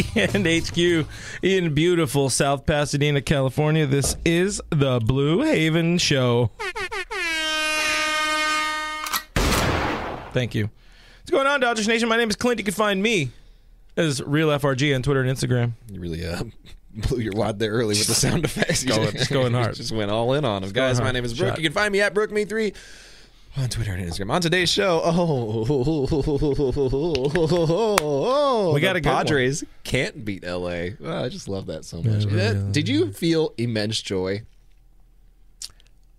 from 0.00 0.12
DNHQ 0.42 1.06
in 1.42 1.74
beautiful 1.74 2.30
South 2.30 2.64
Pasadena, 2.64 3.20
California. 3.20 3.84
This 3.86 4.16
is 4.24 4.60
the 4.70 5.00
Blue 5.00 5.40
Heaven 5.40 5.98
Show. 5.98 6.50
Thank 10.32 10.54
you. 10.54 10.70
What's 11.20 11.30
going 11.30 11.46
on, 11.46 11.60
Dodgers 11.60 11.86
Nation? 11.86 12.08
My 12.08 12.16
name 12.16 12.30
is 12.30 12.36
Clint. 12.36 12.58
You 12.58 12.64
can 12.64 12.72
find 12.74 13.02
me 13.02 13.30
as 13.96 14.22
Real 14.22 14.48
FRG 14.48 14.94
on 14.94 15.02
Twitter 15.02 15.20
and 15.20 15.30
Instagram. 15.30 15.72
You 15.90 16.00
really 16.00 16.24
uh, 16.26 16.42
blew 16.94 17.18
your 17.18 17.34
wad 17.34 17.58
there 17.58 17.72
early 17.72 17.88
with 17.98 18.06
the 18.06 18.14
sound 18.14 18.44
effects. 18.44 18.84
Going- 18.84 19.12
just 19.12 19.30
going 19.30 19.52
hard. 19.52 19.74
just 19.74 19.92
went 19.92 20.10
all 20.10 20.32
in 20.32 20.46
on 20.46 20.62
them. 20.62 20.72
Guys, 20.72 21.00
my 21.00 21.12
name 21.12 21.24
is 21.24 21.34
Brooke. 21.34 21.50
Shot. 21.50 21.58
You 21.58 21.64
can 21.64 21.74
find 21.74 21.92
me 21.92 22.00
at 22.00 22.14
BrookeMe3 22.14 22.74
on 23.56 23.68
Twitter 23.68 23.92
and 23.92 24.08
Instagram. 24.08 24.30
On 24.32 24.40
today's 24.40 24.70
show, 24.70 25.00
oh, 27.04 28.72
We 28.74 28.80
got 28.80 28.96
a 28.96 29.00
good 29.00 29.08
one. 29.10 29.18
Padres 29.26 29.62
can't 29.84 30.24
beat 30.24 30.44
LA. 30.44 30.88
Oh, 31.02 31.24
I 31.24 31.28
just 31.28 31.48
love 31.48 31.66
that 31.66 31.84
so 31.84 32.02
much. 32.02 32.26
Uh, 32.26 32.36
uh, 32.36 32.54
Did 32.72 32.88
you 32.88 33.12
feel 33.12 33.52
immense 33.58 34.00
joy 34.00 34.42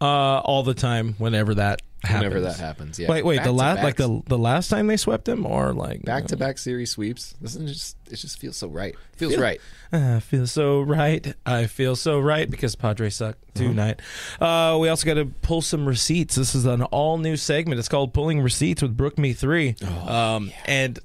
Uh, 0.01 0.39
all 0.39 0.63
the 0.63 0.73
time, 0.73 1.15
whenever 1.17 1.55
that 1.55 1.81
happens. 2.03 2.23
whenever 2.33 2.41
that 2.41 2.57
happens? 2.59 2.99
Yeah. 2.99 3.09
Wait, 3.09 3.25
wait. 3.25 3.37
Back 3.37 3.45
the 3.45 3.51
last, 3.51 3.83
like 3.83 3.95
the 3.95 4.21
the 4.27 4.37
last 4.37 4.69
time 4.69 4.87
they 4.87 4.97
swept 4.97 5.27
him, 5.27 5.45
or 5.45 5.73
like 5.73 6.03
back 6.03 6.25
to 6.27 6.37
back 6.37 6.57
series 6.57 6.91
sweeps. 6.91 7.33
Doesn't 7.41 7.63
it 7.67 7.73
just 7.73 7.97
it 8.11 8.15
just 8.17 8.39
feels 8.39 8.57
so 8.57 8.67
right? 8.67 8.95
Feels 9.15 9.37
right. 9.37 9.59
I 9.91 10.19
feel 10.19 10.47
so 10.47 10.81
right. 10.81 11.33
I 11.45 11.67
feel 11.67 11.95
so 11.95 12.19
right 12.19 12.49
because 12.49 12.75
Padres 12.75 13.15
suck 13.15 13.37
tonight. 13.53 14.01
Uh, 14.41 14.77
we 14.81 14.89
also 14.89 15.05
got 15.05 15.13
to 15.15 15.25
pull 15.25 15.61
some 15.61 15.85
receipts. 15.85 16.35
This 16.35 16.55
is 16.55 16.65
an 16.65 16.81
all 16.83 17.17
new 17.17 17.37
segment. 17.37 17.79
It's 17.79 17.89
called 17.89 18.13
Pulling 18.13 18.41
Receipts 18.41 18.81
with 18.81 18.97
Brooke 18.97 19.17
Me 19.17 19.33
Three. 19.33 19.75
um, 20.07 20.51
And 20.65 20.99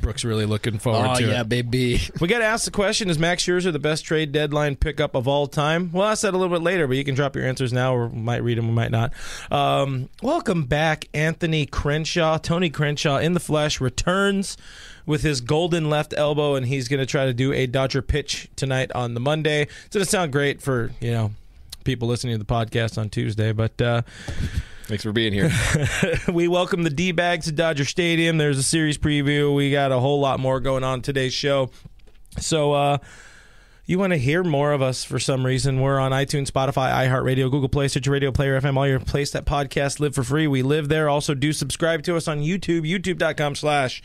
Brooke's 0.00 0.24
really 0.24 0.46
looking 0.46 0.78
forward 0.78 1.08
Oh 1.10 1.14
to 1.16 1.26
yeah, 1.26 1.40
it. 1.42 1.48
baby. 1.48 2.00
We 2.20 2.28
got 2.28 2.38
to 2.38 2.44
ask 2.44 2.64
the 2.64 2.70
question: 2.70 3.08
Is 3.10 3.18
Max 3.18 3.44
Scherzer 3.44 3.72
the 3.72 3.78
best 3.78 4.04
trade 4.04 4.32
deadline 4.32 4.76
pickup 4.76 5.14
of 5.14 5.26
all 5.28 5.46
time? 5.46 5.90
We'll 5.92 6.04
ask 6.06 6.22
that 6.22 6.34
a 6.34 6.38
little 6.38 6.54
bit 6.54 6.62
later, 6.62 6.86
but 6.86 6.96
you 6.96 7.04
can 7.04 7.14
drop 7.14 7.34
your 7.36 7.44
answers 7.46 7.72
now, 7.72 7.94
or 7.94 8.08
we 8.08 8.18
might 8.20 8.42
read 8.42 8.58
them, 8.58 8.68
we 8.68 8.74
might 8.74 8.90
not. 8.90 9.12
Um, 9.50 10.08
welcome 10.22 10.64
back, 10.64 11.06
Anthony 11.14 11.66
Crenshaw. 11.66 12.38
Tony 12.38 12.70
Crenshaw 12.70 13.18
in 13.18 13.32
the 13.34 13.40
flesh 13.40 13.80
returns 13.80 14.56
with 15.06 15.22
his 15.22 15.40
golden 15.40 15.88
left 15.90 16.12
elbow, 16.16 16.54
and 16.54 16.66
he's 16.66 16.88
going 16.88 17.00
to 17.00 17.06
try 17.06 17.24
to 17.26 17.32
do 17.32 17.52
a 17.52 17.66
Dodger 17.66 18.02
pitch 18.02 18.48
tonight 18.56 18.90
on 18.92 19.14
the 19.14 19.20
Monday. 19.20 19.62
It's 19.62 19.94
going 19.94 20.04
to 20.04 20.10
sound 20.10 20.32
great 20.32 20.60
for 20.60 20.90
you 21.00 21.12
know 21.12 21.30
people 21.84 22.06
listening 22.08 22.34
to 22.34 22.38
the 22.38 22.44
podcast 22.44 22.98
on 22.98 23.08
Tuesday, 23.10 23.52
but. 23.52 23.80
Uh, 23.80 24.02
Thanks 24.90 25.04
for 25.04 25.12
being 25.12 25.32
here. 25.32 25.52
we 26.32 26.48
welcome 26.48 26.82
the 26.82 26.90
D 26.90 27.12
bags 27.12 27.44
to 27.44 27.52
Dodger 27.52 27.84
Stadium. 27.84 28.38
There's 28.38 28.58
a 28.58 28.62
series 28.64 28.98
preview. 28.98 29.54
We 29.54 29.70
got 29.70 29.92
a 29.92 30.00
whole 30.00 30.18
lot 30.18 30.40
more 30.40 30.58
going 30.58 30.82
on 30.82 31.00
today's 31.00 31.32
show. 31.32 31.70
So, 32.40 32.72
uh, 32.72 32.98
you 33.90 33.98
want 33.98 34.12
to 34.12 34.16
hear 34.16 34.44
more 34.44 34.70
of 34.70 34.80
us 34.80 35.02
for 35.02 35.18
some 35.18 35.44
reason, 35.44 35.80
we're 35.80 35.98
on 35.98 36.12
iTunes, 36.12 36.48
Spotify, 36.48 36.92
iHeartRadio, 36.92 37.50
Google 37.50 37.68
Play, 37.68 37.88
Stitcher 37.88 38.12
Radio, 38.12 38.30
Player 38.30 38.60
FM, 38.60 38.76
all 38.76 38.86
your 38.86 39.00
place 39.00 39.32
that 39.32 39.44
podcast 39.44 39.98
live 39.98 40.14
for 40.14 40.22
free. 40.22 40.46
We 40.46 40.62
live 40.62 40.88
there. 40.88 41.08
Also, 41.08 41.34
do 41.34 41.52
subscribe 41.52 42.04
to 42.04 42.14
us 42.14 42.28
on 42.28 42.38
YouTube, 42.38 42.88
youtube.com 42.88 43.56
slash 43.56 44.00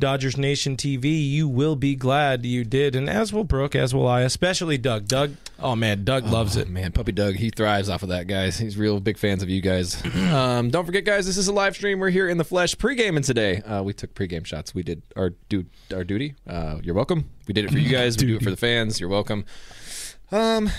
Dodgers 0.00 0.36
Nation 0.36 0.76
TV. 0.76 1.24
You 1.30 1.46
will 1.46 1.76
be 1.76 1.94
glad 1.94 2.44
you 2.44 2.64
did. 2.64 2.96
And 2.96 3.08
as 3.08 3.32
will 3.32 3.44
Brooke, 3.44 3.76
as 3.76 3.94
will 3.94 4.08
I, 4.08 4.22
especially 4.22 4.76
Doug. 4.76 5.06
Doug, 5.06 5.36
oh 5.60 5.76
man, 5.76 6.02
Doug 6.02 6.26
loves 6.26 6.56
it. 6.56 6.68
Man, 6.68 6.90
Puppy 6.90 7.12
Doug, 7.12 7.36
he 7.36 7.50
thrives 7.50 7.88
off 7.88 8.02
of 8.02 8.08
that, 8.08 8.26
guys. 8.26 8.58
He's 8.58 8.76
real 8.76 8.98
big 8.98 9.18
fans 9.18 9.44
of 9.44 9.48
you 9.48 9.60
guys. 9.60 10.04
um, 10.32 10.68
don't 10.70 10.84
forget, 10.84 11.04
guys, 11.04 11.26
this 11.26 11.36
is 11.36 11.46
a 11.46 11.52
live 11.52 11.76
stream. 11.76 12.00
We're 12.00 12.10
here 12.10 12.28
in 12.28 12.38
the 12.38 12.44
flesh 12.44 12.76
pre-gaming 12.76 13.22
today. 13.22 13.58
Uh, 13.62 13.84
we 13.84 13.92
took 13.92 14.16
pre-game 14.16 14.42
shots. 14.42 14.74
We 14.74 14.82
did 14.82 15.00
our 15.14 15.30
du- 15.48 15.66
our 15.94 16.02
duty. 16.02 16.34
Uh, 16.44 16.80
you're 16.82 16.96
welcome. 16.96 17.30
We 17.46 17.54
did 17.54 17.66
it 17.66 17.70
for 17.70 17.78
you 17.78 17.88
guys. 17.92 18.18
we 18.18 18.26
do 18.26 18.36
it 18.36 18.42
for 18.42 18.50
the 18.50 18.56
fans. 18.56 18.98
You're 18.98 19.08
welcome. 19.08 19.27
Um, 19.30 20.70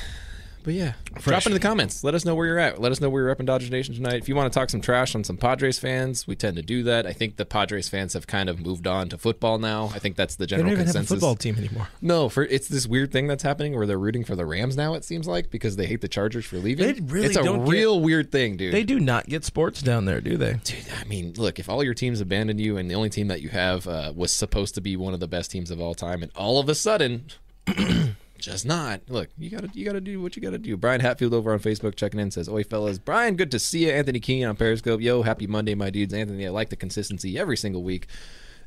but 0.61 0.73
yeah, 0.73 0.93
drop 1.15 1.45
into 1.45 1.57
the 1.57 1.59
comments. 1.65 2.03
Let 2.03 2.13
us 2.13 2.25
know 2.25 2.35
where 2.35 2.45
you're 2.45 2.59
at. 2.59 2.81
Let 2.81 2.91
us 2.91 2.99
know 2.99 3.09
where 3.09 3.23
you're 3.23 3.31
up 3.31 3.39
in 3.39 3.45
Dodgers 3.45 3.71
Nation 3.71 3.95
tonight. 3.95 4.15
If 4.15 4.27
you 4.27 4.35
want 4.35 4.51
to 4.51 4.59
talk 4.59 4.69
some 4.69 4.81
trash 4.81 5.15
on 5.15 5.23
some 5.23 5.37
Padres 5.37 5.79
fans, 5.79 6.27
we 6.27 6.35
tend 6.35 6.57
to 6.57 6.61
do 6.61 6.83
that. 6.83 7.07
I 7.07 7.13
think 7.13 7.37
the 7.37 7.45
Padres 7.45 7.87
fans 7.87 8.11
have 8.13 8.27
kind 8.27 8.49
of 8.49 8.59
moved 8.59 8.85
on 8.85 9.07
to 9.09 9.17
football 9.17 9.57
now. 9.57 9.89
I 9.95 9.99
think 9.99 10.17
that's 10.17 10.35
the 10.35 10.43
They 10.45 10.47
general 10.47 10.65
don't 10.65 10.73
even 10.73 10.85
have 10.87 10.95
a 10.95 10.99
consensus. 10.99 11.15
football 11.15 11.35
team 11.37 11.55
anymore. 11.57 11.87
No, 12.01 12.27
for 12.27 12.43
it's 12.43 12.67
this 12.67 12.85
weird 12.85 13.13
thing 13.13 13.25
that's 13.25 13.41
happening 13.41 13.73
where 13.75 13.87
they're 13.87 13.97
rooting 13.97 14.25
for 14.25 14.35
the 14.35 14.45
Rams 14.45 14.75
now. 14.75 14.95
It 14.95 15.05
seems 15.05 15.27
like 15.27 15.49
because 15.49 15.77
they 15.77 15.87
hate 15.87 16.01
the 16.01 16.09
Chargers 16.09 16.45
for 16.45 16.57
leaving. 16.57 16.85
They 16.93 16.99
really 17.01 17.27
it's 17.27 17.37
a 17.37 17.41
don't 17.43 17.63
get- 17.63 17.71
real 17.71 18.01
weird 18.01 18.29
thing, 18.29 18.57
dude. 18.57 18.73
They 18.73 18.83
do 18.83 18.99
not 18.99 19.27
get 19.27 19.45
sports 19.45 19.81
down 19.81 20.03
there, 20.05 20.19
do 20.19 20.35
they? 20.35 20.59
Dude, 20.65 20.85
I 20.99 21.05
mean, 21.05 21.33
look, 21.37 21.57
if 21.57 21.69
all 21.69 21.83
your 21.85 21.93
teams 21.93 22.19
abandoned 22.19 22.59
you 22.59 22.75
and 22.75 22.91
the 22.91 22.95
only 22.95 23.09
team 23.09 23.29
that 23.29 23.41
you 23.41 23.49
have 23.49 23.87
uh, 23.87 24.11
was 24.13 24.33
supposed 24.33 24.75
to 24.75 24.81
be 24.81 24.97
one 24.97 25.13
of 25.13 25.21
the 25.21 25.27
best 25.27 25.51
teams 25.51 25.71
of 25.71 25.79
all 25.79 25.95
time, 25.95 26.21
and 26.21 26.33
all 26.35 26.59
of 26.59 26.67
a 26.67 26.75
sudden, 26.75 27.27
just 28.39 28.65
not. 28.65 29.01
Look, 29.07 29.29
you 29.37 29.49
gotta 29.49 29.69
you 29.73 29.85
gotta 29.85 30.01
do 30.01 30.21
what 30.21 30.35
you 30.35 30.41
gotta 30.41 30.57
do. 30.57 30.75
Brian 30.77 31.01
Hatfield 31.01 31.33
over 31.33 31.53
on 31.53 31.59
Facebook 31.59 31.95
checking 31.95 32.19
in 32.19 32.31
says, 32.31 32.49
"Oi, 32.49 32.63
fellas, 32.63 32.97
Brian, 32.97 33.35
good 33.35 33.51
to 33.51 33.59
see 33.59 33.85
you." 33.85 33.91
Anthony 33.91 34.19
King 34.19 34.45
on 34.45 34.55
Periscope, 34.55 35.01
yo, 35.01 35.21
happy 35.21 35.47
Monday, 35.47 35.75
my 35.75 35.89
dudes. 35.89 36.13
Anthony, 36.13 36.47
I 36.47 36.49
like 36.49 36.69
the 36.69 36.75
consistency 36.75 37.37
every 37.37 37.57
single 37.57 37.83
week. 37.83 38.07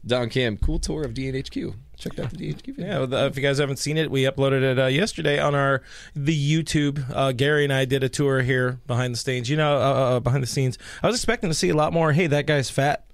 Don 0.04 0.28
Kim, 0.28 0.56
cool 0.56 0.80
tour 0.80 1.04
of 1.04 1.14
DNHQ. 1.14 1.74
Checked 1.96 2.18
out 2.18 2.30
the 2.30 2.36
DNHQ 2.36 2.74
video. 2.74 2.86
Yeah, 2.86 3.06
well, 3.06 3.26
if 3.26 3.36
you 3.36 3.42
guys 3.42 3.58
haven't 3.58 3.78
seen 3.78 3.96
it, 3.96 4.10
we 4.10 4.24
uploaded 4.24 4.62
it 4.62 4.78
uh, 4.78 4.86
yesterday 4.86 5.38
on 5.38 5.54
our 5.54 5.82
the 6.16 6.36
YouTube. 6.36 7.04
Uh, 7.14 7.30
Gary 7.30 7.62
and 7.62 7.72
I 7.72 7.84
did 7.84 8.02
a 8.02 8.08
tour 8.08 8.42
here 8.42 8.80
behind 8.88 9.14
the 9.14 9.18
scenes. 9.18 9.48
You 9.48 9.56
know, 9.56 9.76
uh, 9.76 10.16
uh, 10.16 10.20
behind 10.20 10.42
the 10.42 10.48
scenes. 10.48 10.76
I 11.02 11.06
was 11.06 11.16
expecting 11.16 11.50
to 11.50 11.54
see 11.54 11.68
a 11.68 11.76
lot 11.76 11.92
more. 11.92 12.12
Hey, 12.12 12.26
that 12.26 12.46
guy's 12.46 12.68
fat. 12.68 13.04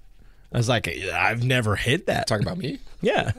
I 0.51 0.57
was 0.57 0.67
like, 0.67 0.87
I've 0.87 1.43
never 1.43 1.75
hit 1.75 2.07
that. 2.07 2.25
Talking 2.27 2.45
about 2.45 2.57
me? 2.57 2.79
Yeah. 3.01 3.33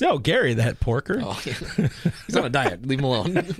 No, 0.00 0.18
Gary, 0.18 0.54
that 0.54 0.80
porker. 0.80 1.20
Oh, 1.22 1.32
he's 1.32 2.36
on 2.36 2.44
a 2.46 2.48
diet. 2.50 2.86
Leave 2.86 2.98
him 3.00 3.04
alone. 3.04 3.46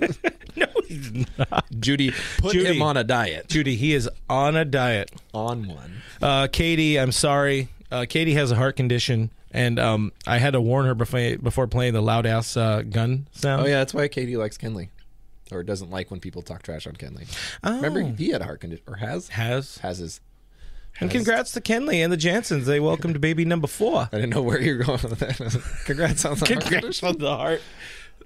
No, 0.57 0.67
he's 0.87 1.11
not. 1.37 1.65
Judy, 1.81 2.13
put 2.37 2.53
Judy. 2.53 2.75
him 2.77 2.81
on 2.81 2.95
a 2.95 3.03
diet. 3.03 3.49
Judy, 3.49 3.75
he 3.75 3.93
is 3.93 4.09
on 4.29 4.55
a 4.55 4.63
diet. 4.63 5.11
On 5.33 5.67
one. 5.67 6.01
Uh, 6.21 6.47
Katie, 6.49 6.97
I'm 6.97 7.11
sorry. 7.11 7.67
Uh, 7.91 8.05
Katie 8.07 8.35
has 8.35 8.51
a 8.51 8.55
heart 8.55 8.77
condition, 8.77 9.31
and 9.51 9.77
um, 9.77 10.13
I 10.25 10.37
had 10.37 10.51
to 10.53 10.61
warn 10.61 10.85
her 10.85 10.95
before 10.95 11.37
before 11.39 11.67
playing 11.67 11.91
the 11.93 12.01
loud 12.01 12.25
ass 12.25 12.55
uh, 12.55 12.83
gun 12.83 13.27
sound. 13.33 13.63
Oh 13.63 13.65
yeah, 13.65 13.79
that's 13.79 13.93
why 13.93 14.07
Katie 14.07 14.37
likes 14.37 14.57
Kenley, 14.57 14.87
or 15.51 15.61
doesn't 15.61 15.91
like 15.91 16.09
when 16.09 16.21
people 16.21 16.41
talk 16.41 16.63
trash 16.63 16.87
on 16.87 16.93
Kenley. 16.93 17.27
Oh. 17.61 17.75
Remember, 17.75 18.01
he 18.15 18.29
had 18.29 18.39
a 18.39 18.45
heart 18.45 18.61
condition, 18.61 18.85
or 18.87 18.95
has 18.95 19.27
Has 19.27 19.79
has 19.79 19.97
his. 19.97 20.21
And 20.99 21.11
congrats 21.11 21.51
to 21.53 21.61
Kenley 21.61 22.03
and 22.03 22.11
the 22.11 22.17
Jansens. 22.17 22.63
They 22.63 22.79
welcomed 22.79 23.19
baby 23.19 23.43
number 23.45 23.67
four. 23.67 24.09
I 24.11 24.15
didn't 24.15 24.29
know 24.29 24.41
where 24.41 24.61
you 24.61 24.77
were 24.77 24.83
going 24.85 25.01
with 25.03 25.19
that. 25.19 25.61
Congrats 25.85 26.23
on 26.25 26.35
the 26.37 26.45
heart 26.45 26.61
Congrats 26.61 26.99
condition. 27.01 27.07
on 27.09 27.17
the 27.17 27.35
heart. 27.35 27.61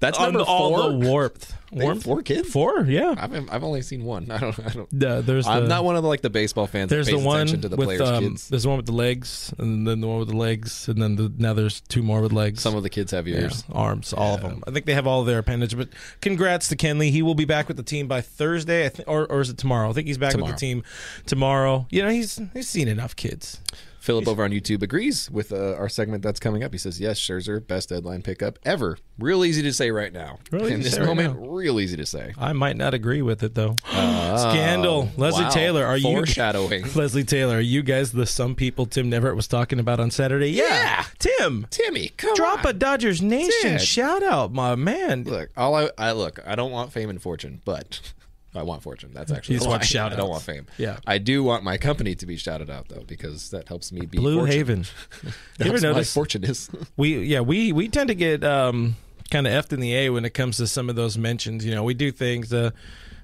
That's 0.00 0.18
on 0.18 0.32
number 0.32 0.48
all 0.48 0.70
four. 0.70 0.90
the 0.90 0.96
warmth. 1.08 1.54
They 1.72 1.84
Warm 1.84 2.00
four 2.00 2.22
kids. 2.22 2.50
Four, 2.50 2.80
yeah. 2.82 3.14
I've 3.16 3.32
I've 3.50 3.62
only 3.62 3.82
seen 3.82 4.04
one. 4.04 4.30
I 4.30 4.38
don't. 4.38 4.58
I 4.66 4.70
don't. 4.70 4.88
The, 4.90 5.20
there's 5.20 5.46
I'm 5.46 5.68
not 5.68 5.84
one 5.84 5.94
of 5.96 6.02
the 6.02 6.08
like 6.08 6.20
the 6.20 6.30
baseball 6.30 6.66
fans. 6.66 6.90
There's 6.90 7.06
that 7.06 7.12
the 7.12 7.18
one 7.24 7.42
attention 7.42 7.60
to 7.62 7.68
the 7.68 7.76
with 7.76 7.86
players' 7.86 8.00
um, 8.08 8.24
kids. 8.24 8.48
there's 8.48 8.64
the 8.64 8.68
one 8.68 8.76
with 8.78 8.86
the 8.86 8.92
legs, 8.92 9.54
and 9.58 9.86
then 9.86 10.00
the 10.00 10.08
one 10.08 10.18
with 10.18 10.28
the 10.28 10.36
legs, 10.36 10.88
and 10.88 11.00
then 11.00 11.16
the, 11.16 11.32
now 11.38 11.54
there's 11.54 11.80
two 11.82 12.02
more 12.02 12.20
with 12.20 12.32
legs. 12.32 12.60
Some 12.60 12.74
of 12.74 12.82
the 12.82 12.90
kids 12.90 13.12
have 13.12 13.28
Yeah, 13.28 13.40
ears. 13.42 13.64
arms, 13.72 14.12
all 14.12 14.34
of 14.34 14.42
them. 14.42 14.64
I 14.66 14.72
think 14.72 14.86
they 14.86 14.94
have 14.94 15.06
all 15.06 15.20
of 15.20 15.26
their 15.26 15.38
appendage. 15.38 15.76
But 15.76 15.90
congrats 16.20 16.66
to 16.68 16.76
Kenley. 16.76 17.10
He 17.10 17.22
will 17.22 17.34
be 17.36 17.44
back 17.44 17.68
with 17.68 17.76
the 17.76 17.82
team 17.84 18.08
by 18.08 18.20
Thursday, 18.20 18.86
I 18.86 18.88
think, 18.88 19.08
or, 19.08 19.26
or 19.26 19.40
is 19.40 19.50
it 19.50 19.58
tomorrow? 19.58 19.90
I 19.90 19.92
think 19.92 20.06
he's 20.08 20.18
back 20.18 20.32
Tomorrow. 20.32 20.50
with 20.52 20.56
the 20.56 20.66
team 20.66 20.82
tomorrow. 21.26 21.86
You 21.90 22.02
know, 22.02 22.08
he's 22.10 22.40
he's 22.52 22.68
seen 22.68 22.88
enough 22.88 23.14
kids. 23.16 23.60
Philip 24.00 24.26
over 24.26 24.42
on 24.42 24.50
YouTube 24.50 24.82
agrees 24.82 25.30
with 25.30 25.52
uh, 25.52 25.74
our 25.74 25.88
segment 25.90 26.22
that's 26.22 26.40
coming 26.40 26.64
up. 26.64 26.72
He 26.72 26.78
says, 26.78 26.98
"Yes, 26.98 27.20
Scherzer, 27.20 27.64
best 27.64 27.90
deadline 27.90 28.22
pickup 28.22 28.58
ever. 28.64 28.96
Real 29.18 29.44
easy 29.44 29.60
to 29.60 29.74
say 29.74 29.90
right 29.90 30.10
now. 30.10 30.38
Real 30.50 30.64
easy 30.64 30.74
In 30.74 30.80
this 30.80 30.94
say 30.94 31.00
right 31.00 31.06
moment, 31.08 31.38
real 31.60 31.78
easy 31.78 31.96
to 31.98 32.06
say. 32.06 32.32
I 32.38 32.52
might 32.54 32.76
not 32.76 32.94
agree 32.94 33.22
with 33.22 33.42
it 33.42 33.54
though. 33.54 33.76
Scandal. 33.90 35.10
Leslie 35.16 35.44
wow. 35.44 35.50
Taylor, 35.50 35.84
are 35.84 35.96
you 35.96 36.02
Foreshadowing. 36.04 36.84
Leslie 36.94 37.24
Taylor, 37.24 37.56
are 37.56 37.60
you 37.60 37.82
guys 37.82 38.12
the 38.12 38.26
some 38.26 38.54
people 38.54 38.86
Tim 38.86 39.10
Neverett 39.10 39.36
was 39.36 39.46
talking 39.46 39.78
about 39.78 40.00
on 40.00 40.10
Saturday? 40.10 40.50
Yeah, 40.50 40.64
Yeah. 40.64 41.04
Tim, 41.18 41.66
Timmy, 41.70 42.10
come 42.16 42.34
drop 42.34 42.64
on. 42.64 42.70
a 42.70 42.72
Dodgers 42.72 43.20
Nation 43.20 43.78
shout 43.78 44.22
out, 44.22 44.52
my 44.52 44.74
man. 44.74 45.24
Look, 45.24 45.50
all 45.56 45.74
I, 45.74 45.90
I 45.98 46.12
look. 46.12 46.38
I 46.46 46.54
don't 46.54 46.70
want 46.70 46.92
fame 46.92 47.10
and 47.10 47.20
fortune, 47.20 47.60
but 47.64 48.00
I 48.54 48.62
want 48.62 48.82
fortune. 48.82 49.10
That's 49.12 49.30
actually 49.30 49.54
You 49.54 49.58
just 49.60 49.68
want 49.68 49.84
shout 49.84 50.12
I 50.12 50.16
don't 50.16 50.30
want 50.30 50.42
fame. 50.42 50.66
Yeah. 50.78 50.98
I 51.06 51.18
do 51.18 51.42
want 51.44 51.62
my 51.62 51.76
company 51.76 52.14
to 52.16 52.26
be 52.26 52.36
shouted 52.36 52.70
out 52.70 52.88
though, 52.88 53.04
because 53.06 53.50
that 53.50 53.68
helps 53.68 53.92
me 53.92 54.06
be 54.06 54.18
Blue 54.18 54.38
fortunate. 54.38 54.56
Heaven. 54.56 54.84
you 55.24 55.30
ever 55.60 55.70
That's 55.72 55.82
my 55.82 55.88
notice 55.90 56.14
fortune 56.14 56.44
is. 56.44 56.70
we 56.96 57.18
yeah 57.24 57.40
we 57.40 57.72
we 57.72 57.88
tend 57.88 58.08
to 58.08 58.14
get 58.14 58.42
um 58.42 58.96
kind 59.30 59.46
of 59.46 59.52
effed 59.52 59.72
in 59.72 59.80
the 59.80 59.94
A 59.94 60.10
when 60.10 60.24
it 60.24 60.34
comes 60.34 60.56
to 60.58 60.66
some 60.66 60.88
of 60.90 60.96
those 60.96 61.16
mentions. 61.16 61.64
You 61.64 61.74
know, 61.74 61.84
we 61.84 61.94
do 61.94 62.10
things 62.10 62.52
uh, 62.52 62.70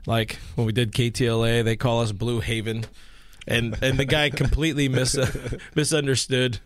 like 0.06 0.38
when 0.54 0.66
we 0.66 0.72
did 0.72 0.92
KTLA, 0.92 1.64
they 1.64 1.76
call 1.76 2.00
us 2.00 2.12
Blue 2.12 2.40
Haven, 2.40 2.84
and 3.46 3.76
and 3.82 3.98
the 3.98 4.04
guy 4.04 4.30
completely 4.30 4.88
mis- 4.90 5.18
misunderstood 5.74 6.60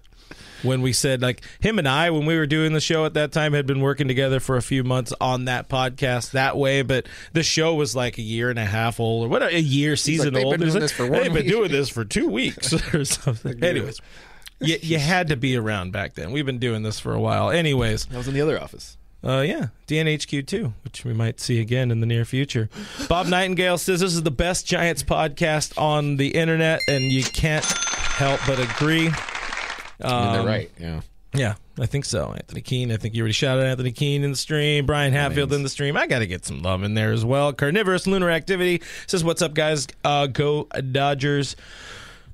when 0.62 0.82
we 0.82 0.92
said 0.92 1.22
like 1.22 1.42
him 1.60 1.78
and 1.78 1.88
I 1.88 2.10
when 2.10 2.26
we 2.26 2.36
were 2.36 2.46
doing 2.46 2.72
the 2.72 2.80
show 2.80 3.04
at 3.04 3.14
that 3.14 3.32
time 3.32 3.52
had 3.52 3.66
been 3.66 3.80
working 3.80 4.08
together 4.08 4.40
for 4.40 4.56
a 4.56 4.62
few 4.62 4.84
months 4.84 5.12
on 5.20 5.46
that 5.46 5.68
podcast 5.68 6.32
that 6.32 6.56
way, 6.56 6.82
but 6.82 7.06
the 7.32 7.42
show 7.42 7.74
was 7.74 7.96
like 7.96 8.18
a 8.18 8.22
year 8.22 8.50
and 8.50 8.58
a 8.58 8.64
half 8.64 9.00
old 9.00 9.24
or 9.24 9.28
what 9.28 9.42
a 9.42 9.60
year 9.60 9.96
season 9.96 10.34
"They've 10.34 10.44
old. 10.44 10.58
been 10.58 10.68
doing 10.68 10.80
like, 10.80 10.96
this 10.96 10.96
They've 10.96 11.32
been 11.32 11.48
doing 11.48 11.70
this 11.70 11.88
for 11.88 12.04
two 12.04 12.28
weeks 12.28 12.72
or 12.94 13.04
something. 13.04 13.62
Anyways. 13.62 14.00
You, 14.62 14.76
you 14.82 14.98
had 14.98 15.28
to 15.28 15.36
be 15.36 15.56
around 15.56 15.92
back 15.92 16.12
then. 16.16 16.32
We've 16.32 16.44
been 16.44 16.58
doing 16.58 16.82
this 16.82 17.00
for 17.00 17.14
a 17.14 17.20
while. 17.20 17.50
Anyways, 17.50 18.08
I 18.12 18.18
was 18.18 18.28
in 18.28 18.34
the 18.34 18.42
other 18.42 18.60
office. 18.60 18.98
Uh, 19.24 19.40
yeah, 19.40 19.68
DNHQ 19.86 20.46
too, 20.46 20.72
which 20.84 21.04
we 21.04 21.12
might 21.12 21.40
see 21.40 21.60
again 21.60 21.90
in 21.90 22.00
the 22.00 22.06
near 22.06 22.24
future. 22.24 22.68
Bob 23.08 23.26
Nightingale 23.26 23.78
says 23.78 24.00
this 24.00 24.14
is 24.14 24.22
the 24.22 24.30
best 24.30 24.66
Giants 24.66 25.02
podcast 25.02 25.76
on 25.80 26.16
the 26.16 26.28
internet, 26.28 26.80
and 26.88 27.04
you 27.04 27.22
can't 27.22 27.64
help 27.64 28.40
but 28.46 28.58
agree. 28.58 29.10
I 30.02 30.22
mean, 30.22 30.32
they're 30.32 30.40
Um, 30.40 30.46
right. 30.46 30.70
Yeah. 30.78 31.00
Yeah, 31.32 31.54
I 31.78 31.86
think 31.86 32.06
so. 32.06 32.32
Anthony 32.32 32.60
Keene. 32.60 32.90
I 32.90 32.96
think 32.96 33.14
you 33.14 33.20
already 33.22 33.34
shouted 33.34 33.64
Anthony 33.64 33.92
Keene 33.92 34.24
in 34.24 34.32
the 34.32 34.36
stream. 34.36 34.84
Brian 34.84 35.12
Hatfield 35.12 35.52
in 35.52 35.62
the 35.62 35.68
stream. 35.68 35.96
I 35.96 36.08
got 36.08 36.18
to 36.18 36.26
get 36.26 36.44
some 36.44 36.60
love 36.60 36.82
in 36.82 36.94
there 36.94 37.12
as 37.12 37.24
well. 37.24 37.52
Carnivorous 37.52 38.08
Lunar 38.08 38.30
Activity 38.30 38.82
says, 39.06 39.22
What's 39.22 39.40
up, 39.40 39.54
guys? 39.54 39.86
Uh, 40.04 40.26
go 40.26 40.64
Dodgers. 40.90 41.54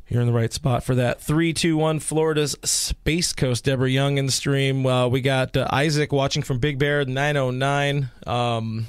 You're 0.09 0.21
in 0.21 0.29
the 0.29 0.33
right 0.33 0.53
spot 0.53 0.85
for 0.85 0.95
that. 0.95 1.21
321 1.21 1.99
Florida's 1.99 2.57
Space 2.63 3.33
Coast. 3.33 3.65
Deborah 3.65 3.91
Young 3.91 4.19
in 4.19 4.27
the 4.27 4.33
stream. 4.33 4.87
Uh, 4.87 5.09
we 5.09 5.21
got 5.21 5.57
uh, 5.57 5.67
Isaac 5.71 6.13
watching 6.13 6.43
from 6.43 6.59
Big 6.61 6.79
Bear 6.79 7.05
909. 7.05 8.11
Um, 8.27 8.87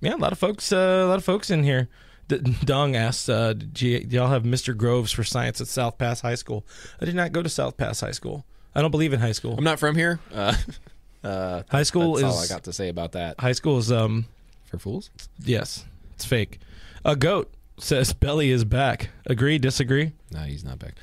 yeah, 0.00 0.14
a 0.14 0.16
lot 0.16 0.30
of 0.30 0.38
folks. 0.38 0.72
Uh, 0.72 1.02
a 1.04 1.08
lot 1.08 1.16
of 1.18 1.24
folks 1.24 1.50
in 1.50 1.64
here. 1.64 1.88
D- 2.28 2.38
Dong 2.64 2.94
asks, 2.94 3.28
uh, 3.28 3.52
do 3.54 3.86
y'all 3.88 4.28
have 4.28 4.44
Mr. 4.44 4.76
Groves 4.76 5.10
for 5.10 5.24
science 5.24 5.60
at 5.60 5.66
South 5.66 5.98
Pass 5.98 6.20
High 6.20 6.36
School? 6.36 6.64
I 7.00 7.04
did 7.04 7.16
not 7.16 7.32
go 7.32 7.42
to 7.42 7.48
South 7.48 7.76
Pass 7.76 8.00
High 8.00 8.12
School. 8.12 8.44
I 8.76 8.80
don't 8.82 8.90
believe 8.92 9.12
in 9.12 9.20
high 9.20 9.32
school. 9.32 9.56
I'm 9.58 9.64
not 9.64 9.78
from 9.80 9.96
here. 9.96 10.20
Uh, 10.32 10.54
uh, 11.24 11.62
High 11.68 11.82
school 11.82 12.14
that's 12.14 12.26
is 12.28 12.32
all 12.32 12.42
I 12.42 12.46
got 12.46 12.64
to 12.64 12.72
say 12.72 12.88
about 12.88 13.12
that. 13.12 13.38
high 13.40 13.52
school 13.52 13.78
is 13.78 13.90
um 13.92 14.26
For 14.66 14.78
fools. 14.78 15.10
yes, 15.44 15.84
it's 16.14 16.24
fake. 16.24 16.60
A 17.04 17.14
goat 17.16 17.52
says 17.78 18.12
Belly 18.12 18.50
is 18.50 18.64
back. 18.64 19.10
Agree? 19.26 19.58
Disagree? 19.58 20.12
No, 20.30 20.40
he's 20.40 20.64
not 20.64 20.78
back. 20.78 20.94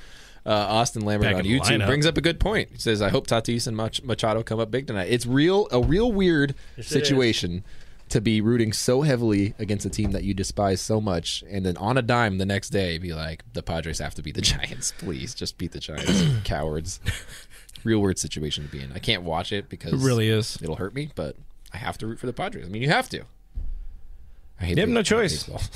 Uh, 0.45 0.49
Austin 0.49 1.03
Lambert 1.05 1.27
Back 1.27 1.35
on 1.35 1.45
in 1.45 1.51
the 1.51 1.59
YouTube 1.59 1.81
lineup. 1.81 1.85
brings 1.87 2.05
up 2.07 2.17
a 2.17 2.21
good 2.21 2.39
point. 2.39 2.69
He 2.71 2.77
says, 2.79 2.99
"I 3.01 3.09
hope 3.09 3.27
Tatis 3.27 3.67
and 3.67 3.77
Mach- 3.77 4.03
Machado 4.03 4.41
come 4.41 4.59
up 4.59 4.71
big 4.71 4.87
tonight." 4.87 5.07
It's 5.11 5.25
real, 5.27 5.67
a 5.71 5.79
real 5.79 6.11
weird 6.11 6.55
it 6.77 6.85
situation 6.85 7.63
to 8.09 8.19
be 8.19 8.41
rooting 8.41 8.73
so 8.73 9.03
heavily 9.03 9.53
against 9.59 9.85
a 9.85 9.89
team 9.89 10.11
that 10.13 10.23
you 10.23 10.33
despise 10.33 10.81
so 10.81 10.99
much, 10.99 11.43
and 11.47 11.63
then 11.65 11.77
on 11.77 11.95
a 11.95 12.01
dime 12.01 12.39
the 12.39 12.45
next 12.47 12.71
day 12.71 12.97
be 12.97 13.13
like, 13.13 13.43
"The 13.53 13.61
Padres 13.61 13.99
have 13.99 14.15
to 14.15 14.23
beat 14.23 14.33
the 14.33 14.41
Giants. 14.53 14.93
Please, 14.97 15.35
just 15.35 15.59
beat 15.59 15.73
the 15.73 15.79
Giants, 15.79 16.23
cowards." 16.43 16.99
Real 17.83 17.99
weird 17.99 18.17
situation 18.17 18.65
to 18.65 18.71
be 18.71 18.81
in. 18.81 18.91
I 18.93 18.99
can't 18.99 19.21
watch 19.23 19.51
it 19.51 19.69
because 19.69 19.93
It 19.93 19.99
really 20.05 20.27
is. 20.29 20.57
it'll 20.61 20.75
hurt 20.77 20.95
me, 20.95 21.11
but 21.13 21.35
I 21.73 21.77
have 21.77 21.97
to 21.99 22.07
root 22.07 22.19
for 22.19 22.25
the 22.27 22.33
Padres. 22.33 22.65
I 22.65 22.69
mean, 22.69 22.81
you 22.81 22.89
have 22.89 23.09
to. 23.09 23.21
I 24.59 24.65
hate 24.65 24.77
You 24.77 24.81
have 24.81 24.89
no 24.89 25.03
choice. 25.03 25.43
baseball. 25.43 25.61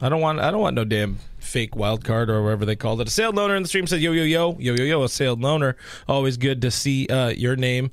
I 0.00 0.08
don't 0.08 0.20
want 0.20 0.40
I 0.40 0.50
don't 0.50 0.60
want 0.60 0.74
no 0.74 0.84
damn 0.84 1.18
fake 1.38 1.76
wild 1.76 2.04
card 2.04 2.28
or 2.30 2.42
whatever 2.42 2.64
they 2.64 2.76
called 2.76 3.00
it. 3.00 3.08
A 3.08 3.10
sailed 3.10 3.36
loner 3.36 3.54
in 3.56 3.62
the 3.62 3.68
stream 3.68 3.86
says 3.86 4.02
yo 4.02 4.12
yo 4.12 4.22
yo 4.24 4.56
yo 4.58 4.74
yo 4.74 4.84
yo 4.84 5.02
a 5.04 5.08
sailed 5.08 5.40
loner. 5.40 5.76
Always 6.08 6.36
good 6.36 6.60
to 6.62 6.70
see 6.70 7.06
uh, 7.06 7.28
your 7.28 7.56
name. 7.56 7.90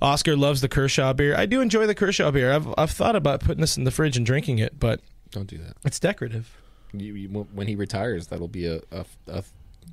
Oscar 0.00 0.36
loves 0.36 0.60
the 0.60 0.68
Kershaw 0.68 1.12
beer. 1.12 1.34
I 1.36 1.46
do 1.46 1.60
enjoy 1.60 1.86
the 1.86 1.94
Kershaw 1.94 2.30
beer. 2.30 2.52
I've 2.52 2.66
I've 2.78 2.90
thought 2.90 3.16
about 3.16 3.40
putting 3.40 3.60
this 3.60 3.76
in 3.76 3.84
the 3.84 3.90
fridge 3.90 4.16
and 4.16 4.24
drinking 4.24 4.58
it, 4.58 4.78
but 4.78 5.00
Don't 5.30 5.46
do 5.48 5.58
that. 5.58 5.76
it's 5.84 5.98
decorative. 5.98 6.56
You, 6.92 7.14
you, 7.14 7.28
when 7.28 7.66
he 7.66 7.74
retires, 7.74 8.28
that'll 8.28 8.46
be 8.46 8.66
a, 8.66 8.80
a, 8.92 9.04
a 9.26 9.42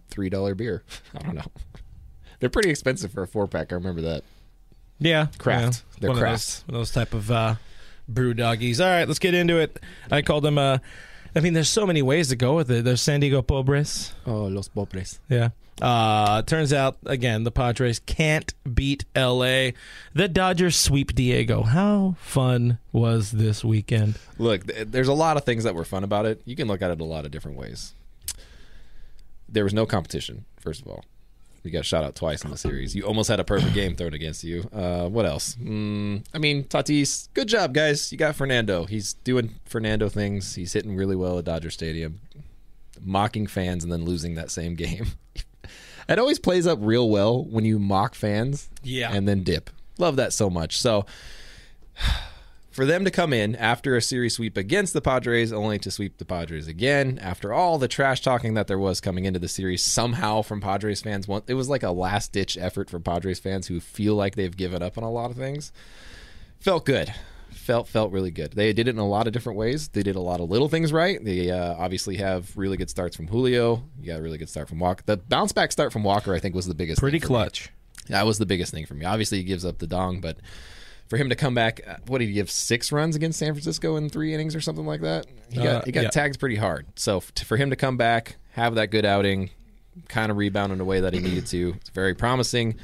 three 0.10 0.30
dollar 0.30 0.54
beer. 0.54 0.84
I 1.16 1.20
don't 1.24 1.36
know. 1.36 1.52
They're 2.40 2.50
pretty 2.50 2.70
expensive 2.70 3.12
for 3.12 3.24
a 3.24 3.28
four 3.28 3.48
pack. 3.48 3.72
I 3.72 3.76
remember 3.76 4.02
that. 4.02 4.24
Yeah, 5.00 5.28
Craft. 5.40 5.84
yeah. 5.94 5.98
They're 6.02 6.10
one 6.12 6.20
craft. 6.20 6.60
Of 6.60 6.68
those, 6.68 6.74
those 6.74 6.92
type 6.92 7.14
of 7.16 7.32
uh, 7.32 7.56
brew 8.08 8.34
doggies. 8.36 8.80
All 8.80 8.88
right, 8.88 9.08
let's 9.08 9.20
get 9.20 9.34
into 9.34 9.58
it. 9.58 9.80
I 10.12 10.22
called 10.22 10.44
them. 10.44 10.58
Uh, 10.60 10.78
I 11.36 11.40
mean, 11.40 11.54
there's 11.54 11.70
so 11.70 11.86
many 11.86 12.02
ways 12.02 12.28
to 12.30 12.36
go 12.36 12.56
with 12.56 12.70
it. 12.70 12.84
There's 12.84 13.02
San 13.02 13.22
Diego 13.22 13.42
Pobres. 13.42 14.14
Oh, 14.26 14.46
Los 14.46 14.68
Pobres. 14.68 15.20
Yeah. 15.30 15.50
Uh, 15.82 16.44
turns 16.44 16.72
out 16.72 16.98
again 17.08 17.44
the 17.44 17.50
Padres 17.52 18.00
can't 18.00 18.54
beat 18.76 19.06
L.A. 19.16 19.74
The 20.14 20.28
Dodgers 20.28 20.76
sweep 20.76 21.16
Diego. 21.16 21.64
How 21.64 22.16
fun 22.20 22.78
was 22.92 23.32
this 23.32 23.64
weekend? 23.64 24.20
Look, 24.38 24.68
th- 24.68 24.90
there's 24.90 25.08
a 25.08 25.14
lot 25.14 25.38
of 25.38 25.44
things 25.46 25.64
that 25.64 25.74
were 25.74 25.86
fun 25.86 26.04
about 26.04 26.26
it. 26.28 26.42
You 26.46 26.56
can 26.56 26.68
look 26.68 26.82
at 26.84 26.92
it 26.92 27.02
a 27.02 27.04
lot 27.06 27.26
of 27.26 27.32
different 27.32 27.58
ways. 27.58 27.94
There 29.50 29.64
was 29.64 29.74
no 29.74 29.86
competition. 29.88 30.46
First 30.60 30.82
of 30.82 30.88
all, 30.88 31.04
you 31.64 31.72
got 31.72 31.86
shot 31.86 32.04
out 32.04 32.16
twice 32.16 32.44
in 32.44 32.50
the 32.52 32.58
series. 32.58 32.96
You 32.96 33.04
almost 33.06 33.30
had 33.30 33.40
a 33.40 33.44
perfect 33.44 33.74
game 33.74 33.96
thrown 33.96 34.14
against 34.14 34.44
you. 34.44 34.68
Uh, 34.74 35.08
what 35.08 35.26
else? 35.26 35.56
Mm, 35.56 36.24
I 36.34 36.38
mean, 36.40 36.64
Tatis, 36.64 37.30
good 37.34 37.48
job, 37.48 37.74
guys. 37.74 38.12
You 38.12 38.18
got 38.18 38.36
Fernando. 38.36 38.86
He's 38.86 39.14
doing 39.14 39.56
Fernando 39.66 40.10
things. 40.10 40.56
He's 40.56 40.74
hitting 40.74 40.96
really 40.96 41.16
well 41.16 41.38
at 41.40 41.46
Dodger 41.46 41.70
Stadium, 41.70 42.20
mocking 43.00 43.46
fans 43.48 43.84
and 43.84 43.92
then 43.94 44.06
losing 44.06 44.36
that 44.36 44.50
same 44.52 44.74
game. 44.76 45.08
it 46.10 46.18
always 46.20 46.40
plays 46.40 46.66
up 46.66 46.80
real 46.82 47.10
well 47.10 47.44
when 47.46 47.64
you 47.66 47.78
mock 47.80 48.16
fans, 48.16 48.70
Yeah. 48.84 49.12
and 49.14 49.28
then 49.28 49.44
dip. 49.44 49.70
Love 50.00 50.16
that 50.16 50.34
so 50.34 50.50
much. 50.50 50.80
So 50.80 51.06
for 52.72 52.86
them 52.86 53.04
to 53.06 53.12
come 53.12 53.34
in 53.34 53.56
after 53.56 53.96
a 53.96 54.02
series 54.02 54.36
sweep 54.36 54.56
against 54.58 54.94
the 54.94 55.02
Padres, 55.02 55.52
only 55.52 55.78
to 55.80 55.92
sweep 55.92 56.18
the 56.18 56.26
Padres 56.26 56.68
again 56.68 57.20
after 57.22 57.54
all 57.54 57.78
the 57.78 57.88
trash 57.88 58.22
talking 58.22 58.54
that 58.54 58.68
there 58.68 58.80
was 58.80 59.02
coming 59.02 59.26
into 59.26 59.40
the 59.40 59.48
series, 59.48 59.84
somehow 59.84 60.42
from 60.42 60.62
Padres 60.62 61.02
fans, 61.02 61.28
it 61.48 61.54
was 61.54 61.70
like 61.70 61.84
a 61.84 61.92
last 61.92 62.32
ditch 62.32 62.58
effort 62.58 62.90
for 62.90 63.00
Padres 63.00 63.40
fans 63.40 63.68
who 63.68 63.80
feel 63.80 64.16
like 64.16 64.36
they've 64.36 64.56
given 64.56 64.82
up 64.82 64.98
on 64.98 65.04
a 65.04 65.12
lot 65.12 65.32
of 65.32 65.38
things. 65.38 65.72
Felt 66.60 66.86
good. 66.86 67.14
Felt 67.50 67.88
felt 67.88 68.12
really 68.12 68.32
good. 68.32 68.54
They 68.54 68.72
did 68.72 68.88
it 68.88 68.92
in 68.92 68.98
a 68.98 69.08
lot 69.08 69.28
of 69.28 69.34
different 69.34 69.60
ways. 69.60 69.90
They 69.90 70.04
did 70.04 70.16
a 70.16 70.22
lot 70.22 70.40
of 70.40 70.50
little 70.50 70.70
things 70.70 70.94
right. 70.94 71.24
They 71.24 71.52
uh, 71.52 71.76
obviously 71.78 72.16
have 72.18 72.56
really 72.58 72.78
good 72.78 72.90
starts 72.90 73.16
from 73.16 73.28
Julio. 73.28 73.84
You 74.00 74.08
got 74.08 74.20
a 74.20 74.22
really 74.22 74.38
good 74.38 74.50
start 74.50 74.70
from 74.70 74.80
Walker. 74.80 75.04
The 75.06 75.18
bounce 75.18 75.52
back 75.52 75.72
start 75.72 75.92
from 75.92 76.04
Walker, 76.04 76.34
I 76.34 76.40
think, 76.40 76.56
was 76.56 76.66
the 76.66 76.74
biggest. 76.74 77.02
Pretty 77.02 77.20
thing 77.20 77.28
for 77.28 77.34
me. 77.34 77.40
clutch. 77.40 77.70
That 78.08 78.26
was 78.26 78.38
the 78.38 78.46
biggest 78.46 78.72
thing 78.74 78.86
for 78.86 78.94
me. 78.94 79.06
Obviously, 79.06 79.40
he 79.40 79.44
gives 79.44 79.66
up 79.66 79.80
the 79.80 79.88
dong, 79.88 80.22
but 80.22 80.38
for 81.12 81.18
him 81.18 81.28
to 81.28 81.36
come 81.36 81.54
back, 81.54 81.82
uh, 81.86 81.98
what 82.08 82.20
did 82.20 82.30
he 82.30 82.34
give? 82.34 82.50
Six 82.50 82.90
runs 82.90 83.18
against 83.18 83.38
San 83.38 83.54
Francisco 83.54 83.98
in 83.98 84.08
three 84.08 84.34
innings 84.34 84.56
or 84.56 84.62
something 84.62 84.86
like 84.86 85.02
that. 85.02 85.26
He 85.50 85.58
got 85.58 85.66
Uh, 85.68 85.82
he 85.84 85.92
got 85.92 86.04
yeah. 86.06 86.10
tagged 86.10 86.40
pretty 86.40 86.56
hard. 86.56 86.88
So 86.96 87.20
for 87.20 87.58
him 87.58 87.70
to 87.70 87.76
come 87.76 87.98
back, 87.98 88.38
have 88.54 88.76
that 88.76 88.92
good 88.92 89.04
outing, 89.04 89.50
kind 90.08 90.32
of 90.32 90.38
rebound 90.38 90.72
in 90.72 90.80
a 90.80 90.86
way 90.86 91.02
that 91.02 91.12
he 91.14 91.20
needed 91.20 91.48
to, 91.48 91.74
it's 91.82 91.90
very 91.90 92.16
promising. 92.16 92.78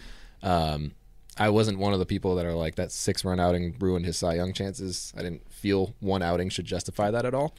Um, 0.44 0.92
I 1.38 1.52
wasn't 1.52 1.80
one 1.80 1.94
of 1.94 2.00
the 2.00 2.06
people 2.06 2.36
that 2.36 2.46
are 2.46 2.54
like 2.54 2.76
that 2.76 2.92
six 2.92 3.24
run 3.24 3.40
outing 3.40 3.78
ruined 3.80 4.06
his 4.06 4.18
Cy 4.18 4.34
Young 4.34 4.52
chances. 4.52 5.14
I 5.18 5.22
didn't 5.22 5.50
feel 5.50 5.96
one 6.02 6.22
outing 6.22 6.50
should 6.50 6.66
justify 6.66 7.10
that 7.12 7.26
at 7.26 7.34
all. 7.34 7.56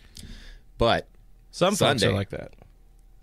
But 0.76 1.08
Some 1.50 1.76
Sunday. 1.76 2.08
like 2.12 2.28
that. 2.28 2.52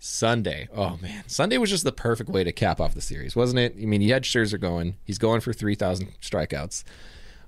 Sunday. 0.00 0.66
Oh 0.74 0.98
man, 1.00 1.22
Sunday 1.28 1.58
was 1.58 1.70
just 1.70 1.84
the 1.84 1.92
perfect 1.92 2.28
way 2.28 2.42
to 2.42 2.50
cap 2.50 2.80
off 2.80 2.92
the 2.94 3.00
series, 3.00 3.36
wasn't 3.36 3.60
it? 3.60 3.76
I 3.80 3.86
mean, 3.86 4.00
you 4.02 4.12
had 4.12 4.24
Scherzer 4.24 4.60
going. 4.60 4.96
He's 5.04 5.18
going 5.18 5.40
for 5.40 5.52
three 5.52 5.76
thousand 5.76 6.08
strikeouts. 6.20 6.82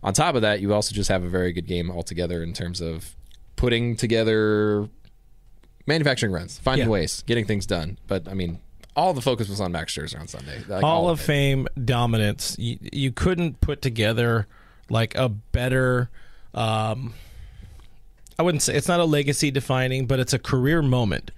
On 0.02 0.12
top 0.14 0.34
of 0.34 0.42
that, 0.42 0.60
you 0.60 0.72
also 0.74 0.94
just 0.94 1.08
have 1.08 1.24
a 1.24 1.28
very 1.28 1.52
good 1.52 1.66
game 1.66 1.90
altogether 1.90 2.42
in 2.42 2.52
terms 2.52 2.80
of 2.80 3.14
putting 3.56 3.96
together 3.96 4.88
manufacturing 5.86 6.32
runs, 6.32 6.58
finding 6.58 6.86
Yeah. 6.86 6.92
ways, 6.92 7.22
getting 7.26 7.44
things 7.46 7.66
done. 7.66 7.98
But 8.06 8.28
I 8.28 8.34
mean, 8.34 8.60
all 8.94 9.12
the 9.14 9.22
focus 9.22 9.48
was 9.48 9.60
on 9.60 9.72
Max 9.72 9.94
Scherzer 9.94 10.20
on 10.20 10.28
Sunday. 10.28 10.58
Like, 10.68 10.82
Hall 10.82 11.04
all 11.06 11.08
of 11.10 11.20
it. 11.20 11.24
Fame 11.24 11.68
dominance. 11.84 12.56
You, 12.58 12.78
you 12.92 13.12
couldn't 13.12 13.60
put 13.60 13.80
together 13.82 14.46
like 14.90 15.14
a 15.14 15.28
better. 15.28 16.10
Um, 16.54 17.14
I 18.38 18.42
wouldn't 18.42 18.62
say 18.62 18.74
it's 18.74 18.88
not 18.88 19.00
a 19.00 19.04
legacy 19.04 19.50
defining, 19.50 20.06
but 20.06 20.18
it's 20.20 20.32
a 20.32 20.38
career 20.38 20.82
moment. 20.82 21.30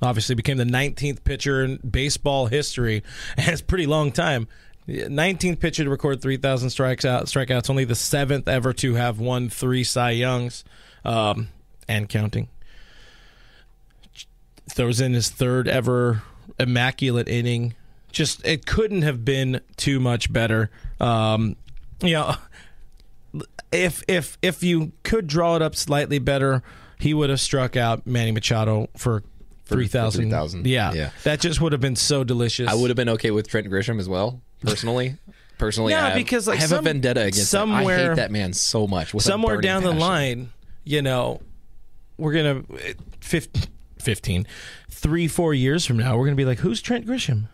Obviously, 0.00 0.34
became 0.36 0.58
the 0.58 0.64
19th 0.64 1.24
pitcher 1.24 1.64
in 1.64 1.78
baseball 1.78 2.46
history, 2.46 3.02
and 3.36 3.48
it's 3.48 3.60
a 3.60 3.64
pretty 3.64 3.86
long 3.86 4.12
time. 4.12 4.46
19th 4.88 5.60
pitcher 5.60 5.84
to 5.84 5.90
record 5.90 6.22
3,000 6.22 6.70
strikes 6.70 7.04
out, 7.04 7.24
strikeouts. 7.26 7.68
Only 7.68 7.84
the 7.84 7.94
seventh 7.94 8.48
ever 8.48 8.72
to 8.74 8.94
have 8.94 9.18
won 9.20 9.48
three 9.50 9.84
Cy 9.84 10.10
Youngs, 10.12 10.64
um, 11.04 11.48
and 11.86 12.08
counting. 12.08 12.48
Throws 14.70 15.00
in 15.00 15.14
his 15.14 15.28
third 15.30 15.66
ever 15.68 16.22
immaculate 16.58 17.28
inning. 17.28 17.74
Just 18.12 18.44
it 18.46 18.66
couldn't 18.66 19.02
have 19.02 19.24
been 19.24 19.60
too 19.76 19.98
much 20.00 20.32
better. 20.32 20.70
Um, 21.00 21.56
you 22.02 22.12
know, 22.12 22.34
if 23.72 24.02
if 24.08 24.36
if 24.42 24.62
you 24.62 24.92
could 25.02 25.26
draw 25.26 25.56
it 25.56 25.62
up 25.62 25.74
slightly 25.74 26.18
better, 26.18 26.62
he 26.98 27.14
would 27.14 27.30
have 27.30 27.40
struck 27.40 27.76
out 27.76 28.06
Manny 28.06 28.32
Machado 28.32 28.88
for. 28.96 29.20
For- 29.20 29.24
for 29.64 29.74
Three 29.74 29.86
thousand, 29.86 30.22
3,000. 30.30 30.66
yeah, 30.66 30.94
Yeah. 30.94 31.10
that 31.24 31.40
just 31.40 31.60
would 31.60 31.72
have 31.72 31.80
been 31.82 31.94
so 31.94 32.24
delicious. 32.24 32.70
I 32.70 32.74
would 32.74 32.88
have 32.88 32.96
been 32.96 33.10
okay 33.10 33.30
with 33.30 33.48
Trent 33.48 33.66
Grisham 33.66 33.98
as 34.00 34.08
well, 34.08 34.40
personally. 34.60 35.16
Personally, 35.58 35.92
Yeah, 35.92 36.04
I 36.04 36.08
have, 36.10 36.14
because, 36.16 36.46
like, 36.46 36.58
I 36.58 36.60
have 36.60 36.70
some- 36.70 36.78
a 36.78 36.82
vendetta 36.82 37.22
against 37.22 37.52
him. 37.52 37.72
I 37.72 37.82
hate 37.82 38.14
that 38.16 38.30
man 38.30 38.52
so 38.52 38.86
much. 38.86 39.12
somewhere 39.18 39.60
down 39.60 39.82
the 39.82 39.90
line, 39.92 40.50
you 40.84 41.02
know, 41.02 41.40
we're 42.16 42.32
gonna 42.32 42.62
fif- 43.20 43.48
15, 43.98 44.46
three, 44.88 45.26
four 45.26 45.52
years 45.54 45.84
from 45.84 45.96
now, 45.96 46.16
we're 46.16 46.26
gonna 46.26 46.36
be 46.36 46.44
like, 46.44 46.60
who's 46.60 46.80
Trent 46.80 47.06
Grisham? 47.06 47.44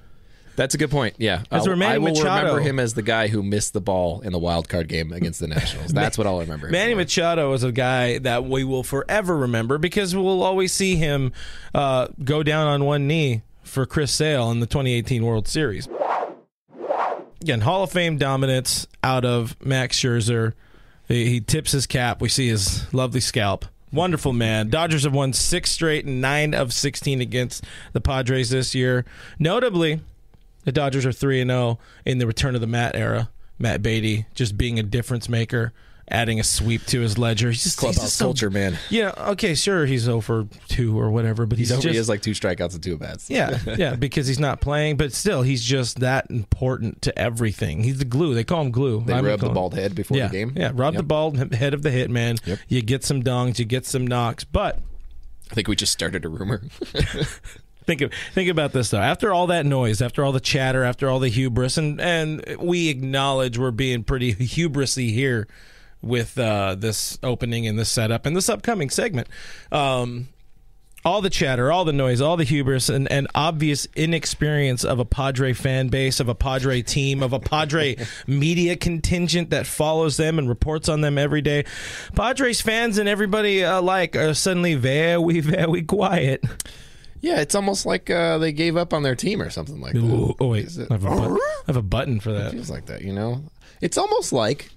That's 0.57 0.75
a 0.75 0.79
good 0.79 0.91
point. 0.91 1.15
Yeah, 1.19 1.43
I'll- 1.51 1.63
I 1.63 1.99
will 1.99 2.13
Machado. 2.13 2.43
remember 2.47 2.61
him 2.61 2.79
as 2.79 2.95
the 2.95 3.03
guy 3.03 3.27
who 3.29 3.43
missed 3.43 3.73
the 3.73 3.81
ball 3.81 4.21
in 4.21 4.33
the 4.33 4.39
wild 4.39 4.69
card 4.69 4.87
game 4.89 5.11
against 5.13 5.41
the 5.41 5.49
Nationals. 5.49 5.93
That's 5.93 6.17
what 6.19 6.27
I'll 6.29 6.39
remember. 6.39 6.69
Manny 6.69 6.93
for. 6.93 6.99
Machado 6.99 7.53
is 7.55 7.65
a 7.65 7.73
guy 7.73 8.19
that 8.19 8.45
we 8.45 8.63
will 8.65 8.85
forever 8.85 9.37
remember 9.37 9.79
because 9.79 10.15
we'll 10.15 10.43
always 10.45 10.73
see 10.73 10.95
him 10.97 11.33
uh, 11.75 12.07
go 12.23 12.43
down 12.45 12.67
on 12.69 12.85
one 12.85 13.09
knee 13.09 13.43
for 13.65 13.85
Chris 13.87 14.13
Sale 14.13 14.51
in 14.53 14.61
the 14.61 14.67
2018 14.67 15.25
World 15.25 15.49
Series. 15.49 15.89
Again, 17.45 17.61
Hall 17.61 17.83
of 17.83 17.93
Fame 17.93 18.17
dominance 18.17 18.87
out 19.03 19.27
of 19.27 19.55
Max 19.63 20.01
Scherzer. 20.01 20.55
He, 21.07 21.29
he 21.29 21.41
tips 21.43 21.73
his 21.73 21.87
cap. 21.87 22.23
We 22.23 22.31
see 22.31 22.49
his 22.49 22.91
lovely 22.95 23.21
scalp. 23.21 23.67
Wonderful 23.93 24.33
man. 24.33 24.71
Dodgers 24.71 25.05
have 25.05 25.13
won 25.13 25.35
six 25.35 25.71
straight 25.71 26.07
and 26.07 26.23
nine 26.23 26.55
of 26.55 26.73
16 26.73 27.21
against 27.21 27.63
the 27.93 28.01
Padres 28.01 28.49
this 28.49 28.75
year. 28.75 29.05
Notably, 29.39 30.01
the 30.65 30.73
Dodgers 30.73 31.05
are 31.05 31.13
3 31.13 31.43
and 31.43 31.51
0 31.51 31.79
in 32.07 32.17
the 32.17 32.27
return 32.27 32.55
of 32.55 32.63
the 32.63 32.67
Matt 32.67 32.97
era. 32.97 33.29
Matt 33.59 33.83
Beaty 33.83 34.25
just 34.33 34.57
being 34.57 34.79
a 34.79 34.83
difference 34.83 35.29
maker, 35.29 35.75
adding 36.09 36.39
a 36.39 36.45
sweep 36.45 36.85
to 36.87 37.01
his 37.01 37.17
ledger. 37.19 37.51
He's 37.51 37.63
just 37.63 37.77
he's 37.77 37.81
clubhouse 37.81 38.05
just 38.05 38.17
so- 38.17 38.27
culture, 38.27 38.51
man. 38.51 38.79
Yeah, 38.91 39.13
okay, 39.19 39.55
sure, 39.55 39.87
he's 39.87 40.09
over 40.09 40.47
2 40.69 40.99
or 40.99 41.11
whatever, 41.11 41.47
but 41.47 41.59
he's, 41.59 41.69
He's 41.69 41.73
over, 41.73 41.83
just 41.83 41.93
he 41.93 41.97
has 41.97 42.09
like 42.09 42.23
two 42.23 42.33
strikeouts 42.33 42.75
and 42.75 42.83
two 42.83 42.97
bats. 42.99 43.31
yeah, 43.31 43.59
yeah, 43.77 43.95
because 43.97 44.27
he's 44.27 44.39
not 44.39 44.61
playing, 44.61 44.97
but 44.97 45.13
still, 45.13 45.43
he's 45.43 45.65
just 45.65 46.01
that 46.01 46.31
important 46.31 47.03
to 47.03 47.19
everything. 47.19 47.83
He's 47.83 47.99
the 47.99 48.05
glue. 48.05 48.35
They 48.35 48.45
call 48.45 48.63
him 48.63 48.71
glue. 48.71 49.03
They 49.05 49.15
I'm 49.15 49.25
rub 49.25 49.41
the 49.41 49.49
bald 49.51 49.75
head 49.75 49.95
before 49.95 50.17
yeah, 50.17 50.29
the 50.29 50.33
game. 50.33 50.53
Yeah, 50.57 50.73
rub 50.75 50.95
the 50.95 51.03
bald 51.03 51.53
head 51.55 51.75
of 51.75 51.83
the 51.83 51.91
hitman. 51.91 52.45
Yep. 52.47 52.59
You 52.69 52.83
get 52.83 53.05
some 53.05 53.23
dongs, 53.23 53.59
you 53.59 53.65
get 53.65 53.87
some 53.87 54.07
knocks, 54.07 54.45
but 54.45 54.81
I 55.51 55.55
think 55.55 55.69
we 55.69 55.77
just 55.77 55.93
started 55.93 56.25
a 56.25 56.29
rumor. 56.29 56.63
Think 57.87 58.01
of, 58.01 58.13
think 58.33 58.49
about 58.49 58.73
this 58.73 58.89
though. 58.89 58.99
After 58.99 59.31
all 59.31 59.49
that 59.49 59.67
noise, 59.67 60.01
after 60.01 60.25
all 60.25 60.33
the 60.33 60.41
chatter, 60.41 60.85
after 60.85 61.07
all 61.07 61.19
the 61.19 61.29
hubris, 61.29 61.77
and 61.77 62.01
and 62.01 62.57
we 62.59 62.89
acknowledge 62.89 63.59
we're 63.59 63.73
being 63.73 64.05
pretty 64.05 64.35
hubrisy 64.35 65.13
here 65.13 65.47
with 66.05 66.39
uh, 66.39 66.75
this 66.77 67.19
opening 67.23 67.67
and 67.67 67.79
this 67.79 67.91
setup 67.91 68.27
and 68.27 68.37
this 68.37 68.49
upcoming 68.49 68.91
segment. 68.91 69.29
Um, 69.73 70.29
all 71.07 71.21
the 71.21 71.29
chatter, 71.29 71.71
all 71.71 71.85
the 71.85 71.93
noise, 71.93 72.23
all 72.23 72.39
the 72.39 72.45
hubris, 72.45 72.89
and, 72.89 73.11
and 73.13 73.27
obvious 73.35 73.87
inexperience 73.95 74.85
of 74.85 74.99
a 74.99 75.05
Padre 75.05 75.53
fan 75.53 75.89
base, 75.89 76.19
of 76.19 76.31
a 76.31 76.35
Padre 76.35 76.81
team, 76.81 77.23
of 77.23 77.35
a 77.35 77.39
Padre 77.39 77.97
media 78.27 78.75
contingent 78.75 79.51
that 79.51 79.67
follows 79.67 80.17
them 80.17 80.39
and 80.39 80.49
reports 80.49 80.89
on 80.89 81.03
them 81.03 81.19
every 81.19 81.43
day. 81.43 81.67
Padres 82.15 82.63
fans 82.63 82.97
and 82.97 83.07
everybody 83.07 83.61
alike 83.61 84.17
are 84.17 84.33
suddenly 84.33 84.77
very, 84.77 85.41
very 85.41 85.83
quiet. 85.97 86.43
yeah, 87.21 87.39
it's 87.41 87.55
almost 87.55 87.85
like 87.85 88.09
uh, 88.09 88.39
they 88.39 88.53
gave 88.53 88.75
up 88.79 88.95
on 88.95 89.03
their 89.03 89.15
team 89.15 89.43
or 89.43 89.51
something 89.51 89.83
like 89.83 89.93
that. 89.93 90.01
Ooh, 90.03 90.35
oh 90.41 90.49
wait, 90.49 90.75
it- 90.75 90.91
I 90.91 90.95
have, 90.95 91.05
a 91.05 91.09
button, 91.17 91.37
I 91.37 91.63
have 91.67 91.77
a 91.77 91.83
button 91.83 92.19
for 92.19 92.33
that. 92.33 92.53
feels 92.53 92.71
like 92.71 92.87
that, 92.87 93.03
you 93.03 93.13
know? 93.13 93.45
It's 93.83 93.99
almost 93.99 94.33
like 94.33 94.71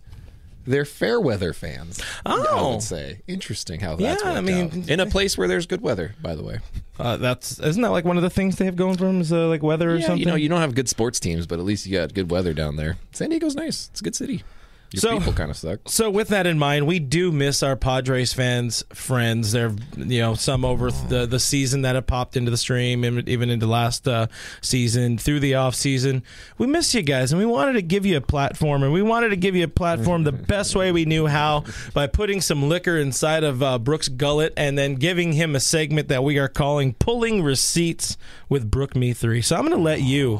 they're 0.67 0.85
fair 0.85 1.19
weather 1.19 1.53
fans. 1.53 1.99
I 2.25 2.45
Oh. 2.49 2.73
would 2.73 2.83
say. 2.83 3.21
Interesting 3.27 3.79
how 3.79 3.95
that's 3.95 4.21
Yeah, 4.23 4.31
I 4.33 4.41
mean- 4.41 4.83
out. 4.83 4.89
in 4.89 4.99
a 4.99 5.05
place 5.05 5.37
where 5.37 5.47
there's 5.47 5.65
good 5.65 5.81
weather, 5.81 6.13
by 6.21 6.35
the 6.35 6.43
way. 6.43 6.59
Uh, 6.99 7.17
that's 7.17 7.59
isn't 7.59 7.81
that 7.81 7.89
like 7.91 8.05
one 8.05 8.17
of 8.17 8.23
the 8.23 8.29
things 8.29 8.57
they 8.57 8.65
have 8.65 8.75
going 8.75 8.97
for 8.97 9.05
them 9.05 9.21
is 9.21 9.31
uh, 9.31 9.47
like 9.47 9.63
weather 9.63 9.91
or 9.91 9.95
Yeah, 9.97 10.05
something? 10.07 10.19
you 10.19 10.25
know, 10.25 10.35
you 10.35 10.49
don't 10.49 10.61
have 10.61 10.75
good 10.75 10.89
sports 10.89 11.19
teams, 11.19 11.47
but 11.47 11.57
at 11.59 11.65
least 11.65 11.85
you 11.85 11.97
got 11.97 12.13
good 12.13 12.29
weather 12.29 12.53
down 12.53 12.75
there. 12.75 12.97
San 13.11 13.29
Diego's 13.29 13.55
nice. 13.55 13.89
It's 13.91 14.01
a 14.01 14.03
good 14.03 14.15
city. 14.15 14.43
Your 14.91 15.01
So- 15.01 15.17
people 15.17 15.33
kind 15.33 15.51
of 15.51 15.57
suck. 15.57 15.79
So 15.87 16.09
with 16.09 16.29
that 16.29 16.47
in 16.47 16.57
mind, 16.57 16.87
we 16.87 16.99
do 16.99 17.31
miss 17.31 17.61
our 17.61 17.75
Padres 17.75 18.31
fans, 18.31 18.85
friends. 18.93 19.51
There, 19.51 19.73
you 19.97 20.21
know, 20.21 20.33
some 20.35 20.63
over 20.63 20.91
the 20.91 21.25
the 21.25 21.39
season 21.39 21.81
that 21.81 21.95
have 21.95 22.07
popped 22.07 22.37
into 22.37 22.51
the 22.51 22.57
stream, 22.57 23.03
and 23.03 23.27
even 23.27 23.49
into 23.49 23.67
last 23.67 24.07
uh, 24.07 24.27
season 24.61 25.17
through 25.17 25.41
the 25.41 25.55
off 25.55 25.75
season. 25.75 26.23
We 26.57 26.67
miss 26.67 26.93
you 26.93 27.01
guys, 27.01 27.33
and 27.33 27.39
we 27.39 27.45
wanted 27.45 27.73
to 27.73 27.81
give 27.81 28.05
you 28.05 28.15
a 28.15 28.21
platform, 28.21 28.81
and 28.81 28.93
we 28.93 29.01
wanted 29.01 29.29
to 29.29 29.35
give 29.35 29.55
you 29.57 29.65
a 29.65 29.69
platform 29.69 30.23
the 30.23 30.31
best 30.47 30.73
way 30.75 30.91
we 30.93 31.03
knew 31.03 31.27
how 31.27 31.65
by 31.93 32.07
putting 32.07 32.39
some 32.39 32.69
liquor 32.69 32.97
inside 32.97 33.43
of 33.43 33.61
uh, 33.61 33.77
Brooks' 33.79 34.07
gullet, 34.07 34.53
and 34.55 34.77
then 34.77 34.95
giving 34.95 35.33
him 35.33 35.53
a 35.55 35.59
segment 35.59 36.07
that 36.07 36.23
we 36.23 36.37
are 36.39 36.47
calling 36.47 36.93
"Pulling 36.93 37.43
Receipts" 37.43 38.17
with 38.47 38.71
Brooke 38.71 38.95
Me 38.95 39.11
Three. 39.11 39.41
So 39.41 39.57
I'm 39.57 39.63
going 39.63 39.75
to 39.77 39.83
let 39.83 40.01
you. 40.01 40.39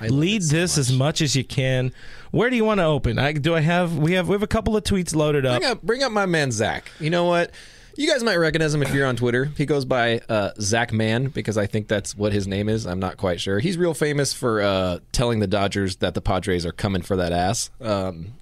Love 0.00 0.10
Lead 0.10 0.42
so 0.42 0.56
this 0.56 0.76
as 0.76 0.92
much 0.92 1.22
as 1.22 1.34
you 1.36 1.44
can. 1.44 1.92
Where 2.34 2.50
do 2.50 2.56
you 2.56 2.64
want 2.64 2.80
to 2.80 2.84
open? 2.84 3.16
I, 3.16 3.32
do 3.32 3.54
I 3.54 3.60
have? 3.60 3.96
We 3.96 4.14
have. 4.14 4.28
We 4.28 4.34
have 4.34 4.42
a 4.42 4.48
couple 4.48 4.76
of 4.76 4.82
tweets 4.82 5.14
loaded 5.14 5.46
up. 5.46 5.60
Bring 5.60 5.70
up, 5.70 5.82
bring 5.82 6.02
up 6.02 6.10
my 6.10 6.26
man 6.26 6.50
Zach. 6.50 6.90
You 6.98 7.08
know 7.08 7.26
what? 7.26 7.52
You 7.96 8.08
guys 8.10 8.24
might 8.24 8.34
recognize 8.34 8.74
him 8.74 8.82
if 8.82 8.92
you're 8.92 9.06
on 9.06 9.14
Twitter. 9.14 9.44
He 9.56 9.66
goes 9.66 9.84
by 9.84 10.18
uh, 10.28 10.50
Zach 10.60 10.92
Man 10.92 11.28
because 11.28 11.56
I 11.56 11.66
think 11.66 11.86
that's 11.86 12.16
what 12.16 12.32
his 12.32 12.48
name 12.48 12.68
is. 12.68 12.86
I'm 12.88 12.98
not 12.98 13.18
quite 13.18 13.40
sure. 13.40 13.60
He's 13.60 13.78
real 13.78 13.94
famous 13.94 14.32
for 14.32 14.60
uh, 14.62 14.98
telling 15.12 15.38
the 15.38 15.46
Dodgers 15.46 15.96
that 15.98 16.14
the 16.14 16.20
Padres 16.20 16.66
are 16.66 16.72
coming 16.72 17.02
for 17.02 17.14
that 17.14 17.30
ass. 17.30 17.70
Um, 17.80 18.32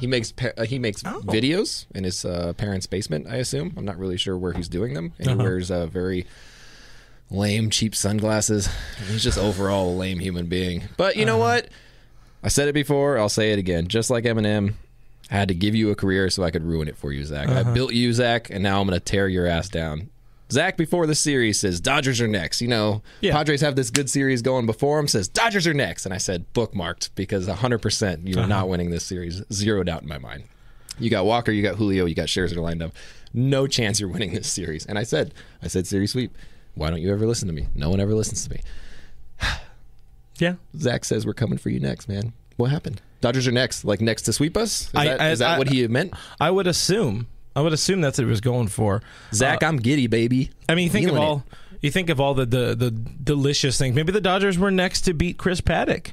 he 0.00 0.06
makes 0.06 0.32
pa- 0.32 0.52
uh, 0.56 0.64
he 0.64 0.78
makes 0.78 1.02
videos 1.02 1.84
in 1.94 2.04
his 2.04 2.24
uh, 2.24 2.54
parents' 2.54 2.86
basement. 2.86 3.26
I 3.28 3.36
assume. 3.36 3.74
I'm 3.76 3.84
not 3.84 3.98
really 3.98 4.16
sure 4.16 4.38
where 4.38 4.54
he's 4.54 4.68
doing 4.68 4.94
them. 4.94 5.12
And 5.18 5.28
he 5.28 5.36
wears 5.36 5.70
uh, 5.70 5.84
very 5.88 6.24
lame, 7.30 7.68
cheap 7.68 7.94
sunglasses. 7.94 8.70
He's 9.10 9.22
just 9.22 9.36
overall 9.36 9.90
a 9.90 9.94
lame 9.94 10.20
human 10.20 10.46
being. 10.46 10.84
But 10.96 11.16
you 11.16 11.26
know 11.26 11.36
what? 11.36 11.68
I 12.42 12.48
said 12.48 12.68
it 12.68 12.72
before. 12.72 13.18
I'll 13.18 13.28
say 13.28 13.52
it 13.52 13.58
again. 13.58 13.88
Just 13.88 14.10
like 14.10 14.24
Eminem, 14.24 14.74
I 15.30 15.34
had 15.34 15.48
to 15.48 15.54
give 15.54 15.74
you 15.74 15.90
a 15.90 15.94
career 15.94 16.28
so 16.28 16.42
I 16.42 16.50
could 16.50 16.64
ruin 16.64 16.88
it 16.88 16.96
for 16.96 17.12
you, 17.12 17.24
Zach. 17.24 17.48
I 17.48 17.60
uh-huh. 17.60 17.74
built 17.74 17.92
you, 17.92 18.12
Zach, 18.12 18.50
and 18.50 18.62
now 18.62 18.80
I'm 18.80 18.86
going 18.86 18.98
to 18.98 19.04
tear 19.04 19.28
your 19.28 19.46
ass 19.46 19.68
down. 19.68 20.10
Zach, 20.50 20.76
before 20.76 21.06
the 21.06 21.14
series, 21.14 21.60
says 21.60 21.80
Dodgers 21.80 22.20
are 22.20 22.28
next. 22.28 22.60
You 22.60 22.68
know, 22.68 23.02
Yeah. 23.20 23.32
Padres 23.32 23.62
have 23.62 23.74
this 23.74 23.90
good 23.90 24.10
series 24.10 24.42
going 24.42 24.66
before 24.66 24.98
him. 24.98 25.08
Says 25.08 25.28
Dodgers 25.28 25.66
are 25.66 25.72
next, 25.72 26.04
and 26.04 26.12
I 26.12 26.18
said 26.18 26.44
bookmarked 26.52 27.10
because 27.14 27.46
100 27.46 27.78
percent 27.78 28.26
you're 28.26 28.40
uh-huh. 28.40 28.48
not 28.48 28.68
winning 28.68 28.90
this 28.90 29.04
series. 29.04 29.42
Zero 29.50 29.82
doubt 29.82 30.02
in 30.02 30.08
my 30.08 30.18
mind. 30.18 30.44
You 30.98 31.08
got 31.08 31.24
Walker, 31.24 31.52
you 31.52 31.62
got 31.62 31.76
Julio, 31.76 32.04
you 32.04 32.14
got 32.14 32.26
Scherzer 32.26 32.58
lined 32.58 32.82
up. 32.82 32.92
No 33.32 33.66
chance 33.66 33.98
you're 33.98 34.10
winning 34.10 34.34
this 34.34 34.52
series. 34.52 34.84
And 34.84 34.98
I 34.98 35.04
said, 35.04 35.32
I 35.62 35.68
said 35.68 35.86
series 35.86 36.12
sweep. 36.12 36.36
Why 36.74 36.90
don't 36.90 37.00
you 37.00 37.10
ever 37.12 37.26
listen 37.26 37.48
to 37.48 37.54
me? 37.54 37.68
No 37.74 37.88
one 37.88 38.00
ever 38.00 38.14
listens 38.14 38.46
to 38.46 38.50
me. 38.50 38.60
Yeah. 40.42 40.54
Zach 40.76 41.04
says 41.04 41.24
we're 41.24 41.34
coming 41.34 41.56
for 41.56 41.70
you 41.70 41.78
next, 41.78 42.08
man. 42.08 42.32
What 42.56 42.70
happened? 42.70 43.00
Dodgers 43.20 43.46
are 43.46 43.52
next, 43.52 43.84
like 43.84 44.00
next 44.00 44.22
to 44.22 44.32
sweep 44.32 44.56
us. 44.56 44.82
Is 44.88 44.90
I- 44.94 45.04
that, 45.04 45.20
I- 45.20 45.30
is 45.30 45.38
that 45.38 45.50
I- 45.50 45.58
what 45.58 45.68
he 45.68 45.86
meant? 45.86 46.14
I 46.40 46.50
would 46.50 46.66
assume. 46.66 47.28
I 47.54 47.60
would 47.60 47.72
assume 47.72 48.00
that's 48.00 48.18
what 48.18 48.24
he 48.24 48.30
was 48.30 48.40
going 48.40 48.66
for. 48.68 49.02
Zach, 49.32 49.62
uh, 49.62 49.66
I'm 49.66 49.76
giddy, 49.76 50.08
baby. 50.08 50.50
I 50.68 50.74
mean, 50.74 50.84
you 50.86 50.90
think 50.90 51.08
of 51.08 51.16
all. 51.16 51.44
You 51.80 51.90
think 51.90 52.10
of 52.10 52.20
all 52.20 52.34
the, 52.34 52.46
the 52.46 52.74
the 52.74 52.90
delicious 52.90 53.78
things. 53.78 53.94
Maybe 53.94 54.10
the 54.10 54.20
Dodgers 54.20 54.58
were 54.58 54.70
next 54.70 55.02
to 55.02 55.14
beat 55.14 55.36
Chris 55.38 55.60
Paddack. 55.60 56.12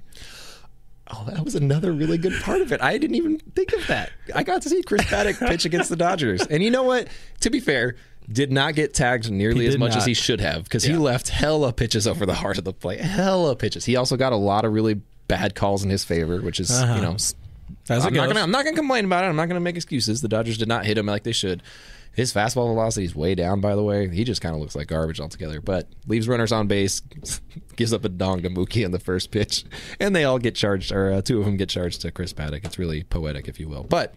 Oh, 1.11 1.25
that 1.27 1.43
was 1.43 1.55
another 1.55 1.91
really 1.91 2.17
good 2.19 2.39
part 2.41 2.61
of 2.61 2.71
it. 2.71 2.81
I 2.83 2.97
didn't 2.99 3.15
even 3.15 3.39
think 3.39 3.73
of 3.73 3.87
that. 3.87 4.11
I 4.35 4.43
got 4.43 4.61
to 4.63 4.69
see 4.69 4.83
Chris 4.83 5.01
Paddack 5.03 5.39
pitch 5.47 5.65
against 5.65 5.89
the 5.89 5.95
Dodgers, 5.95 6.45
and 6.45 6.61
you 6.61 6.69
know 6.69 6.83
what? 6.83 7.07
To 7.41 7.49
be 7.49 7.59
fair, 7.59 7.95
did 8.31 8.51
not 8.51 8.75
get 8.75 8.93
tagged 8.93 9.29
nearly 9.31 9.65
as 9.67 9.77
much 9.77 9.91
not. 9.91 9.99
as 9.99 10.05
he 10.05 10.13
should 10.13 10.39
have 10.41 10.63
because 10.63 10.83
he 10.83 10.95
left 10.95 11.29
hella 11.29 11.73
pitches 11.73 12.05
over 12.07 12.25
the 12.25 12.33
heart 12.35 12.57
of 12.57 12.63
the 12.63 12.73
plate. 12.73 12.99
Hella 13.01 13.55
pitches. 13.55 13.85
He 13.85 13.95
also 13.95 14.17
got 14.17 14.33
a 14.33 14.37
lot 14.37 14.65
of 14.65 14.73
really 14.73 15.01
bad 15.27 15.55
calls 15.55 15.83
in 15.83 15.89
his 15.89 16.03
favor, 16.03 16.41
which 16.41 16.59
is 16.59 16.69
Uh-huh. 16.71 16.95
you 16.95 17.01
know 17.01 17.13
As 17.13 18.05
I'm 18.05 18.13
not 18.13 18.27
gonna 18.27 18.41
I'm 18.41 18.51
not 18.51 18.65
gonna 18.65 18.75
complain 18.77 19.05
about 19.05 19.23
it. 19.23 19.27
I'm 19.27 19.35
not 19.35 19.47
gonna 19.47 19.59
make 19.59 19.75
excuses. 19.75 20.21
The 20.21 20.27
Dodgers 20.27 20.57
did 20.57 20.67
not 20.67 20.85
hit 20.85 20.97
him 20.97 21.05
like 21.05 21.23
they 21.23 21.31
should. 21.31 21.63
His 22.11 22.33
fastball 22.33 22.67
velocity 22.67 23.05
is 23.05 23.15
way 23.15 23.35
down, 23.35 23.61
by 23.61 23.75
the 23.75 23.83
way. 23.83 24.09
He 24.09 24.23
just 24.23 24.41
kind 24.41 24.53
of 24.55 24.59
looks 24.59 24.75
like 24.75 24.87
garbage 24.87 25.19
altogether. 25.19 25.61
But 25.61 25.87
leaves 26.07 26.27
runners 26.27 26.51
on 26.51 26.67
base, 26.67 27.01
gives 27.75 27.93
up 27.93 28.03
a 28.03 28.09
dong 28.09 28.41
to 28.41 28.49
Mookie 28.49 28.83
on 28.83 28.91
the 28.91 28.99
first 28.99 29.29
pitch, 29.31 29.63
and 29.99 30.15
they 30.15 30.23
all 30.23 30.39
get 30.39 30.55
charged, 30.55 30.91
or 30.91 31.11
uh, 31.13 31.21
two 31.21 31.39
of 31.39 31.45
them 31.45 31.55
get 31.55 31.69
charged 31.69 32.01
to 32.01 32.11
Chris 32.11 32.33
Paddack. 32.33 32.65
It's 32.65 32.79
really 32.79 33.03
poetic, 33.03 33.47
if 33.47 33.59
you 33.59 33.69
will. 33.69 33.83
But 33.83 34.15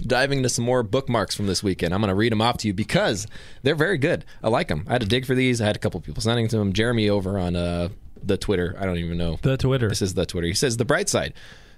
diving 0.00 0.38
into 0.38 0.48
some 0.48 0.64
more 0.64 0.82
bookmarks 0.82 1.34
from 1.34 1.46
this 1.46 1.62
weekend. 1.62 1.92
I'm 1.92 2.00
going 2.00 2.08
to 2.08 2.14
read 2.14 2.32
them 2.32 2.40
off 2.40 2.58
to 2.58 2.66
you 2.68 2.74
because 2.74 3.26
they're 3.62 3.74
very 3.74 3.98
good. 3.98 4.24
I 4.42 4.48
like 4.48 4.68
them. 4.68 4.84
I 4.88 4.92
had 4.92 5.02
to 5.02 5.08
dig 5.08 5.26
for 5.26 5.34
these. 5.34 5.60
I 5.60 5.66
had 5.66 5.76
a 5.76 5.78
couple 5.78 6.00
people 6.00 6.22
sending 6.22 6.48
to 6.48 6.58
them. 6.58 6.72
Jeremy 6.72 7.08
over 7.08 7.38
on 7.38 7.56
uh, 7.56 7.88
the 8.22 8.36
Twitter. 8.36 8.76
I 8.78 8.84
don't 8.84 8.98
even 8.98 9.18
know. 9.18 9.38
The 9.42 9.56
Twitter. 9.56 9.88
This 9.88 10.02
is 10.02 10.14
the 10.14 10.26
Twitter. 10.26 10.46
He 10.46 10.54
says 10.54 10.76
the 10.76 10.84
bright 10.84 11.08
side. 11.08 11.34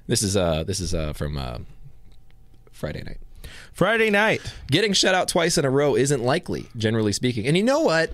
This 0.07 0.23
is 0.23 0.37
uh 0.37 0.65
this 0.65 0.81
is 0.81 0.95
uh 0.95 1.13
from 1.13 1.37
uh, 1.37 1.59
Friday 2.73 3.03
night. 3.03 3.19
Friday 3.73 4.11
night. 4.11 4.41
Getting 4.69 4.93
shut 4.93 5.15
out 5.15 5.29
twice 5.29 5.57
in 5.57 5.65
a 5.65 5.71
row 5.71 5.95
isn't 5.95 6.23
likely, 6.23 6.67
generally 6.77 7.13
speaking. 7.13 7.47
And 7.47 7.57
you 7.57 7.63
know 7.63 7.81
what? 7.81 8.11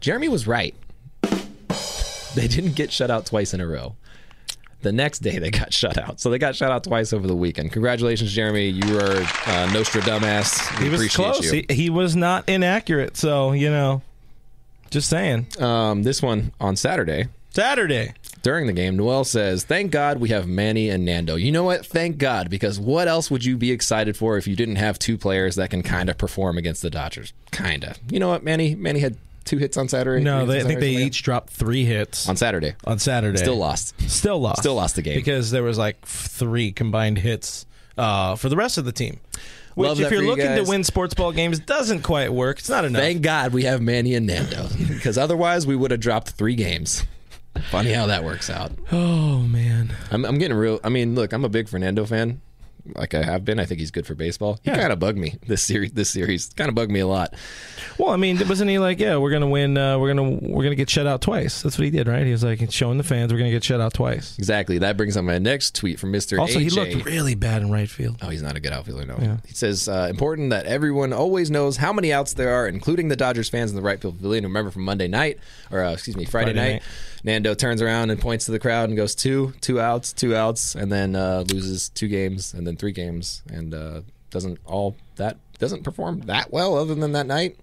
Jeremy 0.00 0.28
was 0.28 0.46
right. 0.46 0.74
They 2.34 2.48
didn't 2.48 2.74
get 2.76 2.92
shut 2.92 3.10
out 3.10 3.26
twice 3.26 3.54
in 3.54 3.60
a 3.60 3.66
row. 3.66 3.96
The 4.82 4.92
next 4.92 5.20
day 5.20 5.38
they 5.38 5.50
got 5.50 5.72
shut 5.82 5.96
out. 5.98 6.20
So 6.20 6.28
they 6.30 6.38
got 6.38 6.54
shut 6.56 6.70
out 6.70 6.84
twice 6.84 7.12
over 7.12 7.26
the 7.26 7.34
weekend. 7.36 7.72
Congratulations, 7.72 8.32
Jeremy. 8.32 8.68
You 8.68 8.98
are 8.98 9.16
uh, 9.46 9.70
Nostradamus. 9.72 10.70
We 10.78 10.84
He 10.84 10.90
was 10.90 11.00
appreciate 11.00 11.24
close. 11.24 11.52
you. 11.52 11.64
He, 11.68 11.74
he 11.74 11.90
was 11.90 12.14
not 12.16 12.48
inaccurate. 12.48 13.16
So, 13.16 13.52
you 13.52 13.70
know, 13.70 14.02
just 14.90 15.08
saying. 15.08 15.46
Um, 15.58 16.02
this 16.02 16.20
one 16.20 16.52
on 16.60 16.76
Saturday, 16.76 17.26
Saturday. 17.50 18.12
during 18.42 18.66
the 18.66 18.72
game, 18.72 18.96
Noel 18.96 19.24
says, 19.24 19.64
Thank 19.64 19.90
God 19.90 20.18
we 20.20 20.28
have 20.30 20.46
Manny 20.46 20.90
and 20.90 21.04
Nando. 21.04 21.36
You 21.36 21.52
know 21.52 21.62
what? 21.64 21.86
Thank 21.86 22.18
God, 22.18 22.50
because 22.50 22.78
what 22.78 23.08
else 23.08 23.30
would 23.30 23.44
you 23.44 23.56
be 23.56 23.70
excited 23.70 24.16
for 24.16 24.36
if 24.36 24.46
you 24.46 24.54
didn't 24.56 24.76
have 24.76 24.98
two 24.98 25.16
players 25.16 25.54
that 25.56 25.70
can 25.70 25.82
kind 25.82 26.10
of 26.10 26.18
perform 26.18 26.58
against 26.58 26.82
the 26.82 26.90
Dodgers? 26.90 27.32
Kind 27.52 27.84
of. 27.84 27.98
You 28.10 28.18
know 28.20 28.28
what? 28.28 28.42
Manny 28.44 28.74
Manny 28.74 29.00
had 29.00 29.16
two 29.42 29.58
hits 29.58 29.76
on 29.76 29.88
Saturday. 29.88 30.22
No, 30.22 30.44
Three 30.44 30.54
they, 30.54 30.60
I 30.60 30.64
think 30.64 30.80
they 30.80 30.92
Saturday? 30.92 31.06
each 31.06 31.22
dropped 31.22 31.50
three 31.50 31.84
hits 31.84 32.28
on 32.28 32.36
Saturday. 32.36 32.74
on 32.84 32.98
Saturday. 32.98 33.38
Still 33.38 33.56
lost. 33.56 34.00
Still 34.10 34.40
lost. 34.40 34.60
Still 34.60 34.74
lost 34.74 34.96
the 34.96 35.02
game. 35.02 35.16
because 35.16 35.50
there 35.50 35.62
was 35.62 35.78
like 35.78 36.04
three 36.06 36.72
combined 36.72 37.18
hits 37.18 37.66
uh, 37.98 38.36
for 38.36 38.48
the 38.48 38.56
rest 38.56 38.78
of 38.78 38.84
the 38.84 38.92
team. 38.92 39.20
Which, 39.74 39.88
Love 39.88 40.00
if 40.00 40.10
you're 40.10 40.22
you 40.22 40.28
looking 40.28 40.54
to 40.56 40.64
win 40.64 40.84
sports 40.84 41.14
ball 41.14 41.32
games, 41.32 41.58
doesn't 41.58 42.02
quite 42.02 42.30
work. 42.30 42.58
It's 42.58 42.68
not 42.68 42.84
enough. 42.84 43.00
Thank 43.00 43.22
God 43.22 43.54
we 43.54 43.62
have 43.64 43.80
Manny 43.80 44.14
and 44.14 44.26
Nando, 44.26 44.68
because 44.88 45.16
otherwise 45.16 45.66
we 45.66 45.74
would 45.74 45.90
have 45.90 46.00
dropped 46.00 46.30
three 46.30 46.54
games. 46.54 47.04
Funny 47.70 47.92
how 47.92 48.06
that 48.06 48.22
works 48.24 48.50
out. 48.50 48.72
oh 48.90 49.38
man, 49.40 49.94
I'm, 50.10 50.24
I'm 50.26 50.38
getting 50.38 50.56
real. 50.56 50.78
I 50.84 50.88
mean, 50.90 51.14
look, 51.14 51.32
I'm 51.32 51.44
a 51.44 51.48
big 51.48 51.68
Fernando 51.68 52.04
fan, 52.04 52.40
like 52.96 53.14
I 53.14 53.22
have 53.22 53.44
been. 53.44 53.58
I 53.58 53.64
think 53.64 53.80
he's 53.80 53.90
good 53.90 54.06
for 54.06 54.14
baseball. 54.14 54.58
He 54.62 54.70
Yeah. 54.70 54.78
kind 54.80 54.92
of 54.92 54.98
bugged 54.98 55.18
me 55.18 55.36
this 55.46 55.62
series. 55.62 55.92
This 55.92 56.10
series 56.10 56.50
kind 56.56 56.68
of 56.68 56.74
bugged 56.74 56.90
me 56.90 57.00
a 57.00 57.06
lot. 57.06 57.34
Well, 57.98 58.10
I 58.10 58.16
mean, 58.16 58.40
wasn't 58.48 58.70
he 58.70 58.78
like, 58.78 58.98
yeah, 58.98 59.16
we're 59.16 59.30
gonna 59.30 59.48
win, 59.48 59.76
uh, 59.76 59.98
we're 59.98 60.12
gonna 60.14 60.30
we're 60.42 60.62
gonna 60.64 60.74
get 60.74 60.90
shut 60.90 61.06
out 61.06 61.20
twice? 61.20 61.62
That's 61.62 61.78
what 61.78 61.84
he 61.84 61.90
did, 61.90 62.08
right? 62.08 62.24
He 62.26 62.32
was 62.32 62.42
like 62.44 62.70
showing 62.72 62.98
the 62.98 63.04
fans 63.04 63.32
we're 63.32 63.38
gonna 63.38 63.50
get 63.50 63.64
shut 63.64 63.80
out 63.80 63.94
twice. 63.94 64.36
Exactly. 64.38 64.78
That 64.78 64.96
brings 64.96 65.16
up 65.16 65.24
my 65.24 65.38
next 65.38 65.74
tweet 65.74 65.98
from 66.00 66.12
Mr. 66.12 66.38
Also, 66.38 66.58
he 66.58 66.70
looked 66.70 67.04
really 67.04 67.34
bad 67.34 67.62
in 67.62 67.70
right 67.70 67.88
field. 67.88 68.16
Oh, 68.22 68.28
he's 68.30 68.42
not 68.42 68.56
a 68.56 68.60
good 68.60 68.72
outfielder, 68.72 69.06
no. 69.06 69.38
He 69.46 69.54
says, 69.54 69.88
uh, 69.88 70.06
important 70.10 70.50
that 70.50 70.66
everyone 70.66 71.12
always 71.12 71.50
knows 71.50 71.76
how 71.76 71.92
many 71.92 72.12
outs 72.12 72.34
there 72.34 72.50
are, 72.54 72.66
including 72.66 73.08
the 73.08 73.16
Dodgers 73.16 73.48
fans 73.48 73.70
in 73.70 73.76
the 73.76 73.82
right 73.82 74.00
field 74.00 74.16
pavilion. 74.16 74.44
Remember 74.44 74.70
from 74.70 74.82
Monday 74.82 75.08
night, 75.08 75.38
or 75.70 75.82
uh, 75.84 75.92
excuse 75.92 76.16
me, 76.16 76.24
Friday, 76.24 76.52
Friday 76.52 76.60
night, 76.60 76.72
night. 76.74 76.82
Nando 77.24 77.54
turns 77.54 77.80
around 77.80 78.10
and 78.10 78.20
points 78.20 78.46
to 78.46 78.50
the 78.52 78.58
crowd 78.58 78.88
and 78.88 78.96
goes, 78.96 79.14
two, 79.14 79.52
two 79.60 79.80
outs, 79.80 80.12
two 80.12 80.34
outs, 80.34 80.74
and 80.74 80.90
then 80.90 81.14
uh, 81.14 81.44
loses 81.52 81.88
two 81.88 82.08
games 82.08 82.52
and 82.52 82.66
then 82.66 82.76
three 82.76 82.92
games 82.92 83.42
and 83.48 83.74
uh, 83.74 84.00
doesn't 84.30 84.58
all 84.64 84.96
that, 85.16 85.36
doesn't 85.58 85.84
perform 85.84 86.22
that 86.22 86.52
well 86.52 86.76
other 86.76 86.94
than 86.94 87.12
that 87.12 87.26
night. 87.26 87.56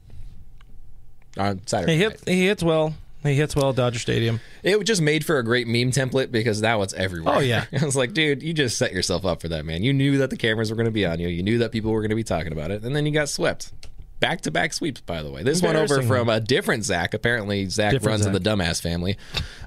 On 1.37 1.65
Saturday. 1.67 1.97
He 1.97 2.07
night. 2.07 2.21
he 2.25 2.47
hits 2.47 2.63
well. 2.63 2.95
He 3.23 3.35
hits 3.35 3.55
well 3.55 3.71
at 3.71 3.75
Dodger 3.75 3.99
Stadium. 3.99 4.39
It 4.63 4.81
just 4.85 5.01
made 5.01 5.25
for 5.25 5.39
a 5.39 5.43
great 5.43 5.67
meme 5.67 5.91
template 5.91 6.31
because 6.31 6.61
that 6.61 6.79
was 6.79 6.93
everywhere. 6.93 7.35
Oh, 7.35 7.39
yeah. 7.39 7.65
I 7.79 7.83
was 7.83 7.95
like, 7.95 8.13
dude, 8.13 8.41
you 8.41 8.53
just 8.53 8.77
set 8.77 8.93
yourself 8.93 9.25
up 9.25 9.41
for 9.41 9.49
that, 9.49 9.65
man. 9.65 9.83
You 9.83 9.91
knew 9.91 10.17
that 10.19 10.29
the 10.29 10.37
cameras 10.37 10.69
were 10.69 10.77
going 10.77 10.85
to 10.85 10.91
be 10.91 11.05
on 11.05 11.19
you. 11.19 11.27
You 11.27 11.43
knew 11.43 11.57
that 11.57 11.71
people 11.71 11.91
were 11.91 11.99
going 12.01 12.11
to 12.11 12.15
be 12.15 12.23
talking 12.23 12.53
about 12.53 12.71
it, 12.71 12.83
and 12.83 12.95
then 12.95 13.05
you 13.05 13.11
got 13.11 13.27
swept. 13.27 13.73
Back 14.19 14.41
to 14.41 14.51
back 14.51 14.73
sweeps, 14.73 14.99
by 15.01 15.23
the 15.23 15.31
way. 15.31 15.43
This 15.43 15.61
one 15.61 15.77
over 15.77 16.01
from 16.01 16.27
a 16.27 16.41
different 16.41 16.83
Zach. 16.83 17.13
Apparently, 17.13 17.65
Zach 17.67 17.91
Different 17.91 18.21
runs 18.21 18.25
in 18.25 18.33
the 18.33 18.39
dumbass 18.39 18.81
family. 18.81 19.17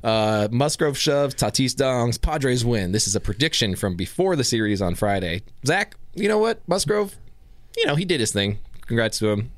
Uh, 0.04 0.48
Musgrove 0.50 0.98
shoves, 0.98 1.34
Tatis 1.34 1.74
dongs, 1.74 2.20
Padres 2.20 2.64
win. 2.64 2.92
This 2.92 3.06
is 3.06 3.16
a 3.16 3.20
prediction 3.20 3.76
from 3.76 3.96
before 3.96 4.36
the 4.36 4.44
series 4.44 4.82
on 4.82 4.94
Friday. 4.94 5.42
Zach, 5.66 5.96
you 6.14 6.28
know 6.28 6.38
what? 6.38 6.60
Musgrove, 6.68 7.16
you 7.76 7.86
know, 7.86 7.94
he 7.94 8.04
did 8.04 8.20
his 8.20 8.32
thing. 8.32 8.58
Congrats 8.86 9.18
to 9.20 9.30
him. 9.30 9.52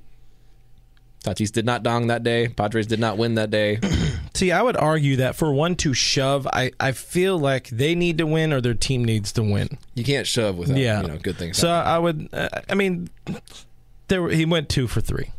Tatis 1.24 1.50
did 1.50 1.64
not 1.64 1.82
dong 1.82 2.08
that 2.08 2.22
day. 2.22 2.48
Padres 2.48 2.86
did 2.86 3.00
not 3.00 3.16
win 3.16 3.34
that 3.34 3.50
day. 3.50 3.80
See, 4.34 4.52
I 4.52 4.62
would 4.62 4.76
argue 4.76 5.16
that 5.16 5.34
for 5.34 5.52
one 5.52 5.74
to 5.76 5.94
shove, 5.94 6.46
I, 6.52 6.72
I 6.78 6.92
feel 6.92 7.38
like 7.38 7.68
they 7.68 7.94
need 7.94 8.18
to 8.18 8.26
win 8.26 8.52
or 8.52 8.60
their 8.60 8.74
team 8.74 9.04
needs 9.04 9.32
to 9.32 9.42
win. 9.42 9.78
You 9.94 10.04
can't 10.04 10.26
shove 10.26 10.58
without 10.58 10.76
Yeah, 10.76 11.00
you 11.02 11.08
know 11.08 11.16
good 11.16 11.36
things. 11.36 11.56
So 11.56 11.68
happening. 11.68 11.88
I 11.92 11.98
would, 11.98 12.28
uh, 12.32 12.60
I 12.68 12.74
mean, 12.74 13.08
there 14.08 14.22
were, 14.22 14.30
he 14.30 14.44
went 14.44 14.68
two 14.68 14.86
for 14.86 15.00
three, 15.00 15.30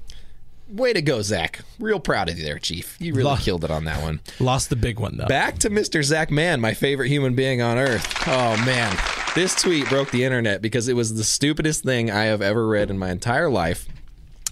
Way 0.68 0.94
to 0.94 1.02
go, 1.04 1.22
Zach. 1.22 1.60
Real 1.80 2.00
proud 2.00 2.28
of 2.28 2.40
you 2.40 2.44
there, 2.44 2.58
Chief. 2.58 2.98
You 3.00 3.14
really 3.14 3.30
Lo- 3.30 3.38
killed 3.38 3.64
it 3.64 3.70
on 3.70 3.86
that 3.86 4.02
one. 4.02 4.20
lost 4.40 4.72
the 4.72 4.76
big 4.76 5.00
one 5.00 5.16
though. 5.18 5.28
Back 5.28 5.60
to 5.60 5.70
Mr. 5.70 6.04
Zach 6.04 6.32
Mann, 6.32 6.60
my 6.60 6.74
favorite 6.74 7.08
human 7.10 7.36
being 7.36 7.62
on 7.62 7.78
earth. 7.78 8.12
Oh, 8.28 8.58
man. 8.66 8.98
This 9.36 9.54
tweet 9.62 9.88
broke 9.90 10.10
the 10.10 10.24
internet 10.24 10.64
because 10.64 10.88
it 10.88 10.96
was 10.96 11.14
the 11.16 11.24
stupidest 11.24 11.84
thing 11.84 12.10
I 12.10 12.24
have 12.24 12.42
ever 12.42 12.68
read 12.68 12.90
in 12.90 12.98
my 12.98 13.12
entire 13.12 13.50
life. 13.50 13.88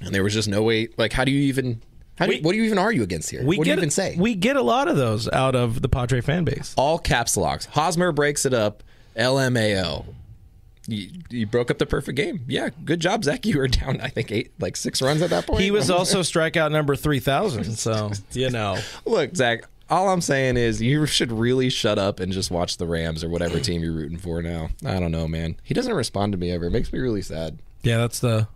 And 0.02 0.14
there 0.14 0.24
was 0.24 0.34
just 0.34 0.48
no 0.48 0.62
way. 0.62 0.90
Like, 0.98 1.14
how 1.14 1.26
do 1.26 1.32
you 1.32 1.42
even. 1.44 1.82
How 2.20 2.28
do 2.28 2.34
you, 2.34 2.38
We- 2.40 2.44
what 2.44 2.52
do 2.52 2.58
you 2.60 2.64
even 2.66 2.78
argue 2.78 3.02
against 3.02 3.32
here? 3.32 3.44
we 3.44 3.58
what 3.58 3.64
do 3.64 3.72
you 3.72 3.78
even 3.78 3.90
say? 3.90 4.16
We 4.16 4.36
get 4.36 4.56
a 4.56 4.62
lot 4.62 4.88
of 4.88 4.96
those 4.96 5.28
out 5.30 5.56
of 5.56 5.82
the 5.82 5.90
Padre 5.90 6.22
fan 6.22 6.44
base. 6.44 6.76
All 6.78 7.00
caps 7.00 7.36
locks. 7.36 7.66
Hosmer 7.66 8.12
breaks 8.12 8.46
it 8.46 8.54
up. 8.54 8.84
LMAO. 9.18 10.06
You, 10.88 11.10
you 11.30 11.46
broke 11.48 11.72
up 11.72 11.78
the 11.78 11.86
perfect 11.86 12.18
game. 12.18 12.42
Yeah, 12.48 12.70
good 12.84 13.00
job, 13.00 13.24
Zach. 13.24 13.46
You 13.54 13.58
were 13.60 13.68
down, 13.68 14.02
I 14.02 14.08
think, 14.10 14.32
eight, 14.32 14.52
like 14.60 14.76
six 14.76 15.02
runs 15.02 15.22
at 15.22 15.30
that 15.30 15.46
point. 15.48 15.62
He 15.62 15.72
was 15.72 15.90
also 15.90 16.22
strikeout 16.22 16.72
number 16.72 16.96
three 16.96 17.20
thousand. 17.20 17.76
So 17.76 18.12
you 18.34 18.50
know, 18.50 18.78
Look, 19.06 19.36
Zach, 19.36 19.66
all 19.90 20.10
I'm 20.10 20.22
saying 20.22 20.58
is 20.58 20.82
you 20.82 21.06
should 21.06 21.32
really 21.32 21.70
shut 21.70 21.98
up 22.00 22.20
and 22.20 22.32
just 22.34 22.52
watch 22.52 22.78
the 22.78 22.86
Rams 22.88 23.24
or 23.24 23.30
whatever 23.30 23.60
team 23.60 23.82
you're 23.84 23.94
rooting 23.94 24.18
for 24.18 24.42
now. 24.42 24.70
I 24.86 25.00
don't 25.00 25.12
know, 25.12 25.28
man. 25.28 25.56
He 25.64 25.74
doesn't 25.74 25.94
respond 25.94 26.32
to 26.34 26.38
me 26.38 26.52
ever. 26.52 26.66
It 26.66 26.72
makes 26.72 26.92
me 26.92 27.00
really 27.00 27.22
sad. 27.22 27.60
yeah, 27.84 27.98
that's 27.98 28.20
the 28.20 28.48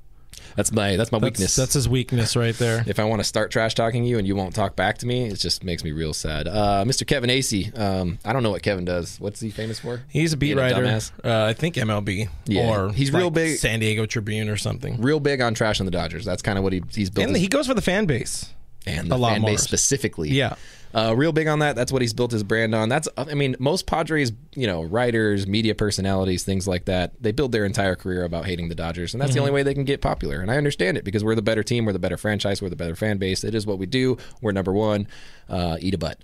That's 0.56 0.71
my 0.71 0.95
that's 0.95 1.12
my 1.12 1.19
that's, 1.19 1.32
weakness. 1.39 1.56
that's 1.56 1.73
his 1.73 1.88
weakness 1.88 2.36
right 2.36 2.56
there. 2.56 2.84
if 2.88 3.00
I 3.00 3.04
want 3.04 3.19
to 3.19 3.23
start 3.23 3.52
trash 3.52 3.76
talking 3.76 4.04
you 4.04 4.17
and 4.17 4.28
you 4.28 4.36
won't 4.36 4.56
talk 4.56 4.76
back 4.76 4.97
to 5.00 5.06
me, 5.06 5.26
it 5.28 5.36
just 5.36 5.63
makes 5.63 5.84
me 5.84 5.91
real 5.91 6.13
sad. 6.13 6.47
Uh, 6.47 6.84
Mr. 6.88 7.06
Kevin 7.06 7.30
Acee, 7.30 7.78
um, 7.78 8.19
I 8.26 8.34
don't 8.34 8.43
know 8.43 8.52
what 8.52 8.63
Kevin 8.63 8.86
does. 8.86 9.19
What's 9.19 9.39
he 9.39 9.50
famous 9.52 9.80
for? 9.80 10.02
He's 10.10 10.34
a 10.34 10.38
beat 10.38 10.47
Being 10.56 10.60
a 10.60 10.62
writer. 10.62 10.82
dumbass? 10.84 11.12
uh, 11.23 11.45
I 11.50 11.54
think 11.54 11.76
MLB. 11.76 12.30
Yeah, 12.45 12.69
or 12.69 12.91
he's 12.93 13.12
real 13.12 13.30
big- 13.30 13.58
San 13.58 13.80
Diego 13.80 14.06
Tribune 14.06 14.50
or 14.50 14.58
something. 14.58 15.00
Real 15.02 15.19
big 15.19 15.41
on 15.41 15.54
trash 15.54 15.80
on 15.80 15.86
the 15.86 15.91
Dodgers. 15.91 16.26
That's 16.26 16.41
kind 16.41 16.58
of 16.58 16.63
what 16.63 16.73
he, 16.73 16.82
he's 16.93 17.10
built. 17.10 17.28
And 17.28 17.36
his- 17.36 17.41
he 17.43 17.47
goes 17.47 17.67
for 17.67 17.73
the 17.73 17.82
fan 17.82 18.06
base. 18.06 18.52
and 18.86 19.12
the 19.12 19.15
a 19.15 19.17
lot 19.17 19.34
fan 19.34 19.41
base 19.43 19.62
specifically. 19.62 20.30
Yeah. 20.30 20.56
Uh, 20.98 21.14
real 21.14 21.32
big 21.32 21.48
on 21.48 21.60
that. 21.60 21.76
That's 21.76 21.92
what 21.92 22.02
he's 22.02 22.14
built 22.14 22.32
his 22.32 22.42
brand 22.42 22.74
on. 22.74 22.90
That's, 22.90 23.08
I 23.16 23.36
mean, 23.36 23.56
most 23.60 23.86
Padres, 23.86 24.32
you 24.56 24.66
know, 24.66 24.82
writers, 24.82 25.46
media 25.46 25.76
personalities, 25.76 26.44
things 26.44 26.68
like 26.68 26.86
that, 26.86 27.14
they 27.22 27.32
build 27.32 27.52
their 27.52 27.66
entire 27.66 27.96
career 27.96 28.24
about 28.24 28.48
hating 28.48 28.70
the 28.70 28.74
Dodgers, 28.74 29.14
and 29.14 29.22
that's 29.22 29.36
the 29.36 29.40
only 29.40 29.52
way 29.52 29.62
they 29.62 29.76
can 29.76 29.84
get 29.84 30.02
popular. 30.02 30.42
And 30.42 30.50
I 30.50 30.58
understand 30.58 30.98
it 30.98 31.04
because 31.04 31.24
we're 31.24 31.36
the 31.36 31.44
better 31.44 31.62
team, 31.62 31.86
we're 31.86 31.94
the 31.94 32.00
better 32.00 32.18
franchise, 32.18 32.64
we're 32.64 32.70
the 32.70 32.76
better 32.76 32.96
fan 32.96 33.20
base. 33.20 33.44
It 33.44 33.54
is 33.54 33.68
what 33.68 33.78
we 33.78 33.86
do. 33.86 34.18
We're 34.42 34.54
number 34.54 34.74
one. 34.74 35.08
Uh, 35.48 35.78
eat 35.80 35.94
a 35.94 36.00
butt. 36.00 36.20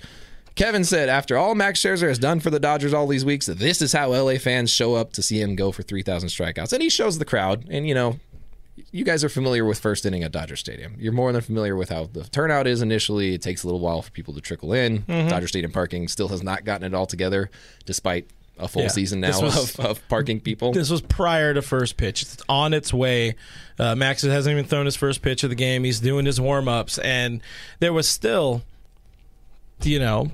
Kevin 0.56 0.84
said, 0.84 1.08
after 1.08 1.38
all 1.38 1.54
Max 1.54 1.80
Scherzer 1.80 2.08
has 2.08 2.18
done 2.18 2.40
for 2.40 2.50
the 2.50 2.60
Dodgers 2.60 2.96
all 2.96 3.06
these 3.06 3.24
weeks, 3.24 3.46
this 3.46 3.80
is 3.80 3.94
how 3.94 4.10
LA 4.10 4.40
fans 4.40 4.72
show 4.72 4.96
up 4.96 5.14
to 5.14 5.22
see 5.22 5.40
him 5.40 5.56
go 5.56 5.72
for 5.72 5.84
3,000 5.84 6.30
strikeouts. 6.30 6.74
And 6.74 6.82
he 6.82 6.90
shows 6.90 7.20
the 7.20 7.26
crowd. 7.26 7.68
And, 7.70 7.88
you 7.88 7.94
know, 7.94 8.20
you 8.92 9.04
guys 9.06 9.24
are 9.24 9.30
familiar 9.30 9.66
with 9.66 9.80
first 9.80 10.06
inning 10.06 10.24
at 10.24 10.32
Dodger 10.32 10.56
Stadium. 10.56 10.96
You're 10.98 11.14
more 11.14 11.32
than 11.32 11.42
familiar 11.42 11.76
with 11.76 11.90
how 11.90 12.06
the 12.12 12.24
turnout 12.24 12.66
is 12.68 12.82
initially. 12.82 13.34
It 13.36 13.42
takes 13.42 13.64
a 13.64 13.68
little 13.68 13.80
while 13.80 14.02
for 14.02 14.12
people 14.12 14.34
to 14.34 14.42
trickle 14.42 14.74
in. 14.74 15.04
Dodger 15.08 15.48
Stadium 15.48 15.72
parking 15.72 16.08
still 16.08 16.30
has 16.30 16.42
not 16.44 16.66
gotten 16.66 16.86
it 16.86 16.96
all 16.96 17.06
together, 17.06 17.50
despite 17.86 18.28
a 18.58 18.68
full 18.68 18.84
Yeah. 18.84 18.88
season 18.90 19.20
now 19.20 19.42
was- 19.42 19.78
of, 19.80 19.86
of 19.86 20.08
parking 20.10 20.40
people. 20.40 20.72
This 20.74 20.90
was 20.90 21.02
prior 21.02 21.54
to 21.54 21.62
first 21.62 21.98
pitch. 21.98 22.22
It's 22.24 22.38
on 22.50 22.74
its 22.74 22.94
way. 22.94 23.36
Uh, 23.80 23.96
Max 23.96 24.22
hasn't 24.22 24.52
even 24.52 24.66
thrown 24.66 24.86
his 24.86 24.96
first 24.96 25.22
pitch 25.22 25.44
of 25.44 25.50
the 25.50 25.56
game. 25.56 25.84
He's 25.84 26.00
doing 26.00 26.26
his 26.26 26.40
warm 26.40 26.68
ups, 26.68 26.98
and 27.00 27.42
there 27.80 27.94
was 27.94 28.08
still, 28.08 28.62
you 29.84 30.00
know, 30.00 30.32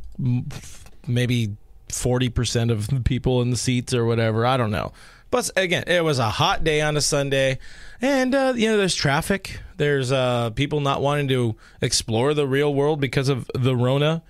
maybe 1.08 1.56
forty 1.90 2.30
percent 2.30 2.72
of 2.72 2.88
the 2.88 3.00
people 3.00 3.42
in 3.42 3.50
the 3.52 3.58
seats 3.58 3.94
or 3.94 4.06
whatever. 4.06 4.46
I 4.46 4.58
don't 4.58 4.72
know. 4.72 4.92
But 5.32 5.50
again, 5.56 5.84
it 5.88 6.04
was 6.04 6.20
a 6.20 6.30
hot 6.30 6.64
day 6.64 6.82
on 6.82 6.98
a 6.98 7.02
Sunday, 7.02 7.60
and 8.02 8.34
uh, 8.36 8.54
you 8.56 8.68
know, 8.70 8.78
there's 8.78 8.96
traffic. 8.96 9.60
There's 9.78 10.12
uh, 10.12 10.50
people 10.52 10.80
not 10.82 11.02
wanting 11.02 11.28
to 11.30 11.56
explore 11.82 12.34
the 12.34 12.48
real 12.48 12.74
world 12.74 13.00
because 13.00 13.30
of 13.30 13.50
the 13.54 13.76
Rona. 13.76 14.22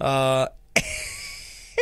Uh, 0.00 0.48
and 0.76 0.84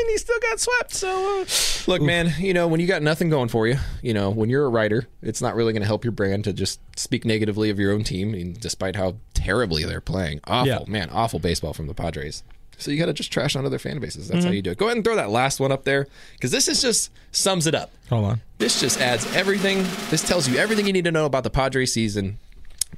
he 0.09 0.17
still 0.19 0.39
got 0.41 0.61
swept. 0.61 0.95
So 0.95 1.43
uh, 1.43 1.45
Look, 1.91 2.03
man, 2.03 2.33
you 2.39 2.55
know, 2.55 2.69
when 2.69 2.81
you 2.81 2.87
got 2.87 3.03
nothing 3.03 3.31
going 3.31 3.49
for 3.49 3.67
you, 3.67 3.77
you 4.03 4.15
know, 4.15 4.31
when 4.31 4.49
you're 4.51 4.65
a 4.65 4.69
writer, 4.69 5.07
it's 5.23 5.41
not 5.43 5.55
really 5.55 5.73
going 5.73 5.83
to 5.83 5.87
help 5.87 6.05
your 6.05 6.13
brand 6.13 6.45
to 6.45 6.53
just 6.53 6.81
speak 6.99 7.25
negatively 7.25 7.71
of 7.71 7.79
your 7.79 7.93
own 7.93 8.05
team, 8.05 8.53
despite 8.55 8.95
how 8.97 9.17
terribly 9.35 9.85
they're 9.85 10.01
playing. 10.01 10.41
Awful, 10.45 10.67
Yeah. 10.69 10.79
man, 10.87 11.11
awful 11.11 11.39
baseball 11.41 11.73
from 11.73 11.87
the 11.87 11.95
Padres. 11.95 12.43
So 12.81 12.91
you 12.91 12.99
got 12.99 13.07
to 13.07 13.13
just 13.13 13.33
trash 13.33 13.55
on 13.57 13.65
other 13.67 13.79
fan 13.79 13.99
bases. 14.01 14.29
That's 14.29 14.39
Mm-hmm. 14.41 14.47
how 14.49 14.53
you 14.53 14.63
do 14.63 14.71
it. 14.71 14.79
Go 14.79 14.87
ahead 14.87 14.97
and 14.97 15.05
throw 15.05 15.17
that 15.17 15.31
last 15.31 15.61
one 15.61 15.71
up 15.73 15.85
there 15.85 16.07
because 16.33 16.51
this 16.51 16.67
is 16.69 16.81
just 16.83 17.11
sums 17.33 17.67
it 17.67 17.75
up. 17.75 17.91
hold 18.09 18.25
on. 18.25 18.41
This 18.59 18.81
just 18.81 19.01
adds 19.01 19.25
everything. 19.37 19.85
This 20.11 20.23
tells 20.27 20.49
you 20.49 20.57
everything 20.59 20.87
you 20.87 20.93
need 20.93 21.05
to 21.05 21.13
know 21.13 21.27
about 21.27 21.45
the 21.45 21.51
Padres 21.51 21.93
season. 21.93 22.39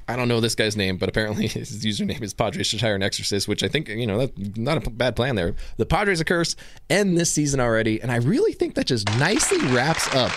I 0.07 0.15
don't 0.15 0.27
know 0.27 0.39
this 0.41 0.55
guy's 0.55 0.75
name, 0.75 0.97
but 0.97 1.07
apparently 1.07 1.47
his 1.47 1.85
username 1.85 2.21
is 2.23 2.33
Padres 2.33 2.65
should 2.67 2.81
hire 2.81 2.95
an 2.95 3.03
exorcist, 3.03 3.47
which 3.47 3.63
I 3.63 3.67
think 3.67 3.87
you 3.89 4.07
know 4.07 4.17
that's 4.25 4.57
not 4.57 4.85
a 4.85 4.89
bad 4.89 5.15
plan 5.15 5.35
there. 5.35 5.53
The 5.77 5.85
Padres 5.85 6.19
a 6.19 6.25
curse 6.25 6.55
end 6.89 7.17
this 7.17 7.31
season 7.31 7.59
already, 7.59 8.01
and 8.01 8.11
I 8.11 8.15
really 8.17 8.53
think 8.53 8.75
that 8.75 8.87
just 8.87 9.07
nicely 9.19 9.59
wraps 9.67 10.07
up 10.15 10.31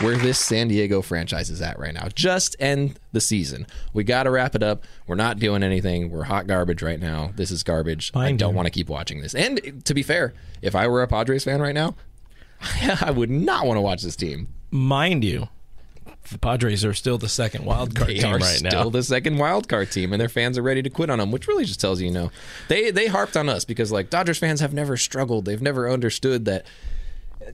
where 0.00 0.16
this 0.16 0.38
San 0.38 0.68
Diego 0.68 1.00
franchise 1.02 1.48
is 1.50 1.62
at 1.62 1.78
right 1.78 1.94
now. 1.94 2.08
Just 2.14 2.54
end 2.60 2.98
the 3.12 3.20
season. 3.20 3.66
We 3.94 4.04
got 4.04 4.24
to 4.24 4.30
wrap 4.30 4.54
it 4.54 4.62
up. 4.62 4.84
We're 5.06 5.14
not 5.14 5.38
doing 5.38 5.62
anything. 5.62 6.10
We're 6.10 6.24
hot 6.24 6.46
garbage 6.46 6.82
right 6.82 7.00
now. 7.00 7.32
This 7.36 7.50
is 7.50 7.62
garbage. 7.62 8.12
I 8.14 8.32
don't 8.32 8.54
want 8.54 8.66
to 8.66 8.70
keep 8.70 8.88
watching 8.88 9.20
this. 9.22 9.34
And 9.34 9.84
to 9.84 9.94
be 9.94 10.02
fair, 10.02 10.34
if 10.62 10.74
I 10.74 10.86
were 10.88 11.02
a 11.02 11.08
Padres 11.08 11.44
fan 11.44 11.60
right 11.60 11.74
now, 11.74 11.94
I 13.00 13.10
would 13.10 13.30
not 13.30 13.66
want 13.66 13.76
to 13.78 13.80
watch 13.82 14.02
this 14.02 14.16
team. 14.16 14.48
Mind 14.70 15.24
you, 15.24 15.48
the 16.30 16.38
Padres 16.38 16.84
are 16.84 16.92
still 16.94 17.18
the 17.18 17.28
second 17.28 17.64
wild 17.64 17.94
card 17.94 18.10
They 18.10 18.14
team 18.18 18.34
are 18.34 18.38
right 18.38 18.60
now. 18.62 18.70
still 18.70 18.90
the 18.90 19.02
second 19.02 19.38
wild 19.38 19.68
card 19.68 19.90
team, 19.92 20.12
and 20.12 20.20
their 20.20 20.28
fans 20.28 20.58
are 20.58 20.62
ready 20.62 20.82
to 20.82 20.90
quit 20.90 21.08
on 21.08 21.18
them, 21.18 21.30
which 21.30 21.46
really 21.46 21.64
just 21.64 21.80
tells 21.80 22.00
you, 22.00 22.08
you 22.08 22.12
know, 22.12 22.30
they 22.68 22.90
they 22.90 23.06
harped 23.06 23.36
on 23.36 23.48
us 23.48 23.64
because 23.64 23.92
like 23.92 24.10
Dodgers 24.10 24.38
fans 24.38 24.60
have 24.60 24.74
never 24.74 24.96
struggled, 24.96 25.44
they've 25.44 25.62
never 25.62 25.88
understood 25.88 26.44
that 26.46 26.66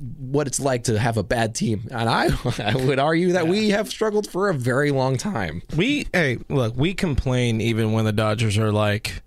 what 0.00 0.46
it's 0.46 0.60
like 0.60 0.84
to 0.84 0.98
have 0.98 1.16
a 1.16 1.22
bad 1.22 1.54
team, 1.54 1.88
and 1.90 2.08
I 2.08 2.28
I 2.58 2.76
would 2.76 2.98
argue 2.98 3.32
that 3.32 3.48
we 3.48 3.70
have 3.70 3.88
struggled 3.88 4.28
for 4.28 4.48
a 4.48 4.54
very 4.54 4.90
long 4.90 5.16
time. 5.16 5.62
We 5.76 6.06
hey, 6.12 6.38
look, 6.48 6.76
we 6.76 6.94
complain 6.94 7.60
even 7.60 7.92
when 7.92 8.04
the 8.04 8.12
Dodgers 8.12 8.58
are 8.58 8.72
like 8.72 9.22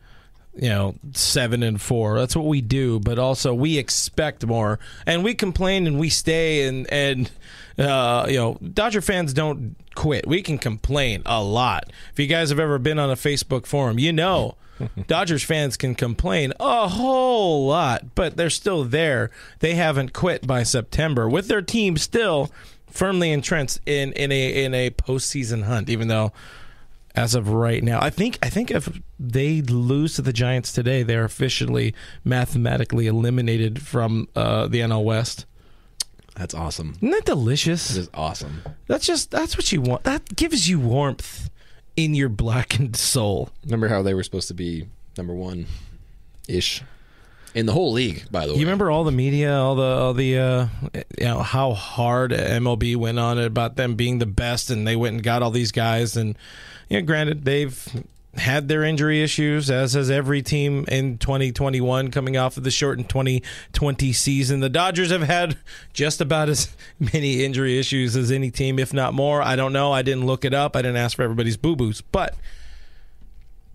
you 0.57 0.69
know, 0.69 0.95
seven 1.11 1.63
and 1.63 1.81
four. 1.81 2.17
That's 2.17 2.35
what 2.35 2.45
we 2.45 2.61
do, 2.61 2.99
but 2.99 3.19
also 3.19 3.53
we 3.53 3.77
expect 3.77 4.45
more. 4.45 4.79
And 5.05 5.21
we 5.21 5.33
complain 5.33 5.85
and 5.85 5.99
we 5.99 6.09
stay 6.09 6.65
and 6.67 6.91
and 6.91 7.29
uh, 7.77 8.25
you 8.29 8.37
know, 8.37 8.57
Dodger 8.73 9.01
fans 9.01 9.33
don't 9.33 9.75
quit. 9.95 10.25
We 10.25 10.41
can 10.41 10.57
complain 10.57 11.23
a 11.25 11.43
lot. 11.43 11.91
If 12.13 12.19
you 12.19 12.27
guys 12.27 12.49
have 12.49 12.59
ever 12.59 12.79
been 12.79 12.99
on 12.99 13.09
a 13.09 13.15
Facebook 13.15 13.65
forum, 13.65 13.99
you 13.99 14.13
know 14.13 14.55
Dodgers 15.07 15.43
fans 15.43 15.77
can 15.77 15.95
complain 15.95 16.53
a 16.59 16.87
whole 16.87 17.67
lot, 17.67 18.15
but 18.15 18.37
they're 18.37 18.49
still 18.49 18.83
there. 18.83 19.31
They 19.59 19.75
haven't 19.75 20.13
quit 20.13 20.45
by 20.45 20.63
September 20.63 21.29
with 21.29 21.47
their 21.47 21.61
team 21.61 21.97
still 21.97 22.51
firmly 22.87 23.31
entrenched 23.31 23.79
in 23.85 24.13
in 24.13 24.31
a 24.31 24.63
in 24.65 24.73
a 24.73 24.89
postseason 24.91 25.63
hunt. 25.63 25.89
Even 25.89 26.07
though, 26.07 26.31
as 27.15 27.35
of 27.35 27.49
right 27.49 27.83
now, 27.83 27.99
I 28.01 28.09
think 28.09 28.37
I 28.41 28.49
think 28.49 28.71
if 28.71 29.01
they 29.19 29.61
lose 29.61 30.15
to 30.15 30.21
the 30.21 30.33
Giants 30.33 30.71
today, 30.71 31.03
they're 31.03 31.25
officially 31.25 31.93
mathematically 32.23 33.07
eliminated 33.07 33.81
from 33.81 34.27
uh, 34.35 34.67
the 34.67 34.79
NL 34.79 35.03
West. 35.03 35.45
That's 36.35 36.53
awesome. 36.53 36.95
Isn't 36.97 37.11
that 37.11 37.25
delicious? 37.25 37.87
This 37.87 37.97
is 37.97 38.09
awesome. 38.13 38.61
That's 38.87 39.05
just 39.05 39.31
that's 39.31 39.55
what 39.55 39.71
you 39.71 39.81
want. 39.81 40.03
That 40.03 40.35
gives 40.35 40.67
you 40.67 40.79
warmth 40.79 41.49
in 41.95 42.13
your 42.13 42.29
blackened 42.29 42.95
soul. 42.95 43.49
Remember 43.63 43.87
how 43.87 44.01
they 44.01 44.13
were 44.13 44.23
supposed 44.23 44.47
to 44.49 44.53
be 44.53 44.87
number 45.17 45.33
one 45.33 45.65
ish 46.47 46.83
in 47.53 47.65
the 47.65 47.71
whole 47.71 47.93
league, 47.93 48.29
by 48.29 48.45
the 48.45 48.53
way. 48.53 48.59
You 48.59 48.65
remember 48.65 48.91
all 48.91 49.05
the 49.05 49.11
media, 49.11 49.55
all 49.55 49.75
the 49.75 49.83
all 49.83 50.13
the 50.13 50.37
uh, 50.37 50.67
you 51.17 51.25
know 51.25 51.39
how 51.39 51.73
hard 51.73 52.31
MLB 52.31 52.95
went 52.97 53.17
on 53.17 53.39
it 53.39 53.45
about 53.45 53.77
them 53.77 53.95
being 53.95 54.19
the 54.19 54.25
best, 54.25 54.69
and 54.69 54.85
they 54.85 54.95
went 54.95 55.15
and 55.15 55.23
got 55.23 55.41
all 55.41 55.51
these 55.51 55.71
guys. 55.71 56.17
And 56.17 56.37
you 56.89 56.99
know, 56.99 57.05
granted, 57.05 57.45
they've 57.45 58.05
had 58.37 58.67
their 58.67 58.83
injury 58.83 59.23
issues, 59.23 59.69
as 59.69 59.93
has 59.93 60.09
every 60.09 60.41
team 60.41 60.85
in 60.87 61.17
2021 61.17 62.11
coming 62.11 62.37
off 62.37 62.57
of 62.57 62.63
the 62.63 62.71
shortened 62.71 63.09
2020 63.09 64.13
season. 64.13 64.59
The 64.59 64.69
Dodgers 64.69 65.11
have 65.11 65.23
had 65.23 65.57
just 65.93 66.21
about 66.21 66.49
as 66.49 66.75
many 66.99 67.43
injury 67.43 67.79
issues 67.79 68.15
as 68.15 68.31
any 68.31 68.51
team, 68.51 68.79
if 68.79 68.93
not 68.93 69.13
more. 69.13 69.41
I 69.41 69.55
don't 69.55 69.73
know. 69.73 69.91
I 69.91 70.01
didn't 70.01 70.25
look 70.25 70.45
it 70.45 70.53
up. 70.53 70.75
I 70.75 70.81
didn't 70.81 70.97
ask 70.97 71.15
for 71.15 71.23
everybody's 71.23 71.57
boo 71.57 71.75
boos, 71.75 72.01
but 72.01 72.35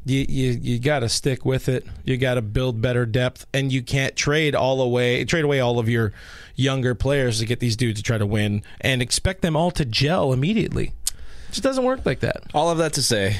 you 0.04 0.24
you, 0.28 0.58
you 0.62 0.78
got 0.78 1.00
to 1.00 1.08
stick 1.08 1.44
with 1.44 1.68
it. 1.68 1.86
You 2.04 2.16
got 2.16 2.34
to 2.34 2.42
build 2.42 2.80
better 2.80 3.06
depth, 3.06 3.46
and 3.52 3.72
you 3.72 3.82
can't 3.82 4.16
trade 4.16 4.54
all 4.54 4.80
away 4.80 5.24
trade 5.24 5.44
away 5.44 5.60
all 5.60 5.78
of 5.78 5.88
your 5.88 6.12
younger 6.54 6.94
players 6.94 7.38
to 7.38 7.46
get 7.46 7.60
these 7.60 7.76
dudes 7.76 8.00
to 8.00 8.02
try 8.02 8.18
to 8.18 8.26
win 8.26 8.62
and 8.80 9.00
expect 9.00 9.42
them 9.42 9.56
all 9.56 9.70
to 9.72 9.84
gel 9.84 10.32
immediately. 10.32 10.92
It 11.48 11.52
just 11.52 11.62
doesn't 11.62 11.84
work 11.84 12.04
like 12.06 12.20
that. 12.20 12.42
All 12.54 12.70
of 12.70 12.78
that 12.78 12.92
to 12.94 13.02
say, 13.02 13.36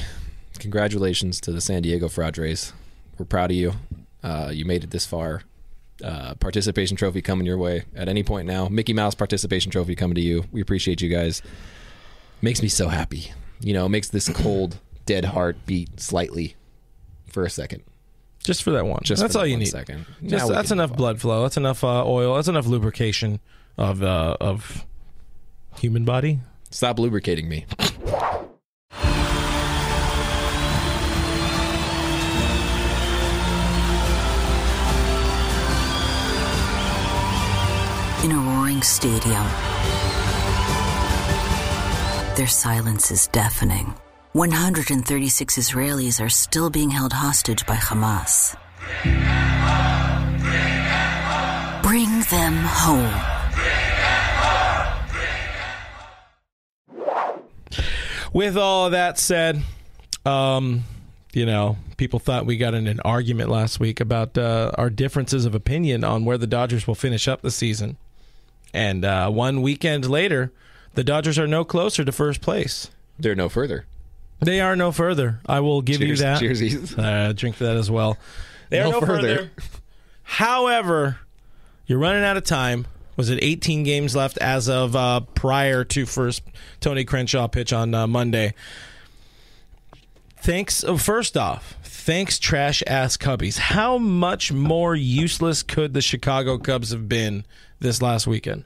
congratulations 0.61 1.41
to 1.41 1.51
the 1.51 1.59
San 1.59 1.81
Diego 1.81 2.07
Padres. 2.07 2.71
We're 3.17 3.25
proud 3.25 3.51
of 3.51 3.57
you. 3.57 3.73
Uh, 4.23 4.51
you 4.53 4.63
made 4.63 4.83
it 4.83 4.91
this 4.91 5.05
far. 5.05 5.41
Uh, 6.03 6.35
participation 6.35 6.95
trophy 6.95 7.21
coming 7.21 7.45
your 7.45 7.57
way 7.57 7.83
at 7.95 8.07
any 8.07 8.23
point 8.23 8.47
now. 8.47 8.67
Mickey 8.69 8.93
Mouse 8.93 9.13
participation 9.13 9.71
trophy 9.71 9.95
coming 9.95 10.15
to 10.15 10.21
you. 10.21 10.45
We 10.51 10.61
appreciate 10.61 11.01
you 11.01 11.09
guys. 11.09 11.41
Makes 12.41 12.61
me 12.61 12.69
so 12.69 12.87
happy. 12.87 13.33
You 13.59 13.73
know, 13.73 13.89
makes 13.89 14.09
this 14.09 14.29
cold, 14.29 14.79
dead 15.05 15.25
heart 15.25 15.57
beat 15.65 15.99
slightly 15.99 16.55
for 17.27 17.43
a 17.43 17.49
second. 17.49 17.83
Just 18.43 18.63
for 18.63 18.71
that 18.71 18.85
one. 18.85 19.01
Just 19.03 19.21
that's 19.21 19.35
all 19.35 19.45
you 19.45 19.57
need. 19.57 19.65
second. 19.65 20.05
Just, 20.25 20.47
that's 20.47 20.71
enough 20.71 20.95
blood 20.95 21.21
flow. 21.21 21.43
That's 21.43 21.57
enough 21.57 21.83
uh, 21.83 22.03
oil. 22.05 22.35
That's 22.35 22.47
enough 22.47 22.65
lubrication 22.65 23.39
of 23.77 24.01
uh, 24.01 24.37
of 24.41 24.85
human 25.77 26.05
body. 26.05 26.39
Stop 26.71 26.97
lubricating 26.97 27.47
me. 27.47 27.65
Stadium, 38.83 39.43
their 42.35 42.47
silence 42.47 43.11
is 43.11 43.27
deafening. 43.27 43.93
136 44.33 45.57
Israelis 45.57 46.23
are 46.23 46.29
still 46.29 46.69
being 46.69 46.89
held 46.89 47.13
hostage 47.13 47.65
by 47.65 47.75
Hamas. 47.75 48.55
Bring 51.83 52.21
them 52.29 52.55
home. 52.63 53.41
With 58.33 58.55
all 58.55 58.91
that 58.91 59.19
said, 59.19 59.61
um, 60.25 60.83
you 61.33 61.45
know, 61.45 61.77
people 61.97 62.19
thought 62.19 62.45
we 62.45 62.57
got 62.57 62.73
in 62.73 62.87
an 62.87 62.99
argument 63.01 63.49
last 63.49 63.79
week 63.79 63.99
about 63.99 64.37
uh, 64.37 64.71
our 64.77 64.89
differences 64.89 65.45
of 65.45 65.53
opinion 65.53 66.03
on 66.03 66.23
where 66.23 66.37
the 66.37 66.47
Dodgers 66.47 66.87
will 66.87 66.95
finish 66.95 67.27
up 67.27 67.41
the 67.41 67.51
season. 67.51 67.97
And 68.73 69.03
uh, 69.05 69.29
one 69.29 69.61
weekend 69.61 70.09
later, 70.09 70.51
the 70.93 71.03
Dodgers 71.03 71.37
are 71.39 71.47
no 71.47 71.63
closer 71.63 72.03
to 72.05 72.11
first 72.11 72.41
place. 72.41 72.89
They're 73.19 73.35
no 73.35 73.49
further. 73.49 73.85
They 74.39 74.59
are 74.59 74.75
no 74.75 74.91
further. 74.91 75.39
I 75.45 75.59
will 75.59 75.81
give 75.81 76.01
you 76.01 76.15
Cheers. 76.15 76.19
that. 76.19 76.41
Cheersies. 76.41 76.97
Uh, 76.97 77.33
drink 77.33 77.55
for 77.55 77.65
that 77.65 77.77
as 77.77 77.91
well. 77.91 78.17
They 78.69 78.79
are 78.79 78.85
No 78.85 78.99
no, 78.99 79.01
further. 79.01 79.35
further. 79.37 79.51
However, 80.23 81.19
you're 81.85 81.99
running 81.99 82.23
out 82.23 82.37
of 82.37 82.43
time. 82.43 82.87
Was 83.17 83.29
it 83.29 83.39
18 83.41 83.83
games 83.83 84.15
left 84.15 84.37
as 84.39 84.69
of 84.69 84.95
uh, 84.95 85.19
prior 85.19 85.83
to 85.83 86.05
first 86.05 86.41
Tony 86.79 87.03
Crenshaw 87.03 87.47
pitch 87.47 87.73
on 87.73 87.93
uh, 87.93 88.07
Monday? 88.07 88.53
Thanks. 90.41 90.83
oh, 90.83 90.97
First 90.97 91.37
off, 91.37 91.77
thanks 91.83 92.39
trash 92.39 92.81
ass 92.87 93.15
Cubbies. 93.17 93.57
How 93.57 93.97
much 93.97 94.51
more 94.51 94.95
useless 94.95 95.61
could 95.63 95.93
the 95.93 96.01
Chicago 96.01 96.57
Cubs 96.57 96.91
have 96.91 97.07
been 97.07 97.45
this 97.79 98.01
last 98.01 98.25
weekend? 98.27 98.65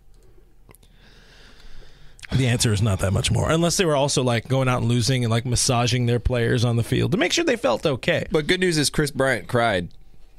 The 2.31 2.47
answer 2.47 2.73
is 2.73 2.81
not 2.81 2.99
that 2.99 3.11
much 3.13 3.29
more, 3.31 3.51
unless 3.51 3.77
they 3.77 3.85
were 3.85 3.95
also 3.95 4.23
like 4.23 4.47
going 4.47 4.67
out 4.67 4.81
and 4.81 4.89
losing 4.89 5.23
and 5.23 5.29
like 5.31 5.45
massaging 5.45 6.05
their 6.07 6.19
players 6.19 6.65
on 6.65 6.75
the 6.75 6.83
field 6.83 7.11
to 7.11 7.17
make 7.17 7.31
sure 7.31 7.43
they 7.45 7.55
felt 7.55 7.85
okay. 7.85 8.25
But 8.31 8.47
good 8.47 8.59
news 8.59 8.77
is 8.77 8.89
Kris 8.89 9.11
Bryant 9.11 9.47
cried. 9.47 9.89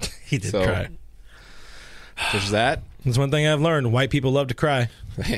He 0.27 0.39
did 0.39 0.51
So- 0.51 0.65
cry. 0.65 0.89
There's 2.33 2.51
that. 2.51 2.83
That's 3.05 3.19
one 3.19 3.31
thing 3.31 3.47
I've 3.47 3.61
learned. 3.61 3.93
White 3.93 4.11
people 4.11 4.33
love 4.33 4.49
to 4.49 4.55
cry. 4.55 4.89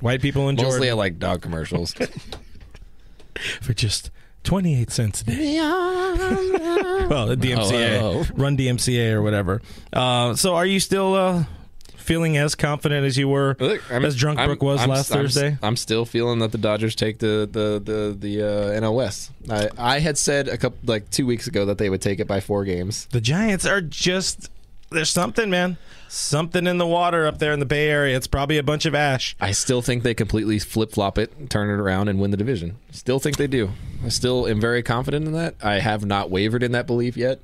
White 0.00 0.22
people 0.22 0.48
enjoy 0.48 0.64
Mostly 0.64 0.88
I 0.90 0.94
like 0.94 1.18
dog 1.18 1.42
commercials. 1.42 1.92
for 3.60 3.74
just 3.74 4.10
28 4.48 4.90
cents 4.90 5.20
a 5.20 5.24
day. 5.26 5.58
well, 5.60 7.26
the 7.26 7.36
DMCA. 7.36 8.00
Oh, 8.00 8.20
oh, 8.20 8.24
oh. 8.26 8.34
Run 8.34 8.56
DMCA 8.56 9.12
or 9.12 9.20
whatever. 9.20 9.60
Uh, 9.92 10.34
so 10.36 10.54
are 10.54 10.64
you 10.64 10.80
still 10.80 11.14
uh, 11.14 11.44
feeling 11.96 12.38
as 12.38 12.54
confident 12.54 13.04
as 13.04 13.18
you 13.18 13.28
were 13.28 13.56
Look, 13.60 13.82
I'm- 13.92 14.06
as 14.06 14.16
Drunk 14.16 14.38
I'm- 14.38 14.48
Brooke 14.48 14.62
was 14.62 14.80
I'm- 14.80 14.88
last 14.88 15.12
I'm- 15.12 15.20
Thursday? 15.24 15.58
I'm 15.62 15.76
still 15.76 16.06
feeling 16.06 16.38
that 16.38 16.52
the 16.52 16.58
Dodgers 16.58 16.94
take 16.94 17.18
the 17.18 17.46
the 17.52 17.78
the 17.84 18.16
the 18.18 18.42
uh, 18.42 18.80
NL 18.80 18.94
West. 18.94 19.30
I 19.50 19.68
I 19.76 19.98
had 19.98 20.16
said 20.16 20.48
a 20.48 20.56
couple 20.56 20.78
like 20.86 21.10
two 21.10 21.26
weeks 21.26 21.46
ago 21.46 21.66
that 21.66 21.76
they 21.76 21.90
would 21.90 22.00
take 22.00 22.18
it 22.18 22.26
by 22.26 22.40
four 22.40 22.64
games. 22.64 23.06
The 23.10 23.20
Giants 23.20 23.66
are 23.66 23.82
just 23.82 24.50
there's 24.90 25.10
something, 25.10 25.50
man. 25.50 25.76
Something 26.08 26.66
in 26.66 26.78
the 26.78 26.86
water 26.86 27.26
up 27.26 27.38
there 27.38 27.52
in 27.52 27.60
the 27.60 27.66
Bay 27.66 27.88
Area. 27.88 28.16
It's 28.16 28.26
probably 28.26 28.58
a 28.58 28.62
bunch 28.62 28.86
of 28.86 28.94
ash. 28.94 29.36
I 29.40 29.52
still 29.52 29.82
think 29.82 30.02
they 30.02 30.14
completely 30.14 30.58
flip 30.58 30.92
flop 30.92 31.18
it, 31.18 31.50
turn 31.50 31.68
it 31.70 31.80
around, 31.80 32.08
and 32.08 32.18
win 32.18 32.30
the 32.30 32.36
division. 32.36 32.76
Still 32.90 33.18
think 33.18 33.36
they 33.36 33.46
do. 33.46 33.70
I 34.04 34.08
still 34.08 34.46
am 34.46 34.60
very 34.60 34.82
confident 34.82 35.26
in 35.26 35.32
that. 35.34 35.54
I 35.62 35.80
have 35.80 36.04
not 36.04 36.30
wavered 36.30 36.62
in 36.62 36.72
that 36.72 36.86
belief 36.86 37.16
yet. 37.16 37.40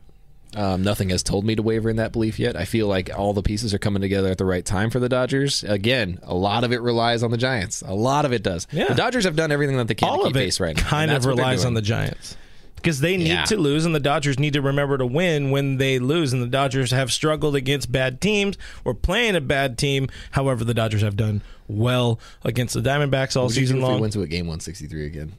Um, 0.56 0.82
nothing 0.82 1.08
has 1.08 1.22
told 1.22 1.44
me 1.44 1.56
to 1.56 1.62
waver 1.62 1.90
in 1.90 1.96
that 1.96 2.12
belief 2.12 2.38
yet. 2.38 2.54
I 2.56 2.64
feel 2.64 2.86
like 2.86 3.10
all 3.16 3.32
the 3.32 3.42
pieces 3.42 3.74
are 3.74 3.78
coming 3.78 4.00
together 4.02 4.30
at 4.30 4.38
the 4.38 4.44
right 4.44 4.64
time 4.64 4.88
for 4.88 5.00
the 5.00 5.08
Dodgers. 5.08 5.64
Again, 5.64 6.20
a 6.22 6.34
lot 6.34 6.62
of 6.62 6.72
it 6.72 6.80
relies 6.80 7.22
on 7.24 7.32
the 7.32 7.36
Giants. 7.36 7.82
A 7.82 7.92
lot 7.94 8.24
of 8.24 8.32
it 8.32 8.42
does. 8.44 8.68
Yeah. 8.70 8.86
The 8.86 8.94
Dodgers 8.94 9.24
have 9.24 9.34
done 9.34 9.50
everything 9.50 9.76
that 9.78 9.88
they 9.88 9.94
can 9.94 10.08
All 10.08 10.20
to 10.22 10.26
of 10.28 10.36
it 10.36 10.38
pace 10.38 10.60
right 10.60 10.76
now. 10.76 10.82
kind 10.84 11.10
of 11.10 11.16
that's 11.16 11.26
what 11.26 11.36
they're 11.36 11.44
relies 11.44 11.64
on 11.64 11.74
the 11.74 11.82
Giants 11.82 12.36
because 12.84 13.00
they 13.00 13.16
need 13.16 13.28
Yeah. 13.28 13.44
to 13.46 13.56
lose, 13.56 13.86
and 13.86 13.94
the 13.94 13.98
Dodgers 14.00 14.38
need 14.38 14.52
to 14.52 14.60
remember 14.60 14.98
to 14.98 15.06
win 15.06 15.50
when 15.50 15.78
they 15.78 15.98
lose. 15.98 16.34
And 16.34 16.42
the 16.42 16.46
Dodgers 16.46 16.90
have 16.90 17.10
struggled 17.10 17.56
against 17.56 17.90
bad 17.90 18.20
teams 18.20 18.58
or 18.84 18.92
playing 18.92 19.34
a 19.36 19.40
bad 19.40 19.78
team. 19.78 20.08
However, 20.32 20.64
the 20.64 20.74
Dodgers 20.74 21.00
have 21.00 21.16
done 21.16 21.40
well 21.66 22.20
against 22.44 22.74
the 22.74 22.80
Diamondbacks 22.82 23.36
all 23.36 23.44
What 23.44 23.52
would 23.52 23.56
you 23.56 23.62
do 23.62 23.66
season 23.68 23.82
if 23.82 23.88
we 23.94 24.00
went 24.02 24.12
to 24.12 24.20
a 24.20 24.26
game 24.26 24.46
163 24.46 25.06
again. 25.06 25.32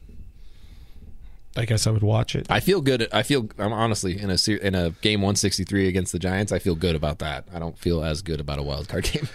I 1.56 1.66
guess 1.66 1.86
I 1.88 1.92
would 1.92 2.02
watch 2.04 2.36
it. 2.36 2.48
I 2.50 2.60
feel 2.60 2.82
good. 2.82 3.08
I 3.14 3.22
feel. 3.24 3.48
I'm 3.58 3.72
honestly 3.72 4.20
in 4.20 4.30
a 4.30 4.38
in 4.62 4.76
a 4.76 4.90
game 5.02 5.22
163 5.22 5.88
against 5.88 6.12
the 6.12 6.20
Giants. 6.20 6.52
I 6.52 6.60
feel 6.60 6.76
good 6.76 6.96
about 6.96 7.20
that. 7.20 7.46
I 7.54 7.60
don't 7.60 7.78
feel 7.78 8.04
as 8.04 8.22
good 8.22 8.40
about 8.42 8.60
a 8.60 8.64
wild 8.64 8.90
card 8.90 9.04
game. 9.06 9.30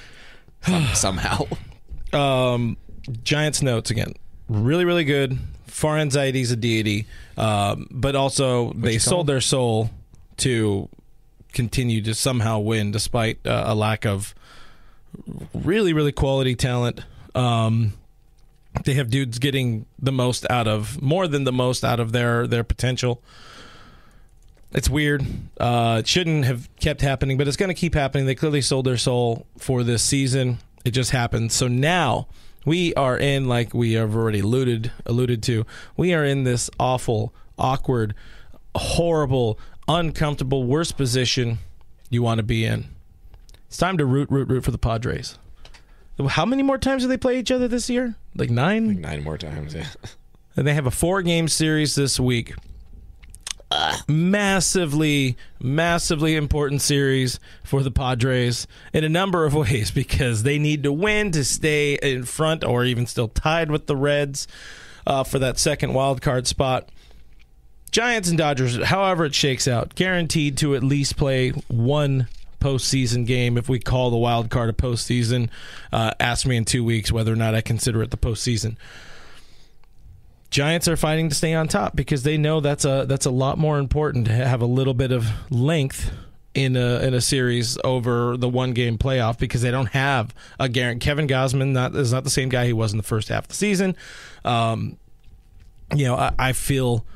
Somehow. 0.94 1.46
um, 2.12 2.76
Giants 3.24 3.62
notes 3.62 3.90
again. 3.90 4.14
Really, 4.48 4.84
really 4.84 5.04
good. 5.04 5.38
Far 5.80 5.96
anxiety 5.96 6.42
is 6.42 6.50
a 6.50 6.56
deity, 6.56 7.06
um, 7.38 7.86
but 7.90 8.14
also 8.14 8.74
they 8.74 8.92
you 8.92 8.98
call 8.98 9.12
sold 9.12 9.26
their 9.28 9.40
soul 9.40 9.88
to 10.36 10.90
continue 11.54 12.02
to 12.02 12.14
somehow 12.14 12.58
win 12.58 12.90
despite 12.90 13.38
uh, 13.46 13.62
a 13.64 13.74
lack 13.74 14.04
of 14.04 14.34
really, 15.54 15.94
really 15.94 16.12
quality 16.12 16.54
talent. 16.54 17.00
Um, 17.34 17.94
they 18.84 18.92
have 18.92 19.08
dudes 19.08 19.38
getting 19.38 19.86
the 19.98 20.12
most 20.12 20.44
out 20.50 20.68
of 20.68 21.00
more 21.00 21.26
than 21.26 21.44
the 21.44 21.52
most 21.52 21.82
out 21.82 21.98
of 21.98 22.12
their 22.12 22.46
their 22.46 22.62
potential. 22.62 23.22
It's 24.72 24.90
weird. 24.90 25.24
Uh, 25.58 25.96
it 26.00 26.06
shouldn't 26.06 26.44
have 26.44 26.68
kept 26.76 27.00
happening, 27.00 27.38
but 27.38 27.48
it's 27.48 27.56
going 27.56 27.70
to 27.70 27.74
keep 27.74 27.94
happening. 27.94 28.26
They 28.26 28.34
clearly 28.34 28.60
sold 28.60 28.84
their 28.84 28.98
soul 28.98 29.46
for 29.56 29.82
this 29.82 30.02
season. 30.02 30.58
It 30.84 30.90
just 30.90 31.12
happened. 31.12 31.52
So 31.52 31.68
now 31.68 32.28
we 32.64 32.94
are 32.94 33.18
in, 33.18 33.48
like 33.48 33.74
we 33.74 33.94
have 33.94 34.14
already 34.14 34.40
alluded 34.40 34.92
alluded 35.06 35.42
to, 35.44 35.66
we 35.96 36.12
are 36.14 36.24
in 36.24 36.44
this 36.44 36.70
awful, 36.78 37.32
awkward, 37.58 38.14
horrible, 38.74 39.58
uncomfortable, 39.88 40.64
worst 40.64 40.96
position 40.96 41.58
you 42.08 42.22
want 42.22 42.38
to 42.38 42.44
be 42.44 42.64
in. 42.64 42.86
It's 43.66 43.76
time 43.76 43.98
to 43.98 44.04
root, 44.04 44.30
root, 44.30 44.48
root 44.48 44.64
for 44.64 44.72
the 44.72 44.78
Padres. 44.78 45.38
How 46.28 46.44
many 46.44 46.62
more 46.62 46.76
times 46.76 47.02
do 47.02 47.08
they 47.08 47.16
play 47.16 47.38
each 47.38 47.50
other 47.50 47.68
this 47.68 47.88
year? 47.88 48.14
Like 48.34 48.50
nine? 48.50 49.00
Nine 49.00 49.22
more 49.22 49.38
times. 49.38 49.74
Yeah. 49.74 49.86
And 50.56 50.66
they 50.66 50.74
have 50.74 50.86
a 50.86 50.90
four 50.90 51.22
game 51.22 51.48
series 51.48 51.94
this 51.94 52.20
week. 52.20 52.54
Massively, 54.08 55.36
massively 55.60 56.36
important 56.36 56.82
series 56.82 57.38
for 57.62 57.82
the 57.82 57.90
Padres 57.90 58.66
in 58.92 59.04
a 59.04 59.08
number 59.08 59.44
of 59.44 59.54
ways 59.54 59.90
because 59.90 60.42
they 60.42 60.58
need 60.58 60.82
to 60.82 60.92
win 60.92 61.30
to 61.32 61.44
stay 61.44 61.94
in 61.94 62.24
front 62.24 62.64
or 62.64 62.84
even 62.84 63.06
still 63.06 63.28
tied 63.28 63.70
with 63.70 63.86
the 63.86 63.96
Reds 63.96 64.48
uh, 65.06 65.24
for 65.24 65.38
that 65.38 65.58
second 65.58 65.94
wild 65.94 66.20
card 66.22 66.46
spot. 66.46 66.88
Giants 67.90 68.28
and 68.28 68.38
Dodgers, 68.38 68.82
however 68.84 69.24
it 69.24 69.34
shakes 69.34 69.66
out, 69.66 69.96
guaranteed 69.96 70.56
to 70.58 70.76
at 70.76 70.82
least 70.84 71.16
play 71.16 71.50
one 71.66 72.28
postseason 72.60 73.26
game. 73.26 73.56
If 73.58 73.68
we 73.68 73.80
call 73.80 74.10
the 74.10 74.16
wild 74.16 74.50
card 74.50 74.70
a 74.70 74.72
postseason, 74.72 75.48
uh, 75.92 76.12
ask 76.20 76.46
me 76.46 76.56
in 76.56 76.64
two 76.64 76.84
weeks 76.84 77.10
whether 77.10 77.32
or 77.32 77.36
not 77.36 77.54
I 77.54 77.62
consider 77.62 78.02
it 78.02 78.10
the 78.10 78.16
postseason. 78.16 78.76
Giants 80.50 80.88
are 80.88 80.96
fighting 80.96 81.28
to 81.28 81.34
stay 81.34 81.54
on 81.54 81.68
top 81.68 81.94
because 81.94 82.24
they 82.24 82.36
know 82.36 82.60
that's 82.60 82.84
a 82.84 83.04
that's 83.08 83.26
a 83.26 83.30
lot 83.30 83.56
more 83.56 83.78
important 83.78 84.26
to 84.26 84.32
have 84.32 84.60
a 84.60 84.66
little 84.66 84.94
bit 84.94 85.12
of 85.12 85.28
length 85.50 86.12
in 86.54 86.76
a 86.76 87.00
in 87.00 87.14
a 87.14 87.20
series 87.20 87.78
over 87.84 88.36
the 88.36 88.48
one 88.48 88.72
game 88.72 88.98
playoff 88.98 89.38
because 89.38 89.62
they 89.62 89.70
don't 89.70 89.90
have 89.90 90.34
a 90.58 90.68
guarantee. 90.68 91.04
Kevin 91.04 91.28
Gausman 91.28 91.68
not 91.68 91.94
is 91.94 92.12
not 92.12 92.24
the 92.24 92.30
same 92.30 92.48
guy 92.48 92.66
he 92.66 92.72
was 92.72 92.92
in 92.92 92.96
the 92.96 93.04
first 93.04 93.28
half 93.28 93.44
of 93.44 93.48
the 93.48 93.54
season. 93.54 93.96
Um, 94.44 94.96
you 95.94 96.04
know, 96.04 96.16
I, 96.16 96.32
I 96.38 96.52
feel 96.52 97.06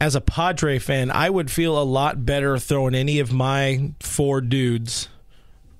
as 0.00 0.14
a 0.14 0.20
Padre 0.20 0.78
fan, 0.78 1.10
I 1.10 1.30
would 1.30 1.50
feel 1.50 1.80
a 1.80 1.82
lot 1.82 2.24
better 2.24 2.58
throwing 2.58 2.94
any 2.94 3.18
of 3.18 3.32
my 3.32 3.92
four 4.00 4.40
dudes 4.40 5.08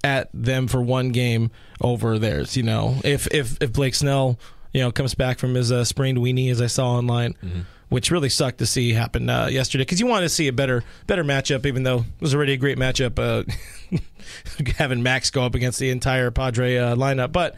at 0.03 0.31
them 0.33 0.69
for 0.69 0.81
one 0.83 1.11
game 1.11 1.51
over 1.81 2.19
theirs. 2.19 2.57
You 2.57 2.63
know, 2.63 2.97
if 3.05 3.27
if 3.29 3.61
if 3.61 3.73
Blake 3.73 3.95
Snell, 3.95 4.39
you 4.79 4.85
know, 4.85 4.93
comes 4.93 5.17
back 5.17 5.41
from 5.41 5.55
his 5.55 5.73
uh, 5.73 5.85
sprained 5.85 6.19
weenie, 6.19 6.53
as 6.53 6.63
I 6.63 6.69
saw 6.69 6.93
online, 6.93 7.35
which 7.89 8.13
really 8.13 8.29
sucked 8.29 8.59
to 8.59 8.67
see 8.67 8.93
happen 8.93 9.29
uh, 9.29 9.47
yesterday, 9.47 9.83
because 9.83 9.99
you 9.99 10.07
wanted 10.07 10.27
to 10.27 10.29
see 10.29 10.47
a 10.47 10.53
better 10.53 10.85
better 11.09 11.25
matchup, 11.25 11.67
even 11.67 11.83
though 11.83 11.99
it 11.99 12.21
was 12.21 12.33
already 12.33 12.53
a 12.53 12.57
great 12.57 12.79
matchup. 12.79 13.19
Uh, 13.19 13.43
having 14.77 15.03
Max 15.03 15.31
go 15.31 15.43
up 15.43 15.57
against 15.57 15.81
the 15.81 15.91
entire 15.91 16.31
Padre 16.31 16.77
uh, 16.77 16.95
lineup, 16.95 17.33
but 17.33 17.57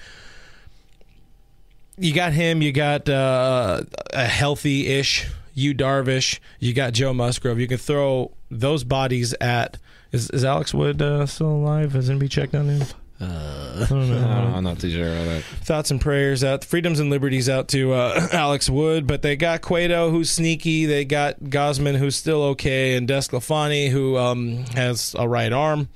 you 1.99 2.15
got 2.15 2.33
him. 2.33 2.63
You 2.63 2.73
got 2.73 3.07
uh, 3.07 3.83
a 4.15 4.25
healthy-ish 4.25 5.29
Yu 5.53 5.75
Darvish. 5.75 6.39
You 6.59 6.73
got 6.73 6.95
Joe 6.95 7.13
Musgrove. 7.13 7.61
You 7.61 7.69
can 7.69 7.77
throw 7.77 8.31
those 8.51 8.83
bodies 8.83 9.35
at. 9.43 9.77
Is, 10.11 10.31
is 10.31 10.43
Alex 10.43 10.73
Wood 10.73 11.03
uh, 11.03 11.27
still 11.27 11.51
alive? 11.51 11.93
Has 11.93 12.09
anybody 12.09 12.31
checked 12.31 12.55
on 12.55 12.71
him? 12.71 12.87
Uh, 13.21 13.85
I 13.85 13.87
don't 13.89 14.11
know. 14.11 14.53
I'm 14.57 14.65
not 14.65 14.79
too 14.79 14.91
sure 14.91 15.07
about 15.07 15.25
that. 15.27 15.43
Thoughts 15.63 15.91
and 15.91 16.01
prayers 16.01 16.43
out. 16.43 16.65
Freedoms 16.65 17.01
and 17.01 17.11
liberties 17.11 17.49
out 17.49 17.69
to 17.69 17.93
uh, 17.93 18.29
Alex 18.33 18.71
Wood, 18.71 19.07
but 19.07 19.23
they 19.23 19.37
got 19.37 19.61
Cueto, 19.61 20.11
who's 20.11 20.31
sneaky. 20.31 20.87
They 20.87 21.05
got 21.05 21.41
Gausman, 21.41 21.97
who's 21.97 22.17
still 22.17 22.43
okay, 22.45 22.97
and 22.97 23.07
DeSclafani, 23.07 23.91
who 23.91 24.17
um, 24.17 24.65
has 24.75 25.15
a 25.19 25.29
right 25.29 25.53
arm 25.53 25.89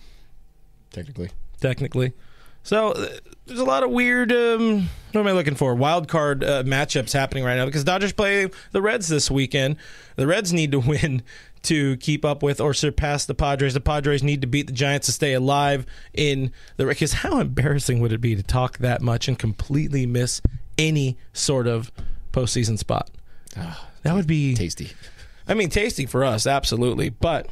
Technically, 0.95 1.31
technically. 1.61 2.13
So 2.63 2.93
uh, 2.93 3.09
there's 3.47 3.59
a 3.59 3.65
lot 3.65 3.83
of 3.83 3.91
weird. 3.91 4.31
Um, 4.31 4.89
what 5.11 5.21
am 5.23 5.27
I 5.27 5.33
looking 5.33 5.57
for? 5.57 5.75
Wild 5.75 6.07
card 6.07 6.45
uh, 6.45 6.63
matchups 6.63 7.13
happening 7.13 7.43
right 7.43 7.57
now 7.57 7.67
because 7.67 7.83
Dodgers 7.83 8.13
play 8.13 8.49
the 8.71 8.81
Reds 8.81 9.09
this 9.09 9.29
weekend. 9.29 9.77
The 10.15 10.29
Reds 10.29 10.53
need 10.53 10.71
to 10.71 10.79
win 10.87 11.23
to 11.65 11.97
keep 11.99 12.25
up 12.25 12.43
with 12.43 12.61
or 12.61 12.75
surpass 12.75 13.25
the 13.25 13.35
Padres. 13.35 13.75
The 13.75 13.81
Padres 13.81 14.23
need 14.23 14.41
to 14.41 14.47
beat 14.47 14.67
the 14.67 14.73
Giants 14.73 15.07
to 15.07 15.13
stay 15.13 15.33
alive 15.33 15.87
in 16.13 16.53
the. 16.77 16.87
Because 16.87 17.15
how 17.15 17.41
embarrassing 17.41 18.01
would 18.01 18.13
it 18.13 18.21
be 18.21 18.37
to 18.37 18.43
talk 18.43 18.79
that 18.79 19.03
much 19.03 19.29
and 19.29 19.39
completely 19.39 20.07
miss 20.07 20.41
any 20.79 21.17
sort 21.33 21.67
of 21.67 21.91
postseason 22.33 22.79
spot? 22.79 23.11
That 24.03 24.15
would 24.15 24.27
be 24.27 24.55
tasty. 24.55 24.93
I 25.47 25.55
mean, 25.55 25.69
tasty 25.69 26.07
for 26.07 26.25
us, 26.25 26.47
absolutely, 26.47 27.11
but 27.11 27.49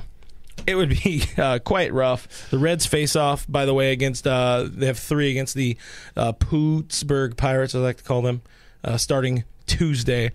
it 0.66 0.74
would 0.74 0.90
be 0.90 1.24
uh, 1.38 1.58
quite 1.58 1.92
rough. 1.92 2.50
The 2.50 2.58
Reds 2.58 2.86
face 2.86 3.16
off, 3.16 3.46
by 3.48 3.64
the 3.64 3.74
way, 3.74 3.92
against 3.92 4.26
uh, 4.26 4.68
they 4.70 4.86
have 4.86 4.98
three 4.98 5.30
against 5.30 5.54
the 5.54 5.76
uh, 6.16 6.32
Pittsburgh 6.32 7.36
Pirates, 7.36 7.74
I 7.74 7.78
like 7.78 7.98
to 7.98 8.04
call 8.04 8.22
them, 8.22 8.42
uh, 8.84 8.96
starting 8.96 9.44
Tuesday. 9.66 10.32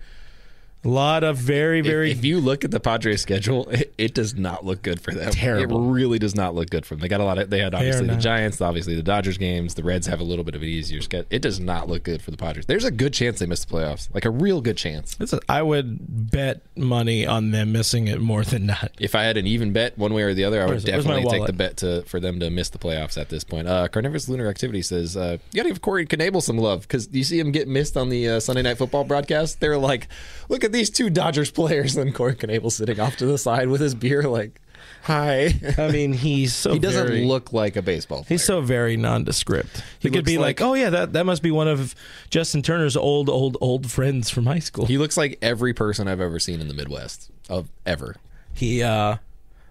A 0.84 0.88
lot 0.88 1.24
of 1.24 1.36
very, 1.36 1.80
very 1.80 2.12
If, 2.12 2.18
if 2.18 2.24
you 2.24 2.40
look 2.40 2.64
at 2.64 2.70
the 2.70 2.78
Padres 2.78 3.20
schedule, 3.20 3.68
it, 3.70 3.92
it 3.98 4.14
does 4.14 4.34
not 4.34 4.64
look 4.64 4.82
good 4.82 5.00
for 5.00 5.12
them. 5.12 5.30
Terrible. 5.32 5.88
It 5.88 5.92
really 5.92 6.18
does 6.18 6.36
not 6.36 6.54
look 6.54 6.70
good 6.70 6.86
for 6.86 6.94
them. 6.94 7.00
They 7.00 7.08
got 7.08 7.20
a 7.20 7.24
lot 7.24 7.38
of. 7.38 7.50
They 7.50 7.58
had 7.58 7.74
obviously 7.74 8.06
the. 8.06 8.16
Giants, 8.16 8.60
obviously 8.60 8.94
the 8.94 9.02
Dodgers 9.02 9.38
games. 9.38 9.74
The 9.74 9.82
Reds 9.82 10.06
have 10.06 10.20
a 10.20 10.24
little 10.24 10.44
bit 10.44 10.54
of 10.54 10.62
an 10.62 10.68
easier 10.68 11.00
schedule. 11.02 11.26
It 11.30 11.42
does 11.42 11.58
not 11.58 11.88
look 11.88 12.04
good 12.04 12.22
for 12.22 12.30
the 12.30 12.36
Padres. 12.36 12.66
There's 12.66 12.84
a 12.84 12.90
good 12.90 13.12
chance 13.12 13.38
they 13.40 13.46
miss 13.46 13.64
the 13.64 13.74
playoffs, 13.74 14.12
like 14.14 14.24
a 14.24 14.30
real 14.30 14.60
good 14.60 14.76
chance. 14.76 15.16
A- 15.20 15.40
I 15.48 15.62
would 15.62 16.30
bet 16.30 16.62
money 16.76 17.26
on 17.26 17.50
them 17.50 17.72
missing 17.72 18.06
it 18.06 18.20
more 18.20 18.44
than 18.44 18.66
not. 18.66 18.92
If 19.00 19.14
I 19.14 19.24
had 19.24 19.36
an 19.36 19.46
even 19.46 19.72
bet 19.72 19.98
one 19.98 20.14
way 20.14 20.22
or 20.22 20.34
the 20.34 20.44
other, 20.44 20.60
I 20.60 20.66
would 20.66 20.70
Where's 20.70 20.84
it? 20.84 20.92
Where's 20.92 21.04
definitely 21.04 21.30
take 21.38 21.46
the 21.46 21.52
bet 21.52 21.76
to 21.78 22.02
for 22.02 22.20
them 22.20 22.38
to 22.40 22.50
miss 22.50 22.70
the 22.70 22.78
playoffs 22.78 23.20
at 23.20 23.28
this 23.28 23.42
point. 23.44 23.66
Uh, 23.66 23.88
Carnivorous 23.88 24.28
Lunar 24.28 24.48
Activity 24.48 24.82
says 24.82 25.16
uh, 25.16 25.38
you 25.52 25.56
got 25.56 25.64
to 25.64 25.70
give 25.70 25.80
Corey 25.82 26.06
Knebel 26.06 26.42
some 26.42 26.58
love 26.58 26.82
because 26.82 27.08
you 27.12 27.24
see 27.24 27.38
him 27.40 27.50
get 27.50 27.66
missed 27.66 27.96
on 27.96 28.08
the 28.08 28.28
uh, 28.28 28.40
Sunday 28.40 28.62
Night 28.62 28.78
Football 28.78 29.04
broadcast. 29.04 29.60
They're 29.60 29.78
like, 29.78 30.08
look 30.48 30.64
at 30.64 30.67
these 30.72 30.90
two 30.90 31.10
Dodgers 31.10 31.50
players, 31.50 31.96
and 31.96 32.14
Corey 32.14 32.34
Knebel 32.34 32.70
sitting 32.72 33.00
off 33.00 33.16
to 33.16 33.26
the 33.26 33.38
side 33.38 33.68
with 33.68 33.80
his 33.80 33.94
beer, 33.94 34.22
like, 34.22 34.60
hi. 35.02 35.54
I 35.78 35.90
mean, 35.90 36.12
he's 36.12 36.54
so 36.54 36.72
he 36.74 36.78
doesn't 36.78 37.06
very- 37.06 37.24
look 37.24 37.52
like 37.52 37.76
a 37.76 37.82
baseball 37.82 38.18
player. 38.18 38.26
He's 38.28 38.44
so 38.44 38.60
very 38.60 38.96
nondescript. 38.96 39.82
He, 40.00 40.08
He 40.08 40.10
could 40.14 40.24
be 40.24 40.38
like, 40.38 40.60
like- 40.60 40.68
"Oh 40.68 40.74
yeah, 40.74 40.90
that 40.90 41.12
that 41.14 41.24
must 41.26 41.42
be 41.42 41.50
one 41.50 41.68
of 41.68 41.94
Justin 42.30 42.62
Turner's 42.62 42.96
old, 42.96 43.28
old, 43.28 43.56
old 43.60 43.90
friends 43.90 44.30
from 44.30 44.46
high 44.46 44.58
school." 44.60 44.86
he 44.86 44.98
looks 44.98 45.16
like 45.16 45.38
every 45.42 45.72
person 45.74 46.08
I've 46.08 46.20
ever 46.20 46.38
seen 46.38 46.60
in 46.60 46.68
the 46.68 46.74
Midwest 46.74 47.30
of 47.48 47.68
ever. 47.86 48.16
he 48.54 48.82
uh 48.82 49.16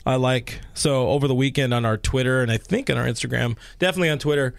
I 0.08 0.16
like 0.16 0.62
so 0.74 1.10
over 1.10 1.28
the 1.28 1.36
weekend 1.36 1.74
on 1.74 1.84
our 1.84 1.98
Twitter 1.98 2.42
and 2.42 2.50
I 2.50 2.56
think 2.56 2.90
on 2.90 2.98
our 2.98 3.06
Instagram, 3.06 3.58
definitely 3.78 4.10
on 4.10 4.20
Twitter, 4.20 4.56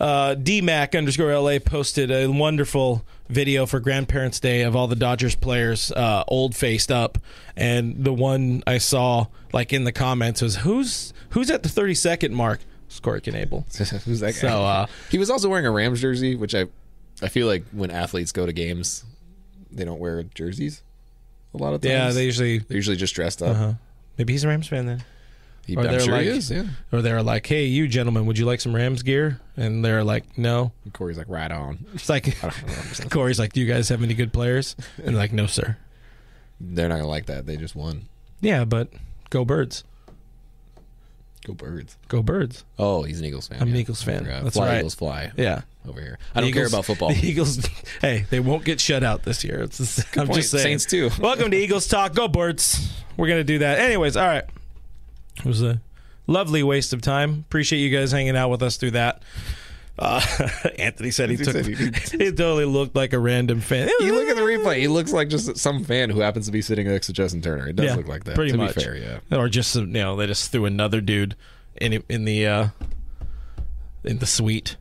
uh, 0.00 0.34
DMAC 0.36 0.98
underscore 0.98 1.32
LA 1.38 1.60
posted 1.60 2.10
a 2.10 2.26
wonderful 2.26 3.04
video 3.28 3.64
for 3.64 3.78
Grandparents' 3.78 4.40
Day 4.40 4.62
of 4.62 4.74
all 4.74 4.88
the 4.88 4.96
Dodgers 4.96 5.36
players 5.36 5.92
uh, 5.92 6.24
old 6.26 6.56
faced 6.56 6.90
up, 6.90 7.16
and 7.56 8.04
the 8.04 8.12
one 8.12 8.64
I 8.66 8.78
saw 8.78 9.26
like 9.52 9.72
in 9.72 9.84
the 9.84 9.92
comments 9.92 10.42
was 10.42 10.56
who's 10.56 11.12
who's 11.30 11.48
at 11.48 11.62
the 11.62 11.68
thirty 11.68 11.94
second 11.94 12.34
mark. 12.34 12.60
It's 12.86 12.98
Corey 12.98 13.20
Knebel. 13.20 13.64
Who's 14.04 14.20
that 14.20 14.32
guy? 14.32 14.40
So, 14.40 14.64
uh, 14.64 14.86
he 15.10 15.18
was 15.18 15.28
also 15.28 15.50
wearing 15.50 15.66
a 15.66 15.70
Rams 15.70 16.00
jersey, 16.00 16.34
which 16.36 16.54
I, 16.54 16.64
I 17.20 17.28
feel 17.28 17.46
like 17.46 17.62
when 17.70 17.90
athletes 17.90 18.32
go 18.32 18.46
to 18.46 18.52
games, 18.52 19.04
they 19.70 19.84
don't 19.84 20.00
wear 20.00 20.22
jerseys. 20.22 20.82
A 21.52 21.58
lot 21.58 21.74
of 21.74 21.82
times, 21.82 21.92
yeah, 21.92 22.10
they 22.12 22.24
usually. 22.24 22.58
they're 22.60 22.76
usually 22.78 22.96
just 22.96 23.14
dressed 23.14 23.42
up. 23.42 23.50
Uh-huh. 23.50 23.72
Maybe 24.18 24.32
he's 24.34 24.44
a 24.44 24.48
Rams 24.48 24.66
fan 24.68 24.86
then. 24.86 25.04
He, 25.66 25.76
Or 25.76 25.80
I'm 25.80 25.90
they're 25.90 26.00
sure 26.00 26.12
like- 26.14 26.22
he 26.24 26.28
is. 26.30 26.50
Yeah. 26.50 26.64
Or 26.92 27.02
they're 27.02 27.22
like, 27.22 27.46
"Hey, 27.46 27.66
you 27.66 27.88
gentlemen, 27.88 28.26
would 28.26 28.38
you 28.38 28.46
like 28.46 28.60
some 28.60 28.74
Rams 28.74 29.02
gear?" 29.02 29.40
And 29.56 29.84
they're 29.84 30.02
like, 30.02 30.36
"No." 30.38 30.72
And 30.84 30.92
Corey's 30.94 31.18
like, 31.18 31.28
right 31.28 31.50
on. 31.50 31.84
It's 31.94 32.08
like. 32.08 32.36
Corey's 33.10 33.38
like, 33.38 33.52
"Do 33.52 33.60
you 33.60 33.66
guys 33.66 33.88
have 33.90 34.02
any 34.02 34.14
good 34.14 34.32
players?" 34.32 34.76
And 35.04 35.14
like, 35.16 35.32
"No, 35.32 35.46
sir." 35.46 35.76
They're 36.60 36.88
not 36.88 36.96
gonna 36.96 37.06
like 37.08 37.26
that. 37.26 37.46
They 37.46 37.56
just 37.56 37.76
won. 37.76 38.08
Yeah, 38.40 38.64
but 38.64 38.88
go 39.30 39.44
birds, 39.44 39.84
Go 41.48 41.54
birds. 41.54 41.96
go 42.08 42.22
birds. 42.22 42.64
Oh, 42.78 43.02
he's 43.04 43.18
an 43.20 43.24
Eagles 43.24 43.48
fan. 43.48 43.62
I'm 43.62 43.68
an 43.68 43.74
yeah. 43.74 43.80
Eagles 43.80 44.02
fan. 44.02 44.24
That's 44.24 44.54
fly 44.54 44.66
right. 44.66 44.78
Eagles 44.78 44.94
fly 44.94 45.32
Yeah, 45.36 45.62
over 45.88 45.98
here. 46.00 46.18
I 46.34 46.42
don't 46.42 46.52
care 46.52 46.66
about 46.66 46.84
football. 46.86 47.08
The 47.08 47.26
Eagles, 47.26 47.66
hey, 48.02 48.26
they 48.28 48.38
won't 48.38 48.64
get 48.66 48.80
shut 48.80 49.02
out 49.02 49.22
this 49.22 49.42
year. 49.44 49.62
It's 49.62 49.78
just, 49.78 50.00
I'm 50.18 50.26
point. 50.26 50.36
just 50.40 50.50
saying. 50.50 50.62
Saints 50.78 50.84
too. 50.84 51.10
Welcome 51.20 51.50
to 51.50 51.56
Eagles 51.56 51.86
Talk. 51.86 52.14
Go 52.14 52.28
Birds. 52.28 52.92
We're 53.16 53.28
gonna 53.28 53.44
do 53.44 53.60
that. 53.60 53.78
Anyways, 53.78 54.16
all 54.16 54.26
right. 54.26 54.44
It 55.38 55.44
was 55.46 55.62
a 55.62 55.80
lovely 56.26 56.62
waste 56.62 56.92
of 56.92 57.00
time. 57.00 57.44
Appreciate 57.48 57.78
you 57.80 57.96
guys 57.96 58.12
hanging 58.12 58.36
out 58.36 58.50
with 58.50 58.62
us 58.62 58.76
through 58.76 58.90
that. 58.90 59.22
Uh, 59.98 60.20
Anthony 60.78 61.10
said 61.10 61.28
he 61.30 61.36
took. 61.36 61.52
said 61.52 61.66
he 61.66 61.74
he 62.24 62.30
totally 62.32 62.64
looked 62.64 62.94
like 62.94 63.12
a 63.12 63.18
random 63.18 63.60
fan. 63.60 63.88
You 64.00 64.14
look 64.14 64.28
at 64.28 64.36
the 64.36 64.42
replay. 64.42 64.78
He 64.78 64.86
looks 64.88 65.12
like 65.12 65.28
just 65.28 65.56
some 65.56 65.82
fan 65.84 66.10
who 66.10 66.20
happens 66.20 66.46
to 66.46 66.52
be 66.52 66.62
sitting 66.62 66.86
next 66.86 67.06
to 67.08 67.12
Justin 67.12 67.42
Turner. 67.42 67.68
It 67.68 67.76
does 67.76 67.86
Yeah, 67.86 67.94
look 67.96 68.06
like 68.08 68.24
that. 68.24 68.34
pretty 68.36 68.56
much. 68.56 68.74
fair, 68.74 68.96
yeah. 68.96 69.36
or 69.36 69.48
just 69.48 69.70
some 69.72 69.86
you 69.88 69.92
know 70.02 70.14
they 70.16 70.26
just 70.28 70.52
threw 70.52 70.66
another 70.66 71.00
dude 71.00 71.34
in 71.80 72.02
in 72.08 72.24
the 72.24 72.46
uh, 72.46 72.68
in 74.04 74.18
the 74.18 74.26
suite. 74.26 74.76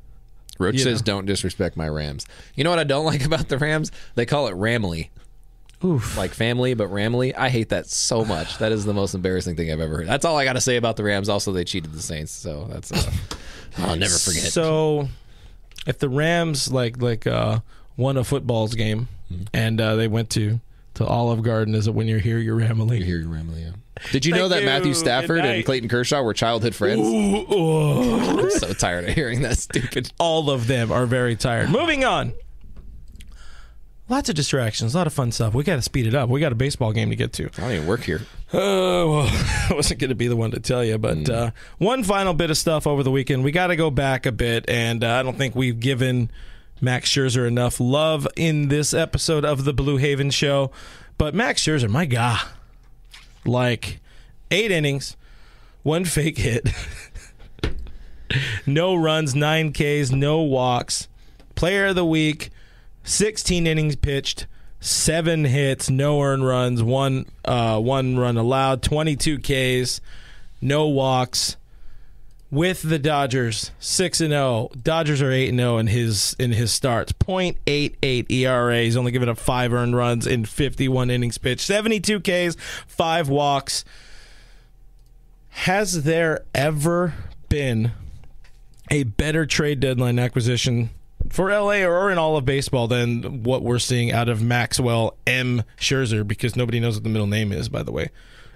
Roach 0.60 0.74
You 0.76 0.80
says, 0.82 1.02
know. 1.02 1.06
"Don't 1.14 1.26
disrespect 1.26 1.78
my 1.78 1.88
Rams." 1.88 2.26
You 2.56 2.64
know 2.64 2.70
what 2.70 2.80
I 2.80 2.84
don't 2.84 3.06
like 3.06 3.26
about 3.26 3.48
the 3.48 3.58
Rams? 3.58 3.92
They 4.16 4.26
call 4.26 4.48
it 4.48 4.56
Ramley, 4.56 5.10
Oof. 5.84 6.18
like 6.18 6.32
family, 6.34 6.74
but 6.74 6.90
Ramley. 6.90 7.34
I 7.38 7.50
hate 7.50 7.70
that 7.70 7.88
so 7.88 8.26
much. 8.26 8.58
That 8.58 8.72
is 8.72 8.86
the 8.86 8.94
most 8.94 9.14
embarrassing 9.14 9.56
thing 9.56 9.72
I've 9.72 9.80
ever 9.80 9.98
heard. 9.98 10.08
That's 10.08 10.26
all 10.26 10.36
I 10.38 10.46
got 10.46 10.54
to 10.54 10.62
say 10.62 10.78
about 10.78 10.96
the 10.96 11.04
Rams. 11.04 11.30
Also, 11.30 11.52
they 11.52 11.64
cheated 11.64 11.94
the 11.94 12.02
Saints, 12.02 12.32
so 12.32 12.68
that's 12.72 12.92
uh, 12.92 13.12
I'll 13.80 13.96
never 13.96 14.14
forget. 14.14 14.44
So, 14.52 15.10
if 15.86 16.00
the 16.00 16.10
Rams 16.10 16.72
like 16.72 17.02
like 17.02 17.26
uh, 17.28 17.60
won 17.96 18.18
a 18.18 18.24
football's 18.24 18.74
game 18.76 19.08
Mm-hmm. 19.32 19.44
and 19.54 19.82
uh, 19.82 19.96
they 19.98 20.08
went 20.08 20.30
to 20.32 20.62
to 20.94 21.06
Olive 21.06 21.44
Garden, 21.44 21.76
is 21.76 21.86
it 21.88 21.94
when 21.94 22.08
you're 22.08 22.18
here, 22.20 22.38
you're 22.40 22.58
Ramley? 22.58 23.00
you 23.00 23.04
hear 23.06 23.18
your 23.18 23.28
Ramley. 23.28 23.62
Yeah. 23.66 23.72
Did 24.14 24.26
you 24.26 24.32
Thank 24.32 24.42
know 24.42 24.48
that 24.48 24.60
you. 24.62 24.66
Matthew 24.66 24.94
Stafford 24.94 25.40
and. 25.44 25.66
Clayton 25.66 25.90
Kershaw 25.90 26.22
were 26.22 26.34
childhood 26.34 26.74
friends? 26.74 27.02
Ooh, 27.02 27.46
oh. 27.50 28.40
I'm 28.40 28.50
so 28.52 28.72
tired 28.72 29.10
of 29.10 29.16
hearing 29.16 29.42
that 29.42 29.58
stupid. 29.58 30.14
All 30.18 30.50
of 30.50 30.68
them 30.68 30.94
are 30.94 31.06
very 31.06 31.36
tired. 31.36 31.70
Moving 31.72 32.06
on. 32.06 32.34
Lots 34.10 34.30
of 34.30 34.36
distractions, 34.36 34.96
a 34.96 34.98
lot 34.98 35.08
of 35.08 35.12
fun 35.12 35.34
stuff. 35.34 35.54
We 35.54 35.66
got 35.66 35.76
to 35.76 35.82
speed 35.82 36.08
it 36.08 36.16
up. 36.16 36.30
We 36.30 36.40
got 36.40 36.54
a 36.54 36.56
baseball 36.56 36.94
game 36.94 37.10
to 37.10 37.16
get 37.18 37.34
to. 37.34 37.48
I 37.58 37.62
don't 37.62 37.72
even 37.74 37.88
work 37.88 38.04
here. 38.04 38.22
Uh, 38.54 39.04
well, 39.04 39.28
I 39.70 39.74
wasn't 39.74 40.00
going 40.00 40.10
to 40.10 40.16
be 40.16 40.30
the 40.30 40.38
one 40.38 40.52
to 40.52 40.62
tell 40.62 40.82
you, 40.84 40.98
but 40.98 41.30
uh, 41.30 41.52
one 41.78 42.04
final 42.04 42.34
bit 42.34 42.50
of 42.50 42.58
stuff 42.58 42.88
over 42.88 43.04
the 43.04 43.12
weekend. 43.12 43.44
We 43.44 43.52
got 43.52 43.68
to 43.68 43.76
go 43.76 43.92
back 43.92 44.26
a 44.26 44.32
bit, 44.32 44.70
and 44.70 45.04
uh, 45.04 45.16
I 45.16 45.24
don't 45.24 45.38
think 45.38 45.56
we've 45.56 45.78
given 45.78 46.32
Max 46.80 47.10
Scherzer 47.10 47.46
enough 47.46 47.82
love 47.82 48.26
in 48.38 48.70
this 48.70 48.94
episode 48.94 49.44
of 49.44 49.66
the 49.66 49.74
Blue 49.74 49.98
Heaven 49.98 50.30
Show. 50.30 50.72
But 51.18 51.36
Max 51.36 51.62
Scherzer, 51.64 51.90
my 51.90 52.06
God, 52.06 52.40
like 53.46 54.00
eight 54.52 54.72
innings, 54.72 55.18
one 55.84 56.06
fake 56.06 56.38
hit, 56.38 56.70
no 58.66 58.96
runs, 58.96 59.36
nine 59.36 59.74
Ks, 59.74 60.12
no 60.12 60.42
walks, 60.42 61.10
player 61.56 61.88
of 61.88 61.96
the 61.96 62.06
week, 62.06 62.52
16 63.08 63.66
innings 63.66 63.96
pitched, 63.96 64.48
seven 64.82 65.46
hits, 65.46 65.90
no 65.90 66.22
earned 66.22 66.46
runs, 66.46 66.84
one 66.84 67.26
uh, 67.46 67.80
one 67.80 68.18
run 68.18 68.36
allowed, 68.36 68.84
22 68.84 69.40
Ks, 69.40 70.02
no 70.62 70.88
walks. 70.88 71.56
With 72.50 72.82
the 72.82 72.98
Dodgers, 72.98 73.72
six 73.78 74.22
and 74.22 74.32
zero. 74.32 74.70
Dodgers 74.82 75.22
are 75.22 75.30
eight 75.30 75.50
and 75.50 75.60
zero 75.60 75.80
in 75.80 75.88
his 75.88 76.34
in 76.40 76.54
his 76.54 76.72
starts. 76.72 77.12
.88 77.12 78.32
ERA. 78.32 78.84
He's 78.84 78.96
only 78.96 79.12
given 79.12 79.28
up 79.28 79.38
five 79.38 79.74
earned 79.74 79.98
runs 79.98 80.26
in 80.26 80.46
51 80.46 81.10
innings 81.10 81.38
pitched. 81.38 81.66
72 81.68 82.22
Ks, 82.22 82.56
five 82.88 83.28
walks. 83.28 83.84
Has 85.50 86.04
there 86.04 86.46
ever 86.56 87.16
been 87.50 87.92
a 88.90 89.04
better 89.04 89.46
trade 89.46 89.82
deadline 89.82 90.18
acquisition 90.18 90.90
for 91.30 91.50
LA 91.52 91.84
or 91.86 92.12
in 92.12 92.18
all 92.18 92.38
of 92.38 92.46
baseball 92.46 92.88
than 92.88 93.44
what 93.44 93.64
we're 93.64 93.80
seeing 93.80 94.12
out 94.12 94.30
of 94.30 94.42
Maxwell 94.42 95.16
M. 95.26 95.64
Scherzer 95.78 96.28
because 96.28 96.56
nobody 96.56 96.80
knows 96.80 96.96
what 96.96 97.04
the 97.04 97.10
middle 97.10 97.28
name 97.28 97.52
is, 97.52 97.70
by 97.70 97.84
the 97.84 97.92
way. 97.92 98.10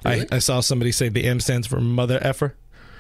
I, 0.04 0.26
I 0.32 0.40
saw 0.40 0.62
somebody 0.62 0.92
say 0.92 1.10
the 1.10 1.26
M 1.26 1.40
stands 1.40 1.68
for 1.68 1.80
mother 1.80 2.18
effer. 2.22 2.56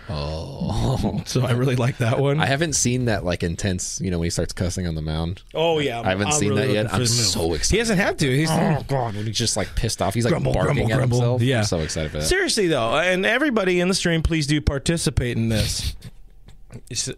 Oh, 0.10 1.22
So 1.26 1.42
I 1.46 1.52
really 1.52 1.76
like 1.76 2.00
that 2.00 2.20
one. 2.20 2.40
I 2.40 2.46
haven't 2.46 2.74
seen 2.74 3.06
that 3.06 3.24
like 3.24 3.44
intense. 3.44 4.02
You 4.02 4.12
know, 4.12 4.20
when 4.20 4.26
he 4.26 4.30
starts 4.30 4.52
cussing 4.52 4.86
on 4.88 4.96
the 4.96 5.02
mound. 5.02 5.42
oh 5.54 5.80
yeah, 5.80 6.02
I 6.02 6.10
haven't 6.10 6.28
I'm 6.28 6.34
seen 6.34 6.50
really 6.50 6.68
that 6.68 6.74
yet. 6.74 6.94
I'm 6.94 7.06
so 7.06 7.54
excited. 7.54 7.72
He 7.74 7.78
hasn't 7.80 8.00
had 8.00 8.20
to. 8.20 8.30
He's 8.30 8.50
Oh 8.52 8.84
god, 8.88 9.16
when 9.16 9.26
he's 9.26 9.38
just 9.38 9.56
like 9.56 9.74
pissed 9.76 10.02
off. 10.02 10.14
He's 10.14 10.26
like 10.26 10.32
Grumble, 10.34 10.54
barking 10.54 10.76
grumble, 10.88 10.92
at 10.94 10.98
grumble. 10.98 11.18
himself. 11.18 11.42
Yeah. 11.42 11.60
I'm 11.60 11.64
so 11.66 11.80
excited 11.80 12.12
for 12.12 12.18
that. 12.18 12.26
seriously 12.26 12.68
though, 12.68 12.98
and 12.98 13.26
everybody 13.26 13.80
in 13.80 13.88
the 13.88 13.94
stream, 13.94 14.22
please 14.22 14.48
do 14.48 14.60
participate 14.60 15.38
in 15.38 15.50
this. 15.50 15.96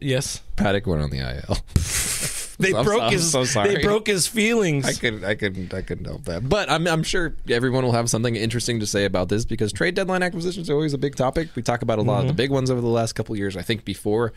Yes, 0.02 0.42
Paddack 0.58 0.88
went 0.88 1.04
on 1.04 1.12
the 1.12 1.20
IL. 1.20 1.58
they 2.58 2.74
I'm 2.74 2.86
broke 2.86 3.04
I'm 3.04 3.12
his. 3.12 3.32
so 3.32 3.46
sorry. 3.46 3.76
They 3.76 3.82
broke 3.82 4.08
his 4.08 4.28
feelings. 4.28 4.86
I 4.86 4.94
could, 4.94 5.24
I 5.24 5.36
couldn't. 5.36 5.74
I 5.74 5.82
couldn't 5.82 6.06
help 6.06 6.26
that. 6.26 6.48
But 6.48 6.70
I'm, 6.70 6.88
I'm 6.88 7.04
sure 7.04 7.36
everyone 7.50 7.84
will 7.84 7.92
have 7.94 8.10
something 8.10 8.36
interesting 8.36 8.80
to 8.80 8.86
say 8.86 9.06
about 9.06 9.30
this 9.30 9.46
because 9.46 9.72
trade 9.72 9.96
deadline 9.96 10.24
acquisitions 10.24 10.70
are 10.70 10.74
always 10.74 10.94
a 10.94 10.98
big 10.98 11.16
topic. 11.16 11.50
We 11.56 11.62
talk 11.62 11.82
about 11.82 12.00
a 12.00 12.02
lot 12.02 12.22
of 12.22 12.24
the 12.24 12.30
mm-hmm. 12.30 12.38
big 12.38 12.52
ones 12.52 12.70
over 12.70 12.82
the 12.82 12.88
last 12.88 13.14
couple 13.14 13.34
of 13.34 13.40
years. 13.40 13.58
I 13.58 13.62
think 13.62 13.86
before, 13.86 14.34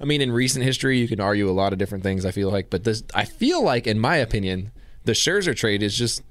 I 0.00 0.04
mean, 0.04 0.20
in 0.20 0.32
recent 0.32 0.64
history, 0.64 0.98
you 0.98 1.08
can 1.08 1.20
argue 1.20 1.48
a 1.48 1.52
lot 1.52 1.72
of 1.72 1.78
different 1.78 2.04
things. 2.04 2.24
I 2.24 2.30
feel 2.30 2.50
like, 2.50 2.70
but 2.70 2.84
this, 2.84 3.02
I 3.14 3.24
feel 3.24 3.62
like, 3.62 3.86
in 3.86 3.98
my 3.98 4.16
opinion, 4.16 4.72
the 5.04 5.12
Scherzer 5.12 5.54
trade 5.56 5.82
is 5.82 5.96
just. 5.96 6.22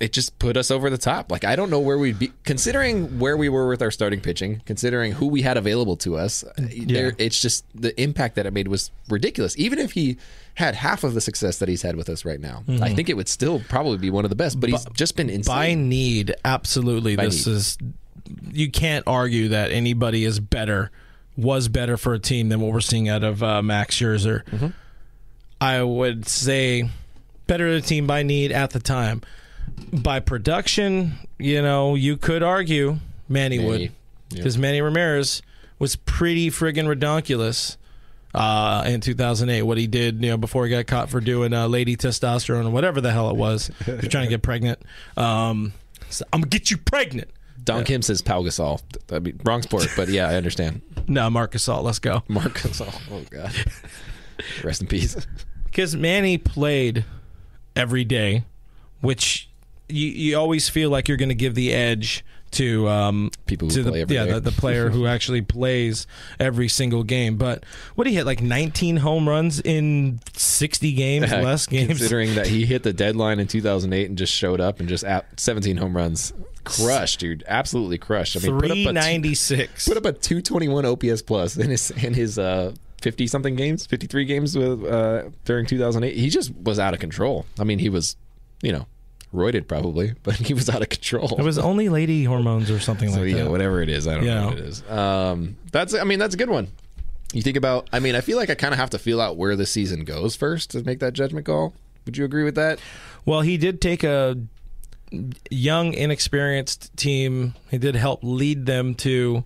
It 0.00 0.12
just 0.12 0.38
put 0.38 0.56
us 0.56 0.70
over 0.70 0.90
the 0.90 0.98
top. 0.98 1.30
Like 1.30 1.44
I 1.44 1.54
don't 1.54 1.70
know 1.70 1.78
where 1.78 1.98
we'd 1.98 2.18
be 2.18 2.32
considering 2.44 3.18
where 3.18 3.36
we 3.36 3.48
were 3.48 3.68
with 3.68 3.82
our 3.82 3.90
starting 3.90 4.20
pitching, 4.20 4.62
considering 4.64 5.12
who 5.12 5.26
we 5.26 5.42
had 5.42 5.56
available 5.56 5.96
to 5.98 6.16
us. 6.16 6.44
There, 6.56 7.14
it's 7.18 7.40
just 7.40 7.64
the 7.74 7.98
impact 8.00 8.34
that 8.36 8.46
it 8.46 8.52
made 8.52 8.68
was 8.68 8.90
ridiculous. 9.08 9.56
Even 9.58 9.78
if 9.78 9.92
he 9.92 10.16
had 10.54 10.74
half 10.74 11.04
of 11.04 11.14
the 11.14 11.20
success 11.20 11.58
that 11.58 11.68
he's 11.68 11.82
had 11.82 11.96
with 11.96 12.08
us 12.08 12.24
right 12.24 12.40
now, 12.40 12.64
I 12.80 12.94
think 12.94 13.08
it 13.08 13.16
would 13.16 13.28
still 13.28 13.60
probably 13.68 13.98
be 13.98 14.10
one 14.10 14.24
of 14.24 14.30
the 14.30 14.36
best. 14.36 14.58
But 14.58 14.70
he's 14.70 14.84
just 14.94 15.14
been 15.16 15.30
insane. 15.30 15.54
By 15.54 15.74
need, 15.74 16.34
absolutely. 16.44 17.14
this 17.14 17.46
need. 17.46 17.52
is 17.52 17.78
you 18.50 18.70
can't 18.70 19.04
argue 19.06 19.48
that 19.48 19.70
anybody 19.70 20.24
is 20.24 20.40
better, 20.40 20.90
was 21.36 21.68
better 21.68 21.96
for 21.96 22.14
a 22.14 22.18
team 22.18 22.48
than 22.48 22.60
what 22.60 22.72
we're 22.72 22.80
seeing 22.80 23.08
out 23.08 23.24
of 23.24 23.42
uh, 23.42 23.62
Max 23.62 23.96
Scherzer. 23.96 24.44
Mm-hmm. 24.44 24.68
I 25.60 25.82
would 25.82 26.26
say 26.26 26.88
better 27.46 27.72
the 27.72 27.86
team 27.86 28.06
by 28.06 28.22
need 28.22 28.52
at 28.52 28.70
the 28.70 28.80
time. 28.80 29.22
By 29.92 30.20
production, 30.20 31.12
you 31.38 31.60
know, 31.60 31.94
you 31.94 32.16
could 32.16 32.42
argue 32.42 32.98
Manny, 33.28 33.58
Manny, 33.58 33.68
would 33.68 33.80
yeah. 33.80 33.88
because 34.30 34.56
Manny 34.56 34.80
Ramirez 34.80 35.42
was 35.78 35.96
pretty 35.96 36.50
friggin' 36.50 36.86
redonkulous 36.86 37.76
uh, 38.34 38.84
in 38.86 39.00
2008. 39.00 39.62
What 39.62 39.78
he 39.78 39.86
did, 39.86 40.22
you 40.22 40.30
know, 40.30 40.36
before 40.36 40.64
he 40.64 40.70
got 40.70 40.86
caught 40.86 41.10
for 41.10 41.20
doing 41.20 41.52
uh, 41.52 41.66
lady 41.66 41.96
testosterone 41.96 42.66
or 42.66 42.70
whatever 42.70 43.00
the 43.00 43.12
hell 43.12 43.30
it 43.30 43.36
was, 43.36 43.70
he 43.84 43.92
was 43.92 44.08
trying 44.08 44.24
to 44.24 44.30
get 44.30 44.42
pregnant. 44.42 44.80
Um, 45.16 45.72
so, 46.08 46.24
I'm 46.32 46.40
gonna 46.40 46.48
get 46.48 46.70
you 46.70 46.76
pregnant. 46.76 47.30
Don 47.64 47.84
Kim 47.84 48.02
says 48.02 48.22
Pau 48.22 48.42
Gasol. 48.42 48.80
I 49.12 49.20
mean, 49.20 49.40
wrong 49.44 49.62
sport, 49.62 49.88
but 49.96 50.08
yeah, 50.08 50.28
I 50.28 50.34
understand. 50.34 50.82
No, 51.08 51.28
Marcus 51.28 51.66
Gasol, 51.66 51.82
let's 51.82 51.98
go. 51.98 52.22
Marc 52.28 52.54
Gasol. 52.54 52.94
Oh 53.10 53.24
god. 53.28 53.52
Rest 54.64 54.82
in 54.82 54.86
peace. 54.86 55.16
Because 55.64 55.96
Manny 55.96 56.38
played 56.38 57.04
every 57.74 58.04
day, 58.04 58.44
which 59.00 59.50
you, 59.88 60.08
you 60.08 60.38
always 60.38 60.68
feel 60.68 60.90
like 60.90 61.08
you're 61.08 61.16
going 61.16 61.28
to 61.28 61.34
give 61.34 61.54
the 61.54 61.72
edge 61.72 62.24
to 62.52 62.88
um, 62.88 63.30
People 63.46 63.68
who 63.68 63.74
to 63.74 63.82
play 63.82 63.92
the, 63.92 64.00
every 64.02 64.16
yeah. 64.16 64.34
The, 64.34 64.40
the 64.40 64.52
player 64.52 64.90
who 64.90 65.06
actually 65.14 65.42
plays 65.42 66.06
every 66.38 66.68
single 66.68 67.02
game. 67.02 67.36
But 67.36 67.64
what 67.94 68.04
did 68.04 68.10
he 68.10 68.16
hit 68.16 68.26
like 68.26 68.42
19 68.42 68.98
home 68.98 69.28
runs 69.28 69.60
in 69.60 70.20
60 70.34 70.92
games, 70.92 71.30
less 71.30 71.66
games. 71.66 71.98
Considering 71.98 72.34
that 72.34 72.46
he 72.46 72.66
hit 72.66 72.82
the 72.82 72.92
deadline 72.92 73.40
in 73.40 73.46
2008 73.46 74.08
and 74.08 74.18
just 74.18 74.32
showed 74.32 74.60
up 74.60 74.80
and 74.80 74.88
just 74.88 75.04
at 75.04 75.40
17 75.40 75.78
home 75.78 75.96
runs, 75.96 76.32
crushed, 76.64 77.20
dude, 77.20 77.42
absolutely 77.48 77.98
crushed. 77.98 78.36
I 78.36 78.40
mean, 78.40 78.60
put 78.60 78.70
up 78.70 78.72
a 78.72 78.74
two- 78.74 78.84
396. 78.84 79.88
put 79.88 79.96
up 79.96 80.04
a 80.04 80.12
221 80.12 80.84
OPS 80.84 81.22
plus 81.22 81.56
in 81.56 81.70
his 81.70 81.90
in 81.90 82.14
his 82.14 82.38
uh 82.38 82.74
50 83.00 83.26
something 83.26 83.56
games, 83.56 83.86
53 83.86 84.24
games 84.26 84.56
with 84.56 84.84
uh 84.84 85.30
during 85.44 85.66
2008. 85.66 86.14
He 86.16 86.28
just 86.28 86.54
was 86.54 86.78
out 86.78 86.94
of 86.94 87.00
control. 87.00 87.46
I 87.58 87.64
mean, 87.64 87.78
he 87.78 87.88
was, 87.88 88.16
you 88.62 88.72
know, 88.72 88.86
roided 89.32 89.66
probably, 89.68 90.14
but 90.22 90.34
he 90.34 90.54
was 90.54 90.68
out 90.68 90.82
of 90.82 90.88
control. 90.88 91.34
it 91.38 91.42
was 91.42 91.58
only 91.58 91.88
lady 91.88 92.24
hormones 92.24 92.70
or 92.70 92.78
something 92.78 93.10
so 93.10 93.20
like 93.20 93.30
yeah, 93.30 93.36
that. 93.36 93.44
Yeah, 93.44 93.50
whatever 93.50 93.82
it 93.82 93.88
is, 93.88 94.06
I 94.06 94.14
don't 94.14 94.24
Yeah. 94.24 94.40
know 94.40 94.46
what 94.48 94.58
it 94.58 94.64
is. 94.64 94.90
Um, 94.90 95.56
that's 95.70 95.94
I 95.94 96.04
mean 96.04 96.18
that's 96.18 96.34
a 96.34 96.38
good 96.38 96.50
one. 96.50 96.68
You 97.32 97.40
think 97.40 97.56
about. 97.56 97.88
I 97.92 97.98
mean, 97.98 98.14
I 98.14 98.20
feel 98.20 98.36
like 98.36 98.50
I 98.50 98.54
kind 98.54 98.74
of 98.74 98.78
have 98.78 98.90
to 98.90 98.98
feel 98.98 99.18
out 99.20 99.38
where 99.38 99.56
the 99.56 99.64
season 99.64 100.04
goes 100.04 100.36
first 100.36 100.70
to 100.72 100.82
make 100.84 100.98
that 101.00 101.14
judgment 101.14 101.46
call. 101.46 101.72
Would 102.04 102.18
you 102.18 102.24
agree 102.26 102.44
with 102.44 102.56
that? 102.56 102.78
Well, 103.24 103.40
he 103.40 103.56
did 103.56 103.80
take 103.80 104.04
a 104.04 104.36
young, 105.50 105.94
inexperienced 105.94 106.94
team. 106.96 107.54
He 107.70 107.78
did 107.78 107.94
help 107.96 108.20
lead 108.22 108.66
them 108.66 108.94
to 108.96 109.44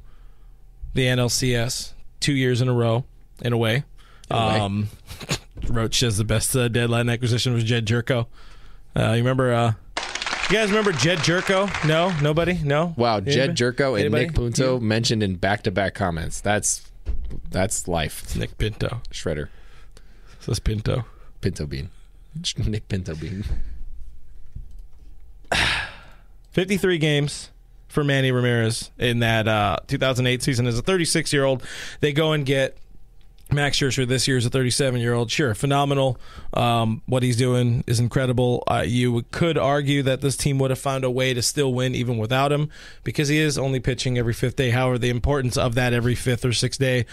the 0.94 1.02
NLCS 1.06 1.92
two 2.18 2.32
years 2.32 2.60
in 2.60 2.68
a 2.68 2.72
row, 2.72 3.04
in 3.42 3.52
a 3.52 3.56
way. 3.56 3.84
In 4.30 4.36
a 4.36 4.48
way. 4.48 4.58
Um, 4.60 4.88
Roach 5.68 5.98
says 5.98 6.16
the 6.18 6.24
best 6.24 6.56
uh, 6.56 6.68
deadline 6.68 7.08
acquisition 7.08 7.52
was 7.54 7.62
Jedd 7.64 7.86
Gyorko. 7.86 8.26
Uh, 8.96 9.10
you 9.12 9.18
remember? 9.18 9.52
Uh, 9.52 9.72
you 10.48 10.56
guys 10.56 10.68
remember 10.70 10.92
Jedd 10.92 11.18
Gyorko? 11.18 11.86
No, 11.86 12.12
nobody. 12.22 12.54
No. 12.62 12.94
Wow, 12.96 13.16
Anybody? 13.16 13.34
Jedd 13.34 13.50
Gyorko 13.56 13.90
and 13.94 14.00
Anybody? 14.00 14.26
Nick 14.26 14.34
Punto 14.34 14.74
You? 14.74 14.80
mentioned 14.80 15.22
in 15.22 15.34
back-to-back 15.36 15.94
comments. 15.94 16.40
That's 16.40 16.88
that's 17.50 17.86
life. 17.88 18.34
Nick 18.36 18.56
Pinto. 18.58 19.00
Shredder, 19.10 19.48
Says 20.40 20.58
Pinto. 20.60 21.04
Pinto 21.40 21.66
Bean, 21.66 21.90
Nick 22.66 22.88
Pinto 22.88 23.14
Bean. 23.14 23.44
53 26.52 26.98
games 26.98 27.50
for 27.88 28.02
Manny 28.02 28.32
Ramirez 28.32 28.90
in 28.98 29.18
that 29.20 29.46
uh, 29.46 29.76
2008 29.88 30.42
season 30.42 30.66
as 30.66 30.78
a 30.78 30.82
36 30.82 31.32
year 31.32 31.44
old. 31.44 31.62
They 32.00 32.12
go 32.12 32.32
and 32.32 32.46
get 32.46 32.76
Max 33.52 33.78
Scherzer 33.78 34.06
this 34.06 34.26
year 34.26 34.36
is 34.36 34.44
a 34.44 34.50
37 34.50 35.00
year 35.00 35.14
old. 35.14 35.30
Sure, 35.30 35.54
phenomenal. 35.54 36.18
Um, 36.52 37.02
what 37.06 37.22
he's 37.22 37.36
doing 37.36 37.84
is 37.86 38.00
incredible. 38.00 38.64
Uh, 38.66 38.84
you 38.86 39.22
could 39.30 39.56
argue 39.56 40.02
that 40.02 40.20
this 40.20 40.36
team 40.36 40.58
would 40.58 40.70
have 40.70 40.78
found 40.80 41.04
a 41.04 41.10
way 41.10 41.32
to 41.32 41.42
still 41.42 41.72
win 41.72 41.94
even 41.94 42.18
without 42.18 42.50
him 42.50 42.68
because 43.04 43.28
he 43.28 43.38
is 43.38 43.56
only 43.56 43.78
pitching 43.78 44.18
every 44.18 44.34
fifth 44.34 44.56
day. 44.56 44.70
However, 44.70 44.98
the 44.98 45.10
importance 45.10 45.56
of 45.56 45.74
that 45.76 45.92
every 45.92 46.16
fifth 46.16 46.44
or 46.44 46.52
sixth 46.52 46.80
day 46.80 47.06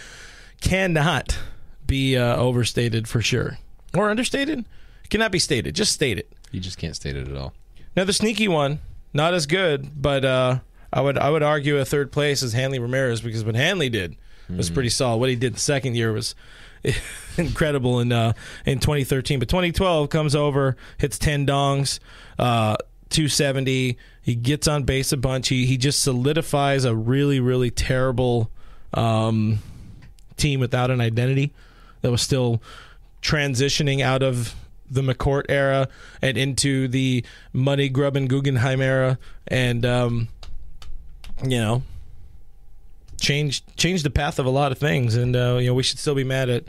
cannot 0.60 1.38
be 1.86 2.18
uh, 2.18 2.36
overstated 2.36 3.08
for 3.08 3.22
sure 3.22 3.60
or 3.96 4.10
understated. 4.10 4.66
Cannot 5.10 5.32
be 5.32 5.40
stated. 5.40 5.76
Just 5.76 5.92
state 5.92 6.18
it. 6.18 6.32
You 6.52 6.60
just 6.60 6.80
can't 6.80 6.96
state 6.96 7.16
it 7.16 7.28
at 7.28 7.38
all. 7.38 7.54
Now 7.96 8.06
the 8.06 8.14
sneaky 8.14 8.48
one, 8.48 8.80
not 9.14 9.36
as 9.36 9.46
good, 9.46 10.02
but 10.02 10.26
uh, 10.26 10.60
I 10.92 11.02
would 11.02 11.18
I 11.18 11.30
would 11.30 11.44
argue 11.44 11.78
a 11.78 11.86
third 11.86 12.12
place 12.12 12.42
is 12.42 12.54
Hanley 12.54 12.80
Ramirez 12.80 13.22
because 13.22 13.46
what 13.46 13.56
Hanley 13.56 13.90
did 13.90 14.16
was 14.58 14.70
pretty 14.70 14.90
solid. 14.90 15.18
What 15.18 15.30
he 15.30 15.36
did 15.36 15.56
the 15.56 15.60
second 15.60 15.96
year 15.96 16.12
was 16.12 16.36
incredible 17.38 18.00
in 18.00 18.12
uh, 18.12 18.34
in 18.66 18.80
2013. 18.80 19.40
But 19.40 19.50
2012 19.50 20.10
comes 20.10 20.36
over, 20.36 20.76
hits 20.98 21.18
10 21.18 21.46
dongs, 21.46 22.00
uh, 22.40 22.78
270. 23.10 23.98
He 24.22 24.36
gets 24.36 24.68
on 24.68 24.84
base 24.84 25.12
a 25.12 25.18
bunch. 25.18 25.50
He 25.50 25.66
he 25.66 25.78
just 25.78 26.02
solidifies 26.02 26.86
a 26.86 26.96
really 26.96 27.40
really 27.40 27.72
terrible 27.72 28.50
um, 28.94 29.60
team 30.38 30.60
without 30.60 30.92
an 30.92 31.02
identity 31.02 31.54
that 32.02 32.12
was 32.12 32.22
still 32.22 32.62
transitioning 33.22 34.02
out 34.02 34.22
of 34.22 34.56
the 34.90 35.02
McCourt 35.02 35.46
era 35.50 35.88
and 36.22 36.38
into 36.38 36.88
the 36.88 37.26
money 37.52 37.90
grubbing 37.90 38.28
Guggenheim 38.28 38.82
era, 38.82 39.18
and 39.48 39.86
um, 39.86 40.28
you 41.44 41.58
know, 41.58 41.84
changed 43.24 43.76
changed 43.78 44.06
the 44.06 44.10
path 44.12 44.38
of 44.38 44.46
a 44.46 44.50
lot 44.52 44.72
of 44.72 44.78
things. 44.78 45.16
And 45.16 45.36
uh, 45.36 45.58
you 45.60 45.68
know, 45.68 45.74
we 45.74 45.82
should 45.82 45.98
still 45.98 46.14
be 46.14 46.24
mad 46.24 46.50
at 46.50 46.66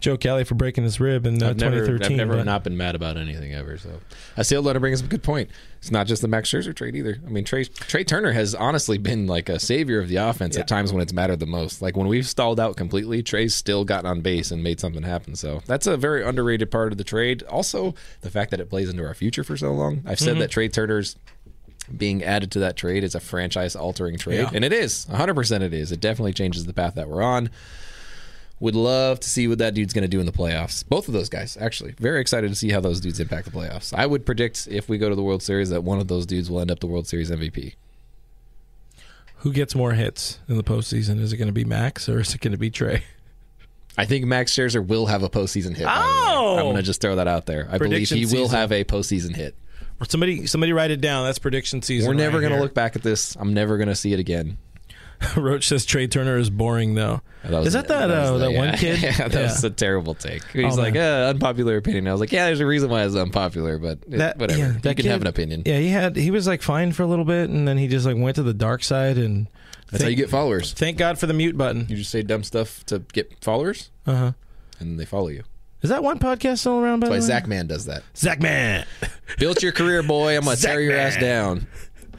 Joe 0.00 0.18
Kelly 0.18 0.44
for 0.44 0.54
breaking 0.54 0.84
his 0.84 1.00
rib 1.00 1.24
in 1.24 1.42
uh, 1.42 1.50
I've 1.50 1.56
never, 1.56 1.76
2013. 1.76 2.12
I've 2.12 2.26
never 2.26 2.38
but- 2.38 2.44
not 2.44 2.64
been 2.64 2.76
mad 2.76 2.94
about 2.94 3.16
anything 3.16 3.54
ever. 3.54 3.78
So 3.78 4.00
I 4.36 4.42
still 4.42 4.60
let 4.60 4.76
him 4.76 4.82
bring 4.82 4.92
up 4.92 5.00
a 5.00 5.04
good 5.04 5.22
point. 5.22 5.50
It's 5.78 5.90
not 5.90 6.06
just 6.06 6.20
the 6.20 6.28
Max 6.28 6.50
Scherzer 6.50 6.74
trade 6.74 6.96
either. 6.96 7.18
I 7.24 7.30
mean, 7.30 7.44
Trey 7.44 7.64
Trey 7.64 8.02
Turner 8.02 8.32
has 8.32 8.54
honestly 8.54 8.98
been 8.98 9.26
like 9.26 9.48
a 9.48 9.58
savior 9.58 10.00
of 10.00 10.08
the 10.08 10.16
offense 10.16 10.56
at 10.56 10.66
times 10.66 10.92
when 10.92 11.00
it's 11.00 11.12
mattered 11.12 11.38
the 11.38 11.46
most. 11.46 11.80
Like 11.80 11.96
when 11.96 12.08
we've 12.08 12.26
stalled 12.26 12.58
out 12.58 12.76
completely, 12.76 13.22
Trey's 13.22 13.54
still 13.54 13.84
gotten 13.84 14.10
on 14.10 14.20
base 14.20 14.50
and 14.50 14.62
made 14.62 14.80
something 14.80 15.04
happen. 15.04 15.36
So 15.36 15.62
that's 15.66 15.86
a 15.86 15.96
very 15.96 16.24
underrated 16.24 16.70
part 16.70 16.92
of 16.92 16.98
the 16.98 17.04
trade. 17.04 17.44
Also, 17.44 17.94
the 18.22 18.30
fact 18.30 18.50
that 18.50 18.60
it 18.60 18.68
plays 18.68 18.88
into 18.88 19.04
our 19.06 19.14
future 19.14 19.44
for 19.44 19.56
so 19.56 19.72
long. 19.72 20.02
I've 20.04 20.18
said 20.18 20.38
that 20.38 20.50
Trey 20.50 20.68
Turner's 20.68 21.16
being 21.94 22.24
added 22.24 22.50
to 22.52 22.58
that 22.60 22.76
trade 22.76 23.04
is 23.04 23.14
a 23.14 23.20
franchise 23.20 23.76
altering 23.76 24.16
trade. 24.18 24.40
Yeah. 24.40 24.50
And 24.52 24.64
it 24.64 24.72
is. 24.72 25.06
100% 25.10 25.60
it 25.60 25.74
is. 25.74 25.92
It 25.92 26.00
definitely 26.00 26.32
changes 26.32 26.64
the 26.64 26.72
path 26.72 26.94
that 26.94 27.08
we're 27.08 27.22
on. 27.22 27.50
Would 28.58 28.74
love 28.74 29.20
to 29.20 29.28
see 29.28 29.48
what 29.48 29.58
that 29.58 29.74
dude's 29.74 29.92
going 29.92 30.02
to 30.02 30.08
do 30.08 30.18
in 30.18 30.24
the 30.24 30.32
playoffs. 30.32 30.86
Both 30.88 31.08
of 31.08 31.14
those 31.14 31.28
guys, 31.28 31.58
actually. 31.60 31.92
Very 31.98 32.22
excited 32.22 32.48
to 32.48 32.54
see 32.54 32.70
how 32.70 32.80
those 32.80 33.00
dudes 33.00 33.20
impact 33.20 33.44
the 33.44 33.50
playoffs. 33.50 33.92
I 33.94 34.06
would 34.06 34.24
predict 34.24 34.66
if 34.70 34.88
we 34.88 34.96
go 34.96 35.10
to 35.10 35.14
the 35.14 35.22
World 35.22 35.42
Series 35.42 35.68
that 35.70 35.84
one 35.84 35.98
of 36.00 36.08
those 36.08 36.24
dudes 36.24 36.50
will 36.50 36.60
end 36.60 36.70
up 36.70 36.80
the 36.80 36.86
World 36.86 37.06
Series 37.06 37.30
MVP. 37.30 37.74
Who 39.40 39.52
gets 39.52 39.74
more 39.74 39.92
hits 39.92 40.38
in 40.48 40.56
the 40.56 40.64
postseason? 40.64 41.20
Is 41.20 41.32
it 41.34 41.36
going 41.36 41.48
to 41.48 41.52
be 41.52 41.64
Max 41.64 42.08
or 42.08 42.20
is 42.20 42.34
it 42.34 42.40
going 42.40 42.52
to 42.52 42.58
be 42.58 42.70
Trey? 42.70 43.04
I 43.98 44.06
think 44.06 44.24
Max 44.24 44.52
Scherzer 44.52 44.84
will 44.84 45.06
have 45.06 45.22
a 45.22 45.28
postseason 45.28 45.76
hit. 45.76 45.84
by 45.84 45.94
the 45.94 46.00
way. 46.00 46.06
Oh! 46.08 46.56
I'm 46.58 46.64
going 46.64 46.76
to 46.76 46.82
just 46.82 47.00
throw 47.00 47.16
that 47.16 47.28
out 47.28 47.46
there. 47.46 47.68
I 47.70 47.78
believe 47.78 48.08
he 48.08 48.26
will 48.26 48.48
have 48.48 48.72
a 48.72 48.84
postseason 48.84 49.34
hit. 49.36 49.54
Somebody, 50.08 50.46
somebody, 50.46 50.72
write 50.72 50.90
it 50.90 51.00
down. 51.00 51.24
That's 51.24 51.38
prediction 51.38 51.80
season. 51.82 52.08
We're 52.08 52.14
never 52.14 52.38
right 52.38 52.48
going 52.48 52.52
to 52.54 52.60
look 52.60 52.74
back 52.74 52.96
at 52.96 53.02
this. 53.02 53.36
I'm 53.38 53.54
never 53.54 53.76
going 53.78 53.88
to 53.88 53.94
see 53.94 54.12
it 54.12 54.20
again. 54.20 54.58
Roach 55.36 55.68
says 55.68 55.86
Trey 55.86 56.06
Turner 56.06 56.36
is 56.36 56.50
boring 56.50 56.94
though. 56.94 57.22
That 57.42 57.64
is 57.66 57.72
that 57.72 57.88
that, 57.88 58.08
was 58.08 58.30
uh, 58.30 58.32
the- 58.34 58.38
that 58.38 58.52
one 58.52 58.76
kid? 58.76 59.00
yeah, 59.02 59.28
that 59.28 59.42
was 59.44 59.64
a 59.64 59.70
terrible 59.70 60.14
take. 60.14 60.44
He's 60.48 60.76
Oh, 60.76 60.82
like, 60.82 60.94
uh, 60.94 61.28
unpopular 61.30 61.78
opinion. 61.78 62.06
I 62.06 62.12
was 62.12 62.20
like, 62.20 62.32
yeah, 62.32 62.44
there's 62.44 62.60
a 62.60 62.66
reason 62.66 62.90
why 62.90 63.02
it's 63.04 63.14
unpopular, 63.14 63.78
but 63.78 64.00
it- 64.06 64.18
That- 64.18 64.36
whatever. 64.36 64.58
yeah, 64.58 64.66
you 64.74 64.80
that 64.80 64.96
can 64.96 65.04
kid- 65.04 65.06
have 65.12 65.22
an 65.22 65.26
opinion. 65.26 65.62
Yeah, 65.64 65.78
he 65.78 65.88
had 65.88 66.16
he 66.16 66.30
was 66.30 66.46
like 66.46 66.60
fine 66.60 66.92
for 66.92 67.02
a 67.02 67.06
little 67.06 67.24
bit, 67.24 67.48
and 67.48 67.66
then 67.66 67.78
he 67.78 67.88
just 67.88 68.04
like 68.04 68.18
went 68.18 68.36
to 68.36 68.42
the 68.42 68.52
dark 68.52 68.84
side. 68.84 69.16
And 69.16 69.46
That's 69.90 70.02
how 70.02 70.10
you 70.10 70.16
get 70.16 70.28
followers. 70.28 70.74
thank 70.74 70.98
God 70.98 71.18
for 71.18 71.26
the 71.26 71.32
mute 71.32 71.56
button. 71.56 71.86
You 71.88 71.96
just 71.96 72.10
say 72.10 72.20
dumb 72.22 72.42
stuff 72.42 72.84
to 72.86 72.98
get 72.98 73.42
followers, 73.42 73.90
Uh 74.06 74.14
huh. 74.16 74.32
and 74.80 75.00
they 75.00 75.06
follow 75.06 75.28
you. 75.28 75.44
Is 75.82 75.90
that 75.90 76.02
one 76.02 76.18
podcast 76.18 76.58
still 76.58 76.80
around? 76.80 77.00
By 77.00 77.06
That's 77.08 77.10
why 77.10 77.16
the 77.16 77.22
way? 77.22 77.26
Zach 77.26 77.46
Man 77.46 77.66
does 77.66 77.84
that. 77.86 78.02
Zach 78.16 78.40
man. 78.40 78.86
Built 79.38 79.62
your 79.62 79.72
career, 79.72 80.02
boy. 80.02 80.36
I'm 80.36 80.44
gonna 80.44 80.56
Zach 80.56 80.72
tear 80.72 80.80
your 80.80 80.96
ass 80.96 81.16
down. 81.16 81.66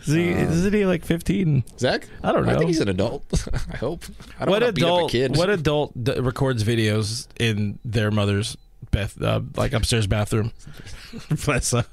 Is 0.06 0.14
he, 0.14 0.30
isn't 0.30 0.74
he 0.74 0.86
like 0.86 1.04
fifteen? 1.04 1.64
Zach? 1.78 2.08
I 2.24 2.32
don't 2.32 2.46
know. 2.46 2.52
I 2.52 2.54
know. 2.54 2.60
think 2.60 2.70
he's 2.70 2.80
an 2.80 2.88
adult. 2.88 3.26
I 3.74 3.78
hope. 3.78 4.06
I 4.40 4.46
don't 4.46 4.52
What 4.52 4.62
wanna 4.62 4.72
beat 4.72 4.84
up 4.84 4.90
a 4.90 4.96
adult? 4.96 5.12
kid. 5.12 5.36
What 5.38 5.50
adult 5.50 6.04
d- 6.04 6.20
records 6.20 6.64
videos 6.64 7.28
in 7.40 7.80
their 7.84 8.10
mother's 8.12 8.56
bath, 8.92 9.22
uh, 9.22 9.42
like 9.56 9.74
upstairs 9.74 10.08
bathroom? 10.08 10.54
Bless 11.46 11.72
her. 11.72 11.86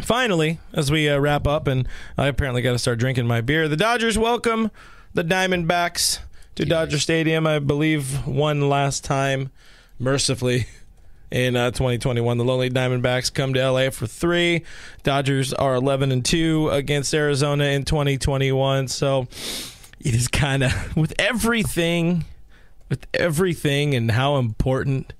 Finally, 0.00 0.58
as 0.72 0.90
we 0.90 1.08
uh, 1.08 1.18
wrap 1.18 1.46
up, 1.46 1.66
and 1.66 1.86
I 2.18 2.26
apparently 2.26 2.62
got 2.62 2.72
to 2.72 2.78
start 2.78 2.98
drinking 2.98 3.26
my 3.26 3.40
beer. 3.40 3.68
The 3.68 3.76
Dodgers 3.76 4.16
welcome 4.18 4.70
the 5.14 5.22
Diamondbacks 5.22 6.18
to 6.54 6.64
Dodger 6.64 6.98
Stadium. 6.98 7.46
I 7.46 7.58
believe 7.58 8.26
one 8.26 8.68
last 8.68 9.04
time, 9.04 9.50
mercifully. 9.98 10.66
In 11.30 11.56
uh, 11.56 11.70
2021, 11.70 12.36
the 12.36 12.44
Lonely 12.44 12.68
Diamondbacks 12.68 13.32
come 13.32 13.54
to 13.54 13.70
LA 13.70 13.88
for 13.88 14.06
three. 14.06 14.64
Dodgers 15.02 15.54
are 15.54 15.74
11 15.74 16.12
and 16.12 16.22
two 16.22 16.68
against 16.68 17.14
Arizona 17.14 17.64
in 17.64 17.86
2021. 17.86 18.88
So 18.88 19.28
it 19.98 20.14
is 20.14 20.28
kind 20.28 20.62
of 20.62 20.94
with 20.96 21.14
everything, 21.18 22.26
with 22.90 23.06
everything, 23.14 23.94
and 23.94 24.10
how 24.10 24.36
important 24.36 25.14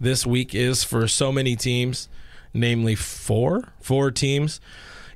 this 0.00 0.26
week 0.26 0.56
is 0.56 0.82
for 0.82 1.06
so 1.06 1.30
many 1.30 1.54
teams, 1.54 2.08
namely 2.52 2.96
four, 2.96 3.72
four 3.80 4.10
teams. 4.10 4.60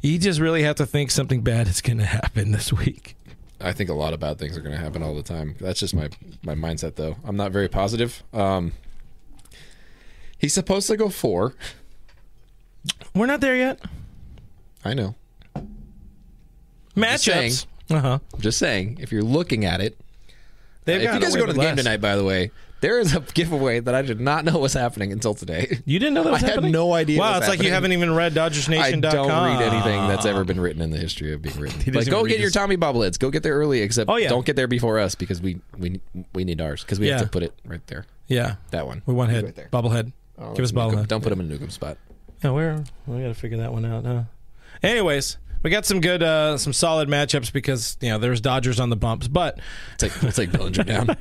You 0.02 0.20
just 0.20 0.38
really 0.38 0.62
have 0.62 0.76
to 0.76 0.86
think 0.86 1.10
something 1.10 1.42
bad 1.42 1.66
is 1.66 1.80
going 1.80 1.98
to 1.98 2.04
happen 2.04 2.52
this 2.52 2.72
week. 2.72 3.16
I 3.62 3.72
think 3.72 3.90
a 3.90 3.94
lot 3.94 4.12
of 4.12 4.20
bad 4.20 4.38
things 4.38 4.56
are 4.56 4.60
going 4.60 4.74
to 4.74 4.80
happen 4.80 5.02
all 5.02 5.14
the 5.14 5.22
time. 5.22 5.56
That's 5.60 5.80
just 5.80 5.94
my 5.94 6.10
my 6.42 6.54
mindset, 6.54 6.96
though. 6.96 7.16
I'm 7.24 7.36
not 7.36 7.52
very 7.52 7.68
positive. 7.68 8.22
Um, 8.32 8.72
he's 10.38 10.54
supposed 10.54 10.86
to 10.88 10.96
go 10.96 11.08
four. 11.08 11.54
We're 13.14 13.26
not 13.26 13.40
there 13.40 13.56
yet. 13.56 13.80
I 14.84 14.94
know. 14.94 15.14
Matchups. 16.96 17.66
Uh 17.90 18.00
huh. 18.00 18.18
Just 18.40 18.58
saying. 18.58 18.98
If 19.00 19.12
you're 19.12 19.22
looking 19.22 19.64
at 19.64 19.80
it, 19.80 19.98
They've 20.84 21.02
if 21.02 21.14
you 21.14 21.20
guys 21.20 21.36
go 21.36 21.46
to 21.46 21.52
the 21.52 21.60
game 21.60 21.76
tonight, 21.76 22.00
by 22.00 22.16
the 22.16 22.24
way, 22.24 22.50
there 22.82 22.98
is 23.00 23.14
a 23.16 23.20
giveaway 23.20 23.80
that 23.80 23.94
I 23.94 24.02
did 24.02 24.20
not 24.20 24.44
know 24.44 24.58
was 24.58 24.74
happening 24.74 25.10
until 25.12 25.32
today. 25.32 25.78
You 25.86 25.98
didn't 25.98 26.12
know 26.14 26.24
that 26.24 26.32
was 26.34 26.44
I 26.44 26.50
had 26.50 26.62
no 26.64 26.92
idea 26.92 27.18
Wow, 27.18 27.30
it 27.30 27.38
was 27.38 27.38
it's 27.38 27.48
like 27.48 27.62
you 27.62 27.70
haven't 27.72 27.92
even 27.92 28.14
read 28.14 28.34
DodgersNation.com. 28.34 29.04
I 29.04 29.10
don't 29.48 29.58
read 29.58 29.72
anything 29.72 30.06
that's 30.08 30.26
ever 30.26 30.44
been 30.44 30.60
written 30.60 30.82
in 30.82 30.90
the 30.90 30.98
history 30.98 31.32
of 31.32 31.40
being 31.40 31.58
written. 31.58 31.94
Like, 31.94 32.10
go 32.10 32.26
get 32.26 32.38
your 32.40 32.50
Tommy 32.50 32.76
bobbleheads. 32.76 33.18
Go 33.18 33.30
get 33.30 33.42
there 33.42 33.54
early. 33.54 33.80
Except, 33.80 34.10
Oh, 34.10 34.16
yeah. 34.16 34.28
don't 34.28 34.44
get 34.44 34.56
there 34.56 34.68
before 34.68 34.98
us 34.98 35.14
because 35.14 35.40
we 35.40 35.60
we 35.78 36.00
we 36.34 36.44
need 36.44 36.60
ours 36.60 36.82
because 36.82 37.00
we 37.00 37.08
Yeah. 37.08 37.14
have 37.18 37.22
to 37.26 37.30
put 37.30 37.42
it 37.42 37.54
right 37.64 37.84
there. 37.86 38.04
Yeah, 38.28 38.56
That 38.70 38.86
one. 38.86 39.00
we 39.06 39.14
one 39.14 39.30
head 39.30 39.44
Right 39.44 39.54
there. 39.54 39.68
bobblehead. 39.72 40.12
Oh, 40.38 40.52
Give 40.54 40.64
us 40.64 40.72
that's 40.72 40.72
Nukem. 40.72 40.92
bobblehead. 40.94 41.08
Don't 41.08 41.22
put 41.22 41.30
them 41.30 41.40
in 41.40 41.50
a 41.50 41.56
Nukem 41.56 41.70
spot. 41.72 41.96
Yeah, 42.42 42.50
we're 42.50 42.82
we 43.06 43.20
got 43.22 43.28
to 43.28 43.34
figure 43.34 43.58
that 43.58 43.72
one 43.72 43.84
out. 43.84 44.04
Huh? 44.04 44.22
Anyways, 44.82 45.36
we 45.62 45.70
got 45.70 45.84
some 45.86 46.00
good, 46.00 46.22
uh, 46.22 46.56
some 46.58 46.72
solid 46.72 47.08
matchups 47.08 47.52
because 47.52 47.96
you 48.00 48.08
know 48.08 48.18
there's 48.18 48.40
Dodgers 48.40 48.80
on 48.80 48.90
the 48.90 48.96
bumps. 48.96 49.28
But 49.28 49.60
Take 49.98 50.20
we'll 50.22 50.32
take 50.32 50.52
Bellinger 50.52 50.84
down. 50.84 51.16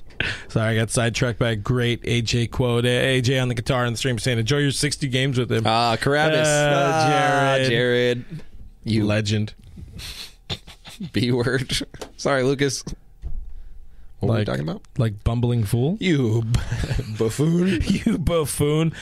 sorry, 0.48 0.74
I 0.74 0.74
got 0.76 0.90
sidetracked 0.90 1.38
by 1.38 1.50
a 1.50 1.56
great 1.56 2.02
AJ 2.02 2.50
quote. 2.50 2.84
AJ 2.84 3.40
on 3.40 3.48
the 3.48 3.54
guitar 3.54 3.86
in 3.86 3.92
the 3.92 3.96
stream 3.96 4.18
saying, 4.18 4.38
"Enjoy 4.38 4.58
your 4.58 4.70
60 4.70 5.08
games 5.08 5.38
with 5.38 5.50
him." 5.50 5.64
Ah, 5.66 5.96
Carabas. 5.98 6.46
Uh, 6.46 6.72
Ah, 6.74 7.56
Jared. 7.58 7.70
Jared. 7.70 8.24
You 8.84 9.04
Legend. 9.04 9.54
B 11.12 11.32
word. 11.32 11.72
Sorry, 12.16 12.42
Lucas. 12.42 12.84
What 14.20 14.30
were 14.32 14.38
we 14.38 14.44
talking 14.44 14.62
about? 14.62 14.82
Like 14.96 15.22
bumbling 15.24 15.64
fool. 15.64 15.98
You 16.00 16.42
buffoon. 17.18 17.80
you 17.84 18.16
buffoon. 18.18 18.94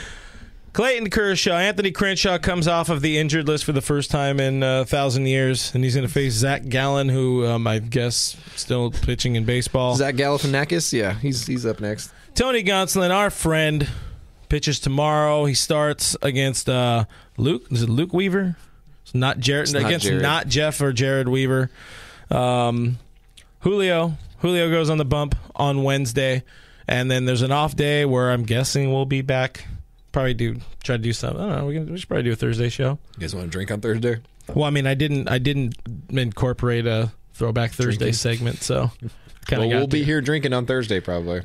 Clayton 0.75 1.09
Kershaw, 1.09 1.55
Anthony 1.55 1.93
Crenshaw 1.93 2.37
comes 2.39 2.67
off 2.67 2.89
of 2.89 3.01
the 3.01 3.17
injured 3.17 3.47
list 3.47 3.65
for 3.65 3.71
the 3.71 3.81
first 3.81 4.11
time 4.11 4.41
in 4.41 4.65
uh, 4.65 4.81
a 4.81 4.85
thousand 4.85 5.27
years, 5.27 5.73
and 5.73 5.85
he's 5.85 5.95
going 5.95 6.07
to 6.07 6.13
face 6.13 6.33
Zach 6.33 6.69
Gallen, 6.69 7.09
who 7.09 7.47
um, 7.47 7.65
I 7.69 7.79
guess 7.79 8.37
still 8.57 8.91
pitching 8.91 9.37
in 9.37 9.45
baseball. 9.45 9.95
Zach 9.95 10.17
Galifianakis? 10.17 10.93
Yeah, 10.93 11.15
he's 11.15 11.47
he's 11.47 11.65
up 11.65 11.79
next. 11.79 12.11
Tony 12.35 12.65
Gonsolin, 12.65 13.11
our 13.11 13.31
friend, 13.31 13.89
pitches 14.49 14.81
tomorrow. 14.81 15.45
He 15.45 15.55
starts 15.55 16.17
against 16.23 16.69
uh, 16.69 17.05
Luke. 17.37 17.67
Is 17.71 17.83
it 17.83 17.89
Luke 17.89 18.13
Weaver? 18.13 18.57
It's 19.03 19.15
not 19.15 19.39
Jared. 19.39 19.73
not 19.73 19.85
against 19.85 20.07
Jared. 20.07 20.23
not 20.23 20.49
Jeff 20.49 20.81
or 20.81 20.93
Jared 20.93 21.29
Weaver. 21.29 21.71
Um, 22.33 22.99
Julio. 23.61 24.15
Julio 24.41 24.69
goes 24.73 24.91
on 24.91 24.99
the 24.99 25.05
bump 25.05 25.37
on 25.55 25.85
Wednesday, 25.85 26.43
and 26.89 27.09
then 27.09 27.27
there's 27.27 27.43
an 27.43 27.53
off 27.53 27.77
day 27.77 28.05
where 28.05 28.33
I'm 28.33 28.43
guessing 28.43 28.93
we'll 28.93 29.07
be 29.07 29.23
back. 29.23 29.69
Probably 30.15 30.33
do 30.33 30.61
try 30.85 30.97
to 30.97 31.03
do 31.03 31.13
something. 31.13 31.43
I 31.43 31.49
don't 31.49 31.59
know. 31.59 31.67
We, 31.67 31.75
can, 31.75 31.91
we 31.93 31.99
should 31.99 32.07
probably 32.07 32.23
do 32.23 32.31
a 32.31 32.37
Thursday 32.37 32.69
show. 32.69 33.01
You 33.17 33.21
guys 33.21 33.35
want 33.35 33.47
to 33.47 33.51
drink 33.51 33.73
on 33.73 33.81
Thursday? 33.81 34.19
Well, 34.55 34.65
I 34.65 34.71
mean, 34.71 34.87
I 34.87 34.95
didn't. 34.95 35.29
I 35.29 35.39
didn't 35.39 35.75
incorporate 36.09 36.87
a 36.87 37.11
throwback 37.33 37.73
Thursday 37.73 37.97
Drinking. 37.97 38.13
segment, 38.13 38.63
so 38.63 38.93
kind 39.47 39.61
Well, 39.63 39.69
we'll 39.71 39.87
be 39.89 40.05
here 40.05 40.21
drinking 40.21 40.53
on 40.53 40.67
Thursday 40.67 41.01
probably. 41.01 41.43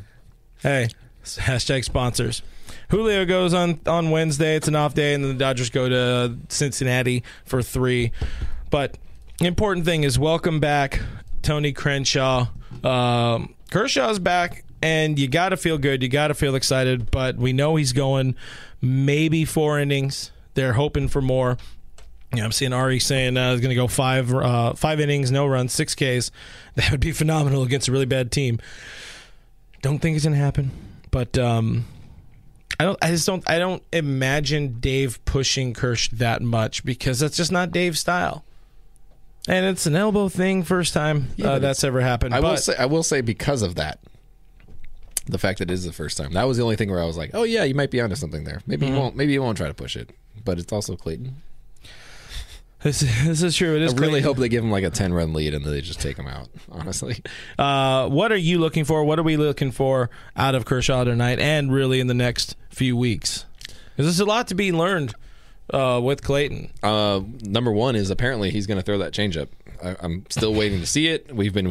Hey, 0.59 0.89
hashtag 1.24 1.84
sponsors. 1.84 2.43
Julio 2.89 3.26
goes 3.26 3.55
on 3.55 3.80
on 3.88 4.11
Wednesday. 4.11 4.55
It's 4.55 4.67
an 4.67 4.76
off 4.76 4.93
day, 4.93 5.15
and 5.15 5.24
then 5.24 5.32
the 5.32 5.43
Dodgers 5.43 5.72
go 5.72 5.89
to 5.89 6.38
Cincinnati 6.49 7.24
for 7.45 7.63
three. 7.63 8.11
But 8.70 8.99
important 9.41 9.86
thing 9.86 10.03
is 10.03 10.20
welcome 10.20 10.59
back, 10.59 11.01
Tony 11.41 11.74
Crenshaw. 11.74 12.49
Um, 12.84 13.55
Kershaw's 13.72 14.20
back, 14.20 14.63
and 14.82 15.17
you 15.19 15.27
got 15.27 15.49
to 15.49 15.57
feel 15.57 15.77
good. 15.77 16.03
You 16.03 16.09
got 16.09 16.27
to 16.30 16.34
feel 16.34 16.55
excited. 16.55 17.11
But 17.11 17.38
we 17.38 17.53
know 17.53 17.75
he's 17.75 17.93
going 17.93 18.36
maybe 18.82 19.45
four 19.45 19.80
innings. 19.80 20.32
They're 20.53 20.73
hoping 20.73 21.07
for 21.07 21.21
more. 21.21 21.57
Yeah, 22.34 22.45
I'm 22.45 22.51
seeing 22.51 22.73
Ari 22.73 22.99
saying 22.99 23.38
uh, 23.38 23.53
he's 23.53 23.61
going 23.61 23.69
to 23.69 23.75
go 23.75 23.88
five 23.88 24.34
uh, 24.34 24.73
five 24.73 24.99
innings, 24.99 25.32
no 25.32 25.47
runs, 25.47 25.73
six 25.73 25.95
Ks. 25.95 26.32
That 26.75 26.91
would 26.91 27.01
be 27.01 27.11
phenomenal 27.11 27.63
against 27.63 27.88
a 27.89 27.91
really 27.91 28.05
bad 28.05 28.32
team. 28.32 28.59
Don't 29.82 29.99
think 29.99 30.15
it's 30.15 30.23
gonna 30.23 30.38
happen, 30.38 30.71
but 31.11 31.38
um, 31.38 31.86
I 32.80 32.86
don't. 32.86 32.97
I 33.01 33.09
just 33.09 33.25
don't. 33.25 33.43
I 33.49 33.59
don't 33.59 33.84
imagine 33.91 34.80
Dave 34.80 35.23
pushing 35.25 35.73
Kirsch 35.73 36.09
that 36.09 36.41
much 36.41 36.86
because 36.86 37.19
that's 37.19 37.36
just 37.36 37.51
not 37.51 37.71
Dave's 37.71 37.99
style. 37.99 38.45
And 39.47 39.65
it's 39.65 39.86
an 39.86 39.95
elbow 39.95 40.30
thing, 40.30 40.63
first 40.63 40.93
time 40.93 41.30
Yeah, 41.36 41.51
uh, 41.51 41.59
that's 41.59 41.84
ever 41.84 42.01
happened. 42.01 42.36
I 42.36 42.39
will 42.39 42.57
say 42.57 42.75
I 42.77 42.86
will 42.86 43.03
say 43.03 43.21
because 43.21 43.61
of 43.61 43.75
that. 43.75 43.99
The 45.30 45.38
fact 45.38 45.59
that 45.59 45.69
it 45.69 45.73
is 45.73 45.86
the 45.86 45.93
first 45.93 46.17
time. 46.17 46.34
That 46.34 46.47
was 46.47 46.57
the 46.57 46.63
only 46.63 46.75
thing 46.75 46.89
where 46.89 47.01
I 47.01 47.05
was 47.05 47.17
like, 47.17 47.32
"Oh 47.34 47.43
yeah, 47.43 47.63
you 47.63 47.75
might 47.75 47.91
be 47.91 48.01
onto 48.01 48.15
something 48.15 48.43
there. 48.43 48.61
Maybe 48.67 48.86
Mm-hmm. 48.86 48.95
you 48.95 48.99
won't. 49.01 49.15
Maybe 49.15 49.34
you 49.34 49.41
won't 49.41 49.57
try 49.57 49.67
to 49.67 49.73
push 49.73 49.95
it." 49.95 50.09
But 50.43 50.57
it's 50.59 50.73
also 50.73 50.95
Clayton. 50.95 51.36
this, 52.82 53.01
this 53.01 53.43
is 53.43 53.55
true. 53.55 53.75
It 53.75 53.82
is. 53.82 53.93
I 53.93 53.97
really 53.97 54.09
Clayton. 54.13 54.23
hope 54.27 54.38
they 54.38 54.49
give 54.49 54.63
him 54.63 54.71
like 54.71 54.84
a 54.86 54.89
ten 54.89 55.13
run 55.13 55.34
lead 55.34 55.53
and 55.53 55.63
then 55.65 55.71
they 55.73 55.82
just 55.82 55.99
take 55.99 56.17
him 56.17 56.27
out. 56.27 56.47
Honestly, 56.71 57.21
Uh, 57.57 58.07
what 58.09 58.32
are 58.32 58.38
you 58.38 58.57
looking 58.59 58.86
for? 58.86 59.03
What 59.03 59.19
are 59.19 59.23
we 59.23 59.38
looking 59.38 59.71
for 59.71 60.09
out 60.36 60.55
of 60.55 60.65
Kershaw 60.65 61.03
tonight, 61.03 61.39
and 61.39 61.71
really 61.71 61.99
in 61.99 62.07
the 62.07 62.13
next 62.13 62.55
few 62.69 62.95
weeks? 62.95 63.45
Because 63.95 64.05
there's 64.05 64.19
a 64.21 64.25
lot 64.25 64.47
to 64.47 64.55
be 64.55 64.71
learned 64.71 65.13
uh, 65.73 65.99
with 66.01 66.23
Clayton. 66.23 66.71
uh, 66.82 67.19
number 67.41 67.71
one 67.71 67.95
is 67.97 68.09
apparently 68.09 68.49
he's 68.49 68.65
going 68.65 68.77
to 68.80 68.84
throw 68.84 68.97
that 68.99 69.11
changeup. 69.13 69.49
I, 69.84 69.95
I'm 69.99 70.25
still 70.30 70.53
waiting 70.53 70.80
to 70.80 70.86
see 70.86 71.07
it. 71.07 71.34
We've 71.34 71.53
been. 71.53 71.69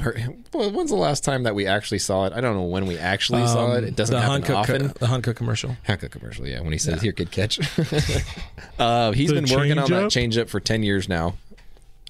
Well, 0.53 0.71
when's 0.71 0.91
the 0.91 0.97
last 0.97 1.25
time 1.25 1.43
that 1.45 1.55
we 1.55 1.67
actually 1.67 1.99
saw 1.99 2.25
it? 2.27 2.33
I 2.33 2.41
don't 2.41 2.55
know 2.57 2.65
when 2.65 2.87
we 2.87 2.97
actually 2.99 3.47
saw 3.47 3.75
it. 3.77 3.85
It 3.85 3.97
doesn't 3.97 4.15
Um, 4.15 4.21
the 4.23 4.27
happen 4.27 4.43
Hunka, 4.43 4.57
often. 4.57 4.87
the 4.99 5.07
Hunka 5.33 5.37
commercial. 5.37 5.77
Hacker 5.83 6.09
commercial, 6.09 6.47
yeah. 6.47 6.61
When 6.61 6.73
he 6.73 6.79
says, 6.79 7.01
"Here, 7.03 7.13
kid, 7.13 7.31
catch." 7.31 7.59
uh, 8.79 9.13
he's 9.13 9.29
The 9.31 9.35
been 9.41 9.51
working 9.51 9.79
on 9.79 9.91
that 9.91 10.05
changeup? 10.11 10.45
changeup 10.45 10.49
for 10.49 10.61
ten 10.61 10.83
years 10.83 11.09
now. 11.09 11.35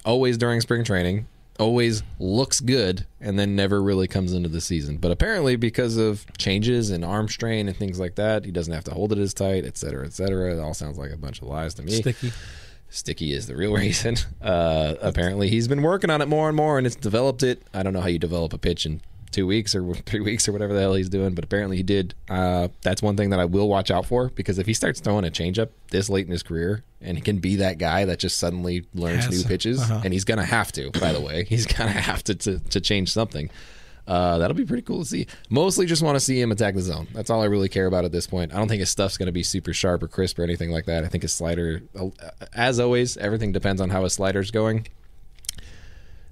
Always 0.05 0.37
during 0.37 0.61
spring 0.61 0.83
training. 0.83 1.27
Always 1.59 2.03
looks 2.19 2.61
good, 2.61 3.05
and 3.19 3.37
then 3.37 3.53
never 3.53 3.83
really 3.83 4.07
comes 4.07 4.31
into 4.31 4.47
the 4.47 4.61
season. 4.61 4.95
But 4.95 5.11
apparently, 5.11 5.57
because 5.57 5.97
of 5.97 6.25
changes 6.37 6.89
and 6.89 7.03
arm 7.03 7.27
strain 7.27 7.67
and 7.67 7.75
things 7.75 7.99
like 7.99 8.15
that, 8.15 8.45
he 8.45 8.51
doesn't 8.51 8.73
have 8.73 8.85
to 8.85 8.93
hold 8.93 9.11
it 9.11 9.17
as 9.17 9.33
tight, 9.33 9.65
et 9.65 9.77
cetera, 9.77 10.05
et 10.05 10.13
cetera. 10.13 10.53
It 10.55 10.59
all 10.61 10.73
sounds 10.73 10.97
like 10.97 11.11
a 11.11 11.17
bunch 11.17 11.41
of 11.41 11.49
lies 11.49 11.73
to 11.73 11.83
me. 11.83 11.99
Sticky. 12.01 12.31
Sticky 12.89 13.33
is 13.33 13.47
the 13.47 13.55
real 13.55 13.73
reason. 13.75 14.17
Uh, 14.41 14.95
apparently, 15.01 15.49
he's 15.49 15.67
been 15.67 15.81
working 15.81 16.09
on 16.09 16.21
it 16.21 16.27
more 16.27 16.47
and 16.47 16.55
more, 16.55 16.77
and 16.77 16.85
it's 16.87 16.95
developed 16.95 17.43
it. 17.43 17.61
I 17.73 17.83
don't 17.83 17.93
know 17.93 18.01
how 18.01 18.07
you 18.07 18.19
develop 18.19 18.53
a 18.53 18.57
pitch 18.57 18.85
in 18.85 19.01
two 19.31 19.45
weeks 19.45 19.75
or 19.75 19.93
three 20.05 20.21
weeks 20.21 20.47
or 20.47 20.51
whatever 20.51 20.73
the 20.73 20.79
hell 20.79 20.95
he's 20.95 21.09
doing, 21.09 21.33
but 21.35 21.43
apparently 21.43 21.77
he 21.77 21.83
did. 21.83 22.15
Uh, 22.29 22.69
that's 22.81 23.01
one 23.01 23.15
thing 23.15 23.29
that 23.29 23.39
I 23.39 23.45
will 23.45 23.69
watch 23.69 23.91
out 23.91 24.05
for 24.05 24.29
because 24.29 24.57
if 24.57 24.65
he 24.65 24.73
starts 24.73 24.99
throwing 24.99 25.25
a 25.25 25.29
changeup 25.29 25.69
this 25.91 26.09
late 26.09 26.25
in 26.25 26.31
his 26.31 26.43
career, 26.43 26.83
and 27.01 27.17
he 27.17 27.21
can 27.21 27.37
be 27.37 27.57
that 27.57 27.77
guy 27.77 28.05
that 28.05 28.19
just 28.19 28.37
suddenly 28.37 28.85
learns 28.93 29.25
Has- 29.25 29.43
new 29.43 29.47
pitches, 29.47 29.81
uh-huh. 29.81 30.01
and 30.03 30.13
he's 30.13 30.25
gonna 30.25 30.45
have 30.45 30.71
to. 30.73 30.91
By 30.91 31.13
the 31.13 31.21
way, 31.21 31.43
he's 31.45 31.65
gonna 31.65 31.91
have 31.91 32.23
to 32.25 32.35
to, 32.35 32.59
to 32.59 32.81
change 32.81 33.11
something. 33.11 33.49
Uh, 34.09 34.39
that'll 34.39 34.55
be 34.57 34.65
pretty 34.65 34.81
cool 34.81 34.99
to 34.99 35.05
see. 35.05 35.27
Mostly 35.51 35.85
just 35.85 36.01
want 36.01 36.15
to 36.15 36.19
see 36.19 36.41
him 36.41 36.51
attack 36.51 36.73
the 36.73 36.81
zone. 36.81 37.07
That's 37.13 37.29
all 37.29 37.43
I 37.43 37.45
really 37.45 37.69
care 37.69 37.85
about 37.85 38.05
at 38.05 38.11
this 38.11 38.25
point. 38.25 38.51
I 38.53 38.57
don't 38.57 38.67
think 38.67 38.79
his 38.79 38.89
stuff's 38.89 39.17
going 39.17 39.27
to 39.27 39.31
be 39.31 39.43
super 39.43 39.71
sharp 39.71 40.01
or 40.01 40.07
crisp 40.07 40.39
or 40.39 40.43
anything 40.43 40.71
like 40.71 40.85
that. 40.85 41.03
I 41.03 41.07
think 41.07 41.21
his 41.21 41.31
slider, 41.31 41.83
uh, 41.95 42.09
as 42.53 42.79
always, 42.79 43.17
everything 43.17 43.51
depends 43.51 43.79
on 43.79 43.91
how 43.91 44.03
his 44.03 44.13
slider's 44.13 44.49
going. 44.49 44.87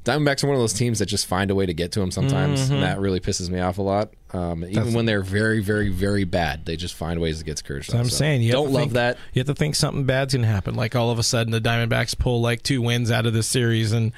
Diamondbacks 0.06 0.42
are 0.44 0.48
one 0.48 0.56
of 0.56 0.62
those 0.62 0.72
teams 0.74 1.00
that 1.00 1.08
just 1.08 1.26
find 1.28 1.52
a 1.52 1.56
way 1.56 1.66
to 1.66 1.74
get 1.74 1.92
to 1.92 2.02
him 2.02 2.12
sometimes, 2.12 2.62
Mm-hmm. 2.62 2.74
and 2.76 2.84
that 2.84 3.00
really 3.02 3.20
pisses 3.20 3.50
me 3.50 3.60
off 3.60 3.78
a 3.78 3.82
lot. 3.82 4.10
Um, 4.32 4.64
even 4.64 4.94
when 4.94 5.06
they're 5.06 5.22
very, 5.22 5.62
very, 5.62 5.90
very 5.90 6.24
bad, 6.24 6.66
they 6.66 6.78
just 6.78 6.94
find 6.96 7.20
ways 7.20 7.40
to 7.40 7.44
get 7.46 7.58
to 7.58 7.64
Kershaw. 7.64 7.98
I'm 7.98 8.06
So, 8.10 8.16
saying 8.16 8.42
you 8.42 8.54
don't 8.54 8.72
love 8.72 8.84
think- 8.84 8.94
that. 8.94 9.18
You 9.34 9.42
have 9.42 9.48
to 9.48 9.54
think 9.56 9.76
something 9.76 10.06
bad's 10.06 10.34
gonna 10.34 10.48
happen. 10.48 10.76
Like 10.76 10.96
all 10.96 11.12
of 11.12 11.20
a 11.20 11.24
sudden, 11.24 11.52
the 11.52 11.60
Diamondbacks 11.60 12.18
pull 12.18 12.40
like 12.42 12.64
two 12.64 12.82
wins 12.82 13.12
out 13.12 13.26
of 13.26 13.34
this 13.34 13.48
series, 13.48 13.92
and 13.92 14.14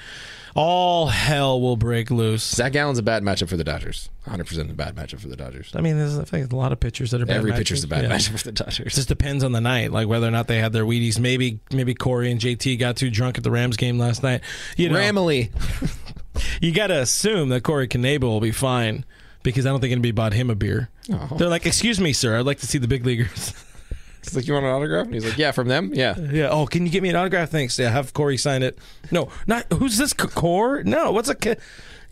all 0.55 1.07
hell 1.07 1.59
will 1.61 1.75
break 1.77 2.09
loose. 2.11 2.43
Zach 2.43 2.73
Gallen's 2.73 2.97
a 2.99 3.03
bad 3.03 3.23
matchup 3.23 3.49
for 3.49 3.57
the 3.57 3.63
Dodgers. 3.63 4.09
100 4.25 4.45
percent 4.45 4.71
a 4.71 4.73
bad 4.73 4.95
matchup 4.95 5.19
for 5.19 5.27
the 5.27 5.35
Dodgers. 5.35 5.71
I 5.75 5.81
mean, 5.81 5.97
there's 5.97 6.17
I 6.17 6.23
think 6.23 6.51
a 6.51 6.55
lot 6.55 6.71
of 6.71 6.79
pitchers 6.79 7.11
that 7.11 7.21
are 7.21 7.25
bad 7.25 7.37
Every 7.37 7.51
matchups. 7.51 7.57
pitcher's 7.57 7.83
a 7.83 7.87
bad 7.87 8.03
Yeah. 8.03 8.09
matchup 8.11 8.37
for 8.37 8.43
the 8.43 8.49
It 8.49 8.55
Dodgers. 8.55 8.95
just 8.95 9.07
depends 9.07 9.43
on 9.43 9.51
the 9.51 9.61
night, 9.61 9.91
like 9.91 10.07
whether 10.07 10.27
or 10.27 10.31
not 10.31 10.47
they 10.47 10.59
had 10.59 10.73
their 10.73 10.85
Wheaties. 10.85 11.19
Maybe 11.19 11.59
maybe 11.71 11.93
Corey 11.93 12.31
and 12.31 12.39
JT 12.39 12.77
got 12.77 12.95
too 12.97 13.09
drunk 13.09 13.37
at 13.37 13.43
the 13.43 13.51
Rams 13.51 13.77
game 13.77 13.97
last 13.97 14.23
night. 14.23 14.41
You 14.77 14.89
know, 14.89 14.99
Ramily. 14.99 15.49
you 16.61 16.71
got 16.71 16.87
to 16.87 16.99
assume 17.01 17.49
that 17.49 17.63
Corey 17.63 17.87
Knebel 17.87 18.21
will 18.23 18.39
be 18.39 18.51
fine 18.51 19.05
because 19.43 19.65
I 19.65 19.69
don't 19.69 19.79
think 19.81 19.91
anybody 19.91 20.11
bought 20.11 20.33
him 20.33 20.49
a 20.49 20.55
beer. 20.55 20.89
Oh. 21.11 21.35
They're 21.37 21.47
like, 21.49 21.65
"Excuse 21.65 21.99
me, 21.99 22.13
sir, 22.13 22.37
I'd 22.37 22.45
like 22.45 22.59
to 22.59 22.67
see 22.67 22.77
the 22.77 22.87
big 22.87 23.05
leaguers." 23.05 23.53
He's 24.23 24.35
like, 24.35 24.47
you 24.47 24.53
want 24.53 24.65
an 24.65 24.71
autograph? 24.71 25.05
And 25.05 25.13
he's 25.13 25.25
like, 25.25 25.37
yeah, 25.37 25.51
from 25.51 25.67
them? 25.67 25.91
Yeah. 25.93 26.17
Yeah. 26.19 26.49
Oh, 26.49 26.65
can 26.67 26.85
you 26.85 26.91
get 26.91 27.01
me 27.03 27.09
an 27.09 27.15
autograph? 27.15 27.49
Thanks. 27.49 27.79
Yeah, 27.79 27.89
have 27.89 28.13
Corey 28.13 28.37
sign 28.37 28.63
it. 28.63 28.77
No, 29.11 29.29
not 29.47 29.65
who's 29.73 29.97
this 29.97 30.11
C- 30.11 30.27
Core? 30.27 30.83
No, 30.83 31.11
what's 31.11 31.29
a 31.29 31.35
because 31.35 31.57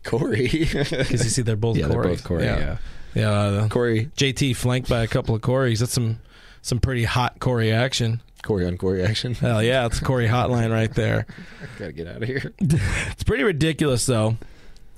Corey. 0.03 0.47
Because 0.47 1.11
you 1.11 1.17
see 1.29 1.41
they're 1.41 1.55
both 1.55 1.75
Yeah, 1.77 1.87
they're 1.87 1.95
Corey. 2.01 2.07
both 2.15 2.23
Corey, 2.23 2.45
yeah. 2.45 2.77
yeah. 3.13 3.29
uh, 3.31 3.67
Corey. 3.67 4.09
JT 4.17 4.55
flanked 4.55 4.87
by 4.89 5.01
a 5.03 5.07
couple 5.07 5.35
of 5.35 5.41
Corys. 5.41 5.79
That's 5.79 5.91
some 5.93 6.19
some 6.61 6.79
pretty 6.79 7.03
hot 7.03 7.39
Corey 7.39 7.71
action. 7.71 8.21
Corey 8.43 8.65
on 8.65 8.77
Corey 8.77 9.03
action. 9.03 9.33
Hell 9.35 9.61
yeah, 9.61 9.85
it's 9.85 9.99
Corey 9.99 10.27
hotline 10.27 10.71
right 10.71 10.93
there. 10.93 11.25
Gotta 11.79 11.91
get 11.91 12.07
out 12.07 12.21
of 12.23 12.27
here. 12.27 12.53
It's 12.59 13.23
pretty 13.23 13.43
ridiculous 13.43 14.05
though. 14.05 14.37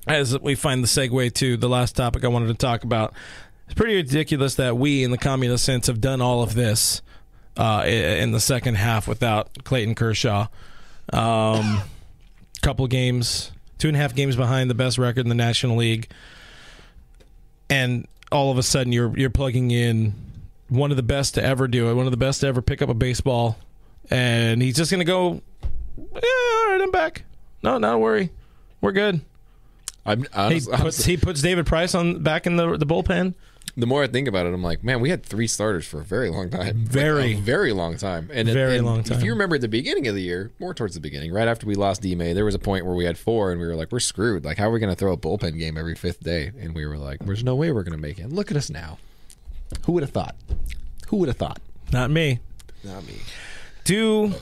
As 0.07 0.37
we 0.39 0.55
find 0.55 0.83
the 0.83 0.87
segue 0.87 1.33
to 1.35 1.57
the 1.57 1.69
last 1.69 1.95
topic 1.95 2.23
I 2.23 2.27
wanted 2.29 2.47
to 2.47 2.53
talk 2.55 2.83
about, 2.83 3.13
it's 3.69 3.75
pretty 3.75 3.95
ridiculous 3.97 4.55
that 4.55 4.77
we, 4.77 5.03
in 5.03 5.11
the 5.11 5.17
communist 5.19 5.63
sense, 5.63 5.85
have 5.85 6.01
done 6.01 6.21
all 6.21 6.41
of 6.41 6.55
this 6.55 7.03
uh, 7.55 7.83
in 7.85 8.31
the 8.31 8.39
second 8.39 8.75
half 8.75 9.07
without 9.07 9.63
Clayton 9.63 9.93
Kershaw. 9.93 10.47
Um, 11.13 11.81
couple 12.63 12.87
games, 12.87 13.51
two 13.77 13.87
and 13.89 13.95
a 13.95 13.99
half 13.99 14.15
games 14.15 14.35
behind 14.35 14.71
the 14.71 14.73
best 14.73 14.97
record 14.97 15.21
in 15.21 15.29
the 15.29 15.35
National 15.35 15.77
League, 15.77 16.09
and 17.69 18.07
all 18.31 18.49
of 18.51 18.57
a 18.57 18.63
sudden 18.63 18.91
you're 18.91 19.15
you're 19.15 19.29
plugging 19.29 19.69
in 19.69 20.15
one 20.67 20.89
of 20.89 20.97
the 20.97 21.03
best 21.03 21.35
to 21.35 21.43
ever 21.43 21.67
do 21.67 21.91
it, 21.91 21.93
one 21.93 22.05
of 22.05 22.11
the 22.11 22.17
best 22.17 22.41
to 22.41 22.47
ever 22.47 22.63
pick 22.63 22.81
up 22.81 22.89
a 22.89 22.95
baseball, 22.95 23.59
and 24.09 24.63
he's 24.63 24.75
just 24.75 24.89
gonna 24.89 25.05
go. 25.05 25.41
Yeah, 25.97 26.05
all 26.13 26.71
right, 26.71 26.79
I'm 26.81 26.91
back. 26.91 27.23
No, 27.61 27.77
not 27.77 27.95
a 27.95 27.97
worry. 27.99 28.31
We're 28.81 28.93
good. 28.93 29.21
I'm 30.05 30.23
He 30.23 30.25
puts 30.25 30.67
honestly, 30.67 31.11
he 31.11 31.17
puts 31.17 31.41
David 31.41 31.67
Price 31.67 31.93
on 31.93 32.23
back 32.23 32.47
in 32.47 32.55
the 32.55 32.77
the 32.77 32.85
bullpen. 32.85 33.35
The 33.75 33.85
more 33.85 34.03
I 34.03 34.07
think 34.07 34.27
about 34.27 34.45
it, 34.45 34.53
I'm 34.53 34.63
like, 34.63 34.83
man, 34.83 34.99
we 35.01 35.09
had 35.09 35.23
three 35.23 35.47
starters 35.47 35.85
for 35.85 35.99
a 36.01 36.03
very 36.03 36.29
long 36.29 36.49
time. 36.49 36.59
Like, 36.59 36.75
Very. 36.75 37.33
a 37.33 37.37
very 37.39 37.71
long 37.73 37.97
time. 37.97 38.29
And 38.33 38.47
Very 38.49 38.77
and 38.77 38.85
long 38.85 39.03
time. 39.03 39.17
If 39.17 39.23
you 39.23 39.31
remember 39.31 39.55
at 39.55 39.61
the 39.61 39.67
beginning 39.67 40.07
of 40.07 40.15
the 40.15 40.21
year, 40.21 40.51
more 40.59 40.73
towards 40.73 40.93
the 40.95 40.99
beginning, 41.01 41.31
right 41.33 41.47
after 41.47 41.65
we 41.65 41.75
lost 41.75 42.01
D 42.01 42.15
May, 42.15 42.33
there 42.33 42.45
was 42.45 42.55
a 42.55 42.59
point 42.59 42.85
where 42.85 42.95
we 42.95 43.05
had 43.05 43.17
four 43.17 43.51
and 43.51 43.59
we 43.59 43.67
were 43.67 43.75
like, 43.75 43.91
we're 43.91 43.99
screwed. 43.99 44.45
Like, 44.45 44.57
how 44.57 44.69
are 44.69 44.71
we 44.71 44.79
going 44.79 44.91
to 44.91 44.95
throw 44.99 45.13
a 45.13 45.17
bullpen 45.17 45.57
game 45.57 45.77
every 45.77 45.95
fifth 45.95 46.21
day? 46.21 46.51
And 46.59 46.73
we 46.75 46.85
were 46.85 46.97
like, 46.97 47.19
there's 47.25 47.43
no 47.43 47.55
way 47.55 47.71
we're 47.71 47.83
going 47.83 47.97
to 47.97 48.01
make 48.01 48.19
it. 48.19 48.23
And 48.23 48.33
look 48.33 48.51
at 48.51 48.57
us 48.57 48.69
now. 48.69 48.97
Who 49.85 49.93
would 49.93 50.03
have 50.03 50.11
thought? 50.11 50.35
Who 51.07 51.17
would 51.17 51.27
have 51.29 51.37
thought? 51.37 51.59
Not 51.91 52.11
me. 52.11 52.39
Not 52.83 53.05
me. 53.05 53.15
Do 53.83 54.33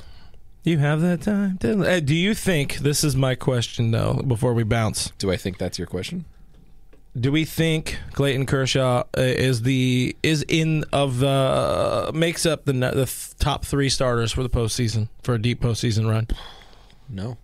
You 0.63 0.77
have 0.79 1.01
that 1.01 1.21
time. 1.21 1.59
Uh, 1.63 1.99
do 2.01 2.13
you 2.13 2.33
think 2.33 2.77
this 2.77 3.03
is 3.03 3.15
my 3.15 3.35
question 3.35 3.91
though? 3.91 4.15
Before 4.15 4.53
we 4.53 4.63
bounce, 4.63 5.11
Do 5.17 5.31
I 5.31 5.37
think 5.37 5.57
that's 5.57 5.77
your 5.77 5.87
question? 5.87 6.25
Do 7.19 7.31
we 7.31 7.45
think 7.45 7.97
Clayton 8.13 8.45
Kershaw 8.45 9.03
uh, 9.17 9.21
is 9.21 9.63
the 9.63 10.15
is 10.21 10.45
in 10.47 10.83
of 10.93 11.19
the 11.19 11.27
uh, 11.27 12.11
makes 12.13 12.45
up 12.45 12.65
the 12.65 12.73
the 12.73 13.11
top 13.39 13.65
three 13.65 13.89
starters 13.89 14.31
for 14.31 14.43
the 14.43 14.49
postseason 14.49 15.09
for 15.23 15.33
a 15.33 15.41
deep 15.41 15.61
postseason 15.61 16.09
run? 16.09 16.27
No. 17.09 17.37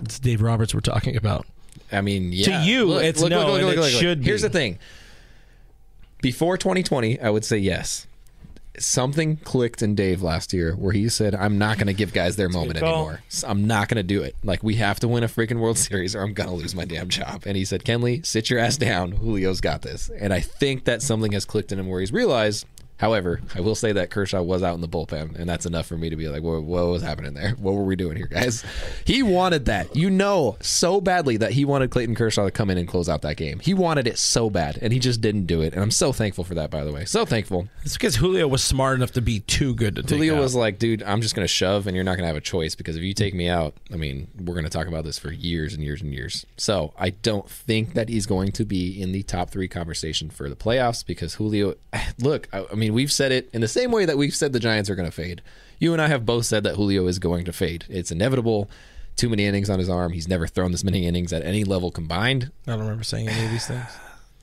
It's 0.00 0.18
Dave 0.18 0.42
Roberts 0.42 0.74
we're 0.74 0.80
talking 0.80 1.16
about. 1.16 1.46
I 1.92 2.00
mean, 2.00 2.32
yeah. 2.32 2.60
To 2.60 2.66
you, 2.66 2.98
it's 2.98 3.22
no, 3.22 3.54
and 3.56 3.78
it 3.78 3.90
should 3.90 4.24
Here's 4.24 4.42
be. 4.42 4.48
the 4.48 4.52
thing. 4.52 4.78
Before 6.20 6.56
2020, 6.56 7.20
I 7.20 7.30
would 7.30 7.44
say 7.44 7.58
yes. 7.58 8.06
Something 8.78 9.36
clicked 9.38 9.82
in 9.82 9.94
Dave 9.94 10.22
last 10.22 10.52
year 10.52 10.74
where 10.74 10.92
he 10.92 11.08
said, 11.08 11.34
"I'm 11.34 11.58
not 11.58 11.76
going 11.76 11.86
to 11.86 11.94
give 11.94 12.12
guys 12.12 12.36
their 12.36 12.48
moment 12.48 12.82
anymore. 12.82 13.20
I'm 13.46 13.66
not 13.66 13.88
going 13.88 13.96
to 13.96 14.02
do 14.02 14.22
it. 14.22 14.36
Like 14.44 14.62
we 14.62 14.76
have 14.76 15.00
to 15.00 15.08
win 15.08 15.22
a 15.22 15.28
freaking 15.28 15.58
World 15.58 15.78
Series, 15.78 16.14
or 16.14 16.22
I'm 16.22 16.34
going 16.34 16.48
to 16.48 16.54
lose 16.54 16.74
my 16.74 16.84
damn 16.84 17.08
job." 17.08 17.42
And 17.46 17.56
he 17.56 17.64
said, 17.64 17.84
"Kenley, 17.84 18.24
sit 18.24 18.50
your 18.50 18.58
ass 18.58 18.76
down. 18.76 19.12
Julio's 19.12 19.60
got 19.60 19.82
this." 19.82 20.10
And 20.18 20.32
I 20.32 20.40
think 20.40 20.84
that 20.84 21.02
something 21.02 21.32
has 21.32 21.44
clicked 21.44 21.72
in 21.72 21.78
him 21.78 21.88
where 21.88 22.00
he's 22.00 22.12
realized. 22.12 22.66
However, 22.98 23.40
I 23.54 23.60
will 23.60 23.74
say 23.74 23.92
that 23.92 24.10
Kershaw 24.10 24.42
was 24.42 24.62
out 24.62 24.74
in 24.74 24.80
the 24.80 24.88
bullpen, 24.88 25.38
and 25.38 25.48
that's 25.48 25.66
enough 25.66 25.86
for 25.86 25.96
me 25.96 26.10
to 26.10 26.16
be 26.16 26.28
like, 26.28 26.42
"What, 26.42 26.62
what 26.62 26.86
was 26.86 27.02
happening 27.02 27.34
there? 27.34 27.50
What 27.52 27.74
were 27.74 27.84
we 27.84 27.96
doing 27.96 28.16
here, 28.16 28.26
guys?" 28.26 28.64
He 29.04 29.22
wanted 29.22 29.66
that, 29.66 29.94
you 29.94 30.10
know, 30.10 30.56
so 30.60 31.00
badly 31.00 31.36
that 31.36 31.52
he 31.52 31.64
wanted 31.64 31.90
Clayton 31.90 32.14
Kershaw 32.14 32.44
to 32.44 32.50
come 32.50 32.70
in 32.70 32.78
and 32.78 32.88
close 32.88 33.08
out 33.08 33.22
that 33.22 33.36
game. 33.36 33.60
He 33.60 33.74
wanted 33.74 34.06
it 34.06 34.18
so 34.18 34.50
bad, 34.50 34.78
and 34.80 34.92
he 34.92 34.98
just 34.98 35.20
didn't 35.20 35.46
do 35.46 35.60
it. 35.62 35.74
And 35.74 35.82
I'm 35.82 35.90
so 35.90 36.12
thankful 36.12 36.44
for 36.44 36.54
that, 36.54 36.70
by 36.70 36.84
the 36.84 36.92
way. 36.92 37.04
So 37.04 37.24
thankful. 37.24 37.68
It's 37.84 37.94
because 37.94 38.16
Julio 38.16 38.48
was 38.48 38.62
smart 38.64 38.96
enough 38.96 39.12
to 39.12 39.20
be 39.20 39.40
too 39.40 39.74
good 39.74 39.96
to 39.96 40.02
take 40.02 40.10
Julio 40.18 40.36
out. 40.36 40.40
was 40.40 40.54
like, 40.54 40.78
dude, 40.78 41.02
I'm 41.02 41.20
just 41.20 41.34
going 41.34 41.44
to 41.44 41.52
shove 41.52 41.86
and 41.86 41.94
you're 41.94 42.04
not 42.04 42.12
going 42.12 42.22
to 42.22 42.28
have 42.28 42.36
a 42.36 42.40
choice 42.40 42.74
because 42.74 42.96
if 42.96 43.02
you 43.02 43.14
take 43.14 43.34
me 43.34 43.48
out, 43.48 43.74
I 43.92 43.96
mean, 43.96 44.28
we're 44.36 44.54
going 44.54 44.64
to 44.64 44.70
talk 44.70 44.86
about 44.86 45.04
this 45.04 45.18
for 45.18 45.30
years 45.30 45.74
and 45.74 45.82
years 45.82 46.02
and 46.02 46.12
years. 46.12 46.46
So 46.56 46.92
I 46.98 47.10
don't 47.10 47.48
think 47.48 47.94
that 47.94 48.08
he's 48.08 48.26
going 48.26 48.52
to 48.52 48.64
be 48.64 49.00
in 49.00 49.12
the 49.12 49.22
top 49.22 49.50
three 49.50 49.68
conversation 49.68 50.30
for 50.30 50.48
the 50.48 50.56
playoffs 50.56 51.04
because 51.04 51.34
Julio, 51.34 51.74
look, 52.18 52.48
I, 52.52 52.66
I 52.70 52.74
mean, 52.74 52.85
we've 52.90 53.12
said 53.12 53.32
it 53.32 53.48
in 53.52 53.60
the 53.60 53.68
same 53.68 53.90
way 53.90 54.04
that 54.04 54.18
we've 54.18 54.34
said 54.34 54.52
the 54.52 54.60
Giants 54.60 54.90
are 54.90 54.94
going 54.94 55.08
to 55.08 55.14
fade. 55.14 55.42
You 55.78 55.92
and 55.92 56.00
I 56.00 56.08
have 56.08 56.24
both 56.26 56.46
said 56.46 56.64
that 56.64 56.76
Julio 56.76 57.06
is 57.06 57.18
going 57.18 57.44
to 57.44 57.52
fade. 57.52 57.84
It's 57.88 58.10
inevitable. 58.10 58.68
Too 59.16 59.28
many 59.28 59.46
innings 59.46 59.70
on 59.70 59.78
his 59.78 59.88
arm. 59.88 60.12
He's 60.12 60.28
never 60.28 60.46
thrown 60.46 60.72
this 60.72 60.84
many 60.84 61.06
innings 61.06 61.32
at 61.32 61.42
any 61.42 61.64
level 61.64 61.90
combined. 61.90 62.50
I 62.66 62.72
don't 62.72 62.80
remember 62.80 63.04
saying 63.04 63.28
any 63.28 63.44
of 63.46 63.50
these 63.50 63.66
things. 63.66 63.90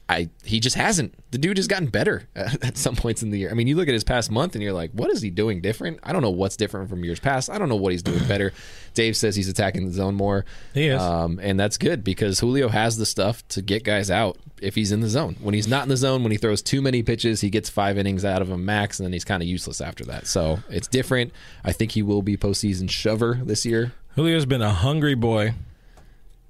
I 0.10 0.30
he 0.44 0.60
just 0.60 0.76
hasn't. 0.76 1.16
The 1.32 1.38
dude 1.38 1.58
has 1.58 1.68
gotten 1.68 1.88
better 1.88 2.28
at 2.36 2.78
some 2.78 2.96
points 2.96 3.24
in 3.24 3.30
the 3.30 3.40
year. 3.40 3.50
I 3.50 3.54
mean, 3.54 3.68
you 3.68 3.76
look 3.76 3.88
at 3.88 3.94
his 3.94 4.04
past 4.04 4.30
month 4.30 4.54
and 4.54 4.64
you're 4.64 4.74
like, 4.74 4.92
what 4.92 5.10
is 5.10 5.22
he 5.22 5.30
doing 5.30 5.62
different? 5.62 6.00
I 6.04 6.12
don't 6.12 6.22
know 6.22 6.30
what's 6.30 6.58
different 6.58 6.90
from 6.90 7.04
years 7.06 7.20
past. 7.20 7.50
I 7.50 7.58
don't 7.58 7.70
know 7.70 7.76
what 7.78 7.94
he's 7.94 8.04
doing 8.04 8.26
better. 8.28 8.54
Dave 8.94 9.16
says 9.16 9.36
he's 9.36 9.48
attacking 9.50 9.86
the 9.86 9.92
zone 9.94 10.14
more. 10.16 10.46
He 10.74 10.88
is. 10.88 11.02
um, 11.02 11.40
and 11.42 11.60
that's 11.60 11.78
good 11.78 12.04
because 12.04 12.40
Julio 12.40 12.68
has 12.70 12.98
the 12.98 13.06
stuff 13.06 13.48
to 13.50 13.62
get 13.62 13.84
guys 13.84 14.12
out 14.12 14.38
if 14.62 14.76
he's 14.76 14.92
in 14.92 15.00
the 15.00 15.10
zone. 15.10 15.36
When 15.42 15.54
he's 15.54 15.68
not 15.68 15.84
in 15.84 15.90
the 15.90 15.98
zone, 15.98 16.22
when 16.22 16.32
he 16.32 16.38
throws 16.38 16.62
too 16.62 16.82
many 16.82 17.02
pitches, 17.02 17.42
he 17.42 17.50
gets 17.50 17.70
five 17.70 17.98
innings 17.98 18.24
out 18.26 18.42
of 18.42 18.50
him 18.50 18.66
max, 18.66 19.00
and 19.00 19.06
then 19.06 19.14
he's 19.14 19.26
kind 19.26 19.42
of 19.42 19.48
useless 19.48 19.82
after 19.82 20.04
that. 20.06 20.28
So 20.28 20.60
it's 20.70 20.88
different. 20.88 21.34
I 21.64 21.72
think 21.72 21.94
he 21.94 22.04
will 22.04 22.22
be 22.22 22.38
postseason 22.38 22.90
shover 22.90 23.40
this 23.44 23.66
year. 23.66 23.94
Julio's 24.16 24.46
been 24.46 24.62
a 24.62 24.74
hungry 24.74 25.16
boy. 25.16 25.54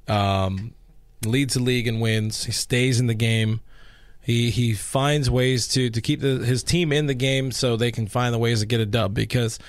Um, 0.07 0.73
leads 1.25 1.53
the 1.55 1.61
league 1.61 1.87
and 1.87 2.01
wins. 2.01 2.45
He 2.45 2.51
stays 2.51 2.99
in 2.99 3.07
the 3.07 3.13
game. 3.13 3.61
He 4.21 4.49
he 4.51 4.73
finds 4.73 5.29
ways 5.29 5.67
to 5.69 5.89
to 5.89 6.01
keep 6.01 6.21
the, 6.21 6.37
his 6.39 6.63
team 6.63 6.91
in 6.93 7.07
the 7.07 7.13
game 7.13 7.51
so 7.51 7.75
they 7.75 7.91
can 7.91 8.07
find 8.07 8.33
the 8.33 8.37
ways 8.39 8.61
to 8.61 8.65
get 8.65 8.79
a 8.79 8.85
dub 8.85 9.13
because 9.13 9.59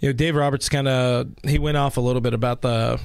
you 0.00 0.08
know 0.08 0.12
Dave 0.12 0.34
Roberts 0.34 0.68
kind 0.68 0.88
of 0.88 1.28
he 1.44 1.58
went 1.58 1.76
off 1.76 1.96
a 1.96 2.00
little 2.00 2.20
bit 2.20 2.34
about 2.34 2.60
the 2.62 2.98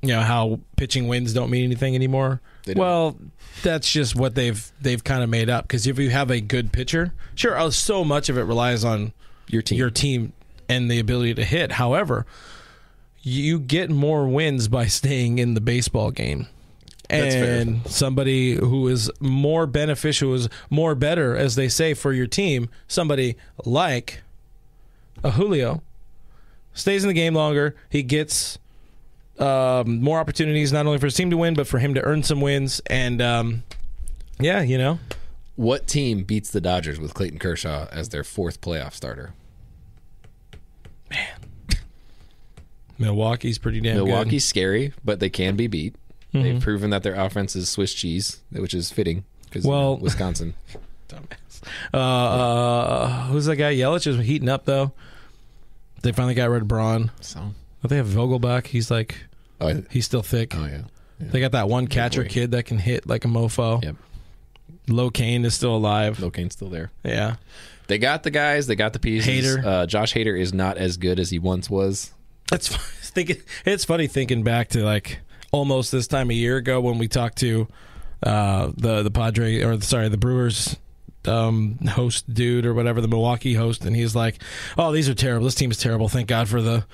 you 0.00 0.08
know 0.08 0.20
how 0.22 0.60
pitching 0.76 1.08
wins 1.08 1.32
don't 1.34 1.50
mean 1.50 1.64
anything 1.64 1.94
anymore. 1.94 2.40
Well, 2.74 3.18
that's 3.62 3.90
just 3.90 4.14
what 4.16 4.34
they've 4.34 4.70
they've 4.80 5.02
kind 5.02 5.22
of 5.22 5.28
made 5.28 5.50
up 5.50 5.64
because 5.64 5.86
if 5.86 5.98
you 5.98 6.08
have 6.10 6.30
a 6.30 6.40
good 6.40 6.72
pitcher, 6.72 7.12
sure, 7.34 7.58
uh, 7.58 7.70
so 7.70 8.02
much 8.04 8.28
of 8.30 8.38
it 8.38 8.42
relies 8.42 8.84
on 8.84 9.12
Your 9.48 9.60
team. 9.62 9.76
your 9.78 9.90
team 9.90 10.32
and 10.70 10.90
the 10.90 10.98
ability 11.00 11.34
to 11.34 11.44
hit. 11.44 11.72
However, 11.72 12.24
you 13.20 13.58
get 13.58 13.90
more 13.90 14.26
wins 14.26 14.68
by 14.68 14.86
staying 15.00 15.38
in 15.38 15.52
the 15.54 15.60
baseball 15.60 16.10
game. 16.12 16.46
That's 17.08 17.34
fair. 17.34 17.60
And 17.60 17.86
somebody 17.86 18.54
who 18.54 18.86
is 18.88 19.10
more 19.20 19.66
beneficial 19.66 20.34
is 20.34 20.48
more 20.70 20.94
better, 20.94 21.34
as 21.36 21.54
they 21.54 21.68
say, 21.68 21.94
for 21.94 22.12
your 22.12 22.26
team. 22.26 22.68
Somebody 22.86 23.36
like 23.64 24.22
a 25.24 25.32
Julio 25.32 25.82
stays 26.74 27.02
in 27.04 27.08
the 27.08 27.14
game 27.14 27.34
longer. 27.34 27.74
He 27.88 28.02
gets 28.02 28.58
um, 29.38 30.00
more 30.02 30.18
opportunities, 30.18 30.72
not 30.72 30.86
only 30.86 30.98
for 30.98 31.06
his 31.06 31.14
team 31.14 31.30
to 31.30 31.36
win, 31.36 31.54
but 31.54 31.66
for 31.66 31.78
him 31.78 31.94
to 31.94 32.02
earn 32.02 32.22
some 32.22 32.40
wins. 32.40 32.80
And 32.86 33.22
um, 33.22 33.62
yeah, 34.38 34.60
you 34.62 34.76
know, 34.78 34.98
What 35.56 35.86
team 35.86 36.24
beats 36.24 36.50
the 36.50 36.60
Dodgers 36.60 37.00
with 37.00 37.14
Clayton 37.14 37.38
Kershaw 37.38 37.86
as 37.90 38.10
their 38.10 38.22
fourth 38.24 38.60
playoff 38.60 38.92
starter? 38.92 39.32
Man, 41.10 41.40
Milwaukee's 42.98 43.58
pretty 43.58 43.80
damn 43.80 43.96
Milwaukee's 43.96 44.44
scary, 44.44 44.92
but 45.04 45.20
they 45.20 45.30
can 45.30 45.56
be 45.56 45.66
beat. 45.66 45.94
Mm-hmm. 46.34 46.42
They've 46.42 46.60
proven 46.60 46.90
that 46.90 47.02
their 47.02 47.14
offense 47.14 47.56
is 47.56 47.68
Swiss 47.70 47.94
cheese, 47.94 48.40
which 48.52 48.74
is 48.74 48.90
fitting 48.90 49.24
because 49.44 49.64
Well- 49.64 49.96
Wisconsin. 49.98 50.54
good. 51.08 51.20
Uh, 51.92 51.96
uh, 51.98 53.22
who's 53.26 53.46
that 53.46 53.56
guy? 53.56 53.74
Yelich 53.74 54.06
is 54.06 54.24
heating 54.24 54.48
up 54.48 54.64
though. 54.64 54.92
They 56.02 56.12
finally 56.12 56.34
got 56.34 56.50
rid 56.50 56.62
of 56.62 56.68
Braun. 56.68 57.10
So, 57.20 57.54
But 57.82 57.90
they 57.90 57.96
have 57.96 58.06
Vogelbach. 58.06 58.66
He's 58.66 58.90
like 58.90 59.16
oh, 59.60 59.82
he's 59.90 60.04
still 60.04 60.22
thick. 60.22 60.54
oh 60.56 60.64
yeah, 60.66 60.82
They 61.18 61.40
got 61.40 61.52
that 61.52 61.68
one 61.68 61.88
catcher 61.88 62.24
kid 62.24 62.52
that 62.52 62.64
can 62.66 62.78
hit 62.78 63.06
like 63.08 63.24
a 63.24 63.28
mofo. 63.28 63.82
Yep. 63.82 63.96
Low 64.88 65.10
Kane 65.10 65.44
is 65.44 65.54
still 65.54 65.74
alive. 65.74 66.20
Locane's 66.20 66.52
still 66.54 66.68
there. 66.70 66.90
Yeah. 67.04 67.36
They 67.88 67.98
got 67.98 68.22
the 68.22 68.30
guys. 68.30 68.66
They 68.66 68.76
got 68.76 68.92
the 68.92 68.98
pieces. 68.98 69.28
Hader. 69.56 69.64
Uh, 69.64 69.86
Josh 69.86 70.14
Hader 70.14 70.38
is 70.38 70.52
not 70.54 70.76
as 70.78 70.96
good 70.96 71.18
as 71.18 71.30
he 71.30 71.38
once 71.38 71.68
was. 71.68 72.12
That's 72.50 72.68
thinking. 73.02 73.38
It's 73.64 73.84
funny 73.84 74.06
thinking 74.06 74.42
back 74.44 74.68
to 74.68 74.84
like 74.84 75.20
almost 75.52 75.92
this 75.92 76.06
time 76.06 76.30
a 76.30 76.34
year 76.34 76.56
ago 76.56 76.80
when 76.80 76.98
we 76.98 77.08
talked 77.08 77.38
to 77.38 77.68
uh, 78.22 78.70
the 78.76 79.02
the 79.02 79.10
Padre 79.10 79.62
or 79.62 79.80
sorry 79.80 80.08
the 80.08 80.16
Brewers 80.16 80.76
um, 81.26 81.78
host 81.88 82.32
dude 82.32 82.66
or 82.66 82.74
whatever 82.74 83.00
the 83.00 83.08
Milwaukee 83.08 83.54
host, 83.54 83.84
and 83.84 83.94
he's 83.94 84.14
like, 84.14 84.42
"Oh, 84.76 84.92
these 84.92 85.08
are 85.08 85.14
terrible. 85.14 85.44
This 85.44 85.54
team's 85.54 85.78
terrible. 85.78 86.08
Thank 86.08 86.28
God 86.28 86.48
for 86.48 86.62
the 86.62 86.84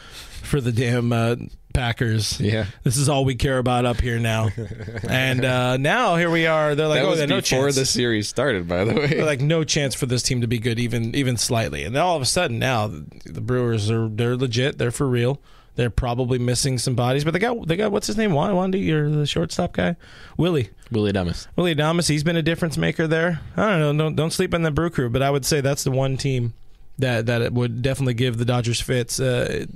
for 0.42 0.61
the 0.61 0.72
damn 0.72 1.12
uh, 1.12 1.36
Packers. 1.72 2.40
Yeah. 2.40 2.66
This 2.82 2.96
is 2.96 3.09
all 3.09 3.24
we 3.24 3.34
care 3.34 3.59
about 3.59 3.84
up 3.84 4.00
here 4.00 4.18
now." 4.18 4.50
and 5.09 5.44
uh, 5.44 5.76
now 5.76 6.16
here 6.16 6.30
we 6.30 6.46
are. 6.46 6.74
They're 6.74 6.88
like, 6.88 7.02
that 7.02 7.07
"Oh, 7.07 7.14
there's 7.14 7.28
no 7.28 7.40
before 7.40 7.66
chance." 7.66 7.76
the 7.76 7.86
series 7.86 8.28
started, 8.28 8.68
by 8.68 8.84
the 8.84 8.94
way. 8.94 9.07
They're 9.07 9.24
like 9.24 9.40
no 9.40 9.64
chance 9.64 9.94
for 9.94 10.07
this 10.07 10.22
team 10.22 10.40
to 10.40 10.46
be 10.46 10.59
good, 10.59 10.78
even 10.78 11.14
even 11.14 11.36
slightly. 11.36 11.84
And 11.84 11.94
then 11.94 12.02
all 12.02 12.16
of 12.16 12.22
a 12.22 12.26
sudden, 12.26 12.59
now 12.59 12.88
the 12.88 13.40
Brewers 13.40 13.90
are 13.90 14.09
they're 14.09 14.36
legit. 14.36 14.78
They're 14.78 14.90
for 14.90 15.09
real. 15.09 15.40
They're 15.77 15.91
probably 15.91 16.39
missing 16.39 16.79
some 16.79 16.95
bodies, 16.95 17.25
but 17.25 17.33
they 17.33 17.41
got 17.41 17.66
they 17.66 17.77
got 17.77 17.91
what's 17.91 18.07
his 18.07 18.16
name? 18.16 18.33
Wan- 18.33 18.53
Wandy, 18.55 18.91
or 18.91 19.11
the 19.11 19.27
shortstop 19.27 19.72
guy, 19.72 19.97
Willie 20.37 20.70
Willy 20.93 21.12
Adames. 21.12 21.49
Willy 21.57 21.75
Adames. 21.75 22.09
He's 22.09 22.22
been 22.22 22.37
a 22.37 22.43
difference 22.43 22.77
maker 22.79 23.07
there. 23.09 23.41
I 23.57 23.70
don't 23.70 23.81
know. 23.97 24.05
Don't 24.05 24.14
don't 24.16 24.31
sleep 24.33 24.55
on 24.55 24.62
the 24.62 24.70
Brew 24.70 24.91
Crew, 24.91 25.11
but 25.11 25.20
I 25.22 25.31
would 25.31 25.45
say 25.45 25.61
that's 25.61 25.83
the 25.83 25.91
one 25.91 26.16
team 26.16 26.55
that 26.99 27.27
that 27.27 27.43
it 27.43 27.53
would 27.53 27.83
definitely 27.83 28.14
give 28.14 28.39
the 28.39 28.45
Dodgers 28.45 28.81
fits 28.81 29.18
uh, 29.18 29.66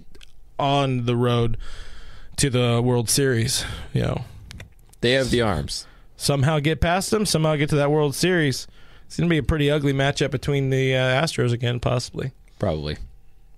on 0.58 1.04
the 1.06 1.16
road 1.16 1.56
to 2.36 2.48
the 2.50 2.80
World 2.80 3.10
Series. 3.10 3.64
You 3.92 4.02
know, 4.02 4.24
They 5.00 5.12
have 5.12 5.30
the 5.30 5.42
arms. 5.42 5.84
somehow 6.16 6.60
get 6.60 6.80
past 6.80 7.10
them, 7.10 7.26
somehow 7.26 7.56
get 7.56 7.70
to 7.70 7.76
that 7.76 7.90
World 7.90 8.14
Series. 8.14 8.68
It's 9.06 9.16
going 9.16 9.28
to 9.28 9.32
be 9.32 9.38
a 9.38 9.42
pretty 9.42 9.68
ugly 9.70 9.92
matchup 9.94 10.30
between 10.30 10.70
the 10.70 10.94
uh, 10.94 11.22
Astros 11.24 11.50
again, 11.52 11.80
possibly. 11.80 12.30
Probably. 12.58 12.98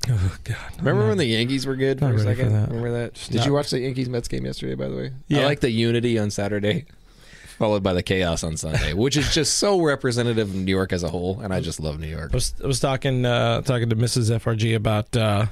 Oh 0.08 0.36
God! 0.44 0.56
Remember 0.78 1.08
when 1.08 1.18
the 1.18 1.26
Yankees 1.26 1.66
were 1.66 1.76
good 1.76 1.98
for 1.98 2.06
a 2.06 2.12
ready 2.12 2.22
for 2.22 2.30
second? 2.34 2.52
that. 2.54 2.68
Remember 2.68 2.92
that? 2.92 3.14
Did 3.14 3.36
not- 3.36 3.46
you 3.46 3.52
watch 3.52 3.70
the 3.70 3.80
Yankees 3.80 4.08
Mets 4.08 4.28
game 4.28 4.46
yesterday? 4.46 4.74
By 4.74 4.88
the 4.88 4.96
way, 4.96 5.12
Yeah. 5.28 5.40
I 5.40 5.44
like 5.44 5.60
the 5.60 5.70
unity 5.70 6.18
on 6.18 6.30
Saturday, 6.30 6.86
followed 7.58 7.82
by 7.82 7.92
the 7.92 8.02
chaos 8.02 8.42
on 8.42 8.56
Sunday, 8.56 8.94
which 8.94 9.16
is 9.16 9.32
just 9.34 9.58
so 9.58 9.80
representative 9.82 10.48
of 10.48 10.54
New 10.54 10.70
York 10.70 10.92
as 10.94 11.02
a 11.02 11.10
whole, 11.10 11.40
and 11.40 11.52
I 11.52 11.60
just 11.60 11.80
love 11.80 12.00
New 12.00 12.06
York. 12.08 12.30
I 12.32 12.36
was, 12.36 12.54
I 12.64 12.66
was 12.66 12.80
talking 12.80 13.26
uh, 13.26 13.60
talking 13.62 13.90
to 13.90 13.96
Mrs. 13.96 14.30
FRG 14.38 14.74
about 14.74 15.14
uh, 15.14 15.46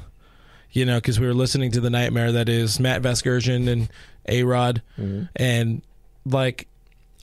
you 0.72 0.86
know 0.86 0.96
because 0.96 1.20
we 1.20 1.26
were 1.26 1.34
listening 1.34 1.70
to 1.72 1.80
the 1.80 1.90
nightmare 1.90 2.32
that 2.32 2.48
is 2.48 2.80
Matt 2.80 3.02
Vasgersian 3.02 3.68
and 3.68 3.90
A 4.28 4.44
Rod, 4.44 4.80
and 5.36 5.82
like 6.24 6.68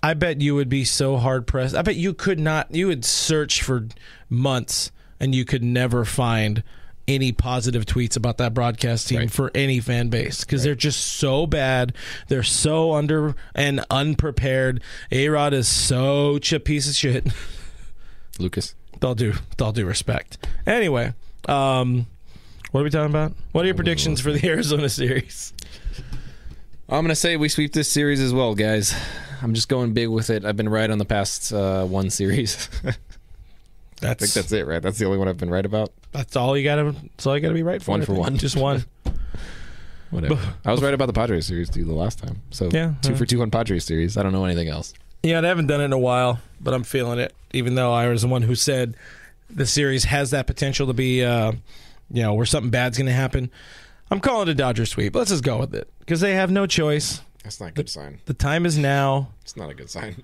I 0.03 0.13
bet 0.13 0.41
you 0.41 0.53
would 0.53 0.69
be 0.69 0.83
so 0.83 1.17
hard 1.17 1.47
pressed. 1.47 1.73
I 1.75 1.81
bet 1.81 1.95
you 1.95 2.13
could 2.13 2.39
not. 2.39 2.73
You 2.73 2.85
would 2.87 3.03
search 3.03 3.63
for 3.63 3.87
months 4.29 4.91
and 5.19 5.33
you 5.33 5.43
could 5.45 5.63
never 5.63 6.05
find 6.05 6.61
any 7.07 7.31
positive 7.31 7.85
tweets 7.85 8.17
about 8.17 8.37
that 8.39 8.53
broadcast 8.53 9.07
team 9.07 9.19
Right. 9.19 9.31
for 9.31 9.51
any 9.53 9.79
fan 9.79 10.09
base 10.09 10.43
because 10.43 10.63
they're 10.63 10.73
just 10.75 10.99
so 11.05 11.45
bad. 11.45 11.93
They're 12.29 12.41
so 12.43 12.93
under 12.93 13.35
and 13.53 13.83
unprepared. 13.91 14.81
A 15.11 15.29
Rod 15.29 15.53
is 15.53 15.67
such 15.67 16.51
a 16.53 16.59
piece 16.59 16.89
of 16.89 16.95
shit. 16.95 17.27
Lucas, 18.39 18.75
due 18.99 19.31
with 19.31 19.61
all 19.61 19.71
due 19.71 19.85
respect. 19.85 20.45
Anyway, 20.65 21.13
um, 21.47 22.07
What 22.71 22.81
are 22.81 22.83
we 22.83 22.89
talking 22.89 23.11
about? 23.11 23.33
What 23.51 23.63
are 23.63 23.67
your 23.67 23.75
predictions 23.75 24.19
for 24.19 24.31
the 24.33 24.45
Arizona 24.49 24.89
series? 24.89 25.53
I'm 26.89 27.03
gonna 27.03 27.15
say 27.15 27.37
we 27.37 27.49
sweep 27.49 27.73
this 27.73 27.89
series 27.89 28.19
as 28.19 28.33
well, 28.33 28.53
guys. 28.55 28.93
I'm 29.41 29.53
just 29.53 29.69
going 29.69 29.93
big 29.93 30.09
with 30.09 30.29
it. 30.29 30.43
I've 30.45 30.55
been 30.57 30.69
right 30.69 30.89
on 30.89 30.97
the 30.97 31.05
past 31.05 31.53
uh, 31.53 31.85
one 31.85 32.09
series. 32.09 32.67
I 34.01 34.07
That's 34.07 34.21
think 34.23 34.33
that's 34.33 34.51
it, 34.51 34.67
right? 34.67 34.81
That's 34.81 34.97
the 34.97 35.05
only 35.05 35.17
one 35.17 35.27
I've 35.29 35.37
been 35.37 35.49
right 35.49 35.65
about. 35.65 35.91
that's 36.11 36.35
all 36.35 36.57
you 36.57 36.63
gotta. 36.63 36.91
That's 36.91 37.25
all 37.25 37.35
you 37.35 37.41
gotta 37.41 37.53
be 37.53 37.63
right 37.63 37.81
for. 37.81 37.91
One 37.91 38.01
for 38.03 38.13
one. 38.13 38.37
just 38.37 38.57
one. 38.57 38.83
Whatever. 40.11 40.37
I 40.63 40.71
was 40.71 40.81
right 40.81 40.93
about 40.93 41.07
the 41.07 41.13
Padres 41.13 41.45
series 41.47 41.69
too 41.69 41.83
the 41.83 41.93
last 41.93 42.19
time. 42.19 42.41
So 42.51 42.69
Yeah, 42.71 42.93
two 43.01 43.11
yeah. 43.11 43.17
for 43.17 43.25
two 43.25 43.41
on 43.41 43.51
Padres 43.51 43.83
series. 43.85 44.17
I 44.17 44.23
don't 44.23 44.31
know 44.33 44.45
anything 44.45 44.67
else. 44.69 44.93
Yeah, 45.23 45.39
I 45.39 45.45
haven't 45.45 45.67
done 45.67 45.81
it 45.81 45.85
in 45.85 45.93
a 45.93 45.97
while, 45.99 46.39
but 46.61 46.73
I'm 46.73 46.83
feeling 46.83 47.19
it. 47.19 47.33
Even 47.53 47.75
though 47.75 47.91
I 47.93 48.07
was 48.07 48.21
the 48.21 48.27
one 48.27 48.43
who 48.43 48.53
said 48.55 48.95
the 49.49 49.65
series 49.65 50.03
has 50.05 50.31
that 50.31 50.45
potential 50.47 50.87
to 50.87 50.93
be, 50.93 51.23
uh, 51.23 51.53
you 52.11 52.21
know, 52.21 52.33
where 52.33 52.45
something 52.45 52.69
bad's 52.69 52.97
going 52.97 53.07
to 53.07 53.13
happen. 53.13 53.49
I'm 54.11 54.19
calling 54.19 54.47
it 54.47 54.51
a 54.51 54.55
Dodger 54.55 54.85
sweep. 54.85 55.15
Let's 55.15 55.31
just 55.31 55.43
go 55.43 55.57
with 55.57 55.73
it 55.73 55.89
because 55.99 56.21
they 56.21 56.35
have 56.35 56.51
no 56.51 56.67
choice. 56.67 57.21
That's 57.43 57.59
not 57.59 57.69
a 57.69 57.73
good 57.73 57.89
sign. 57.89 58.19
The 58.25 58.33
time 58.35 58.65
is 58.65 58.77
now. 58.77 59.29
It's 59.41 59.57
not 59.57 59.69
a 59.69 59.73
good 59.73 59.89
sign. 59.89 60.23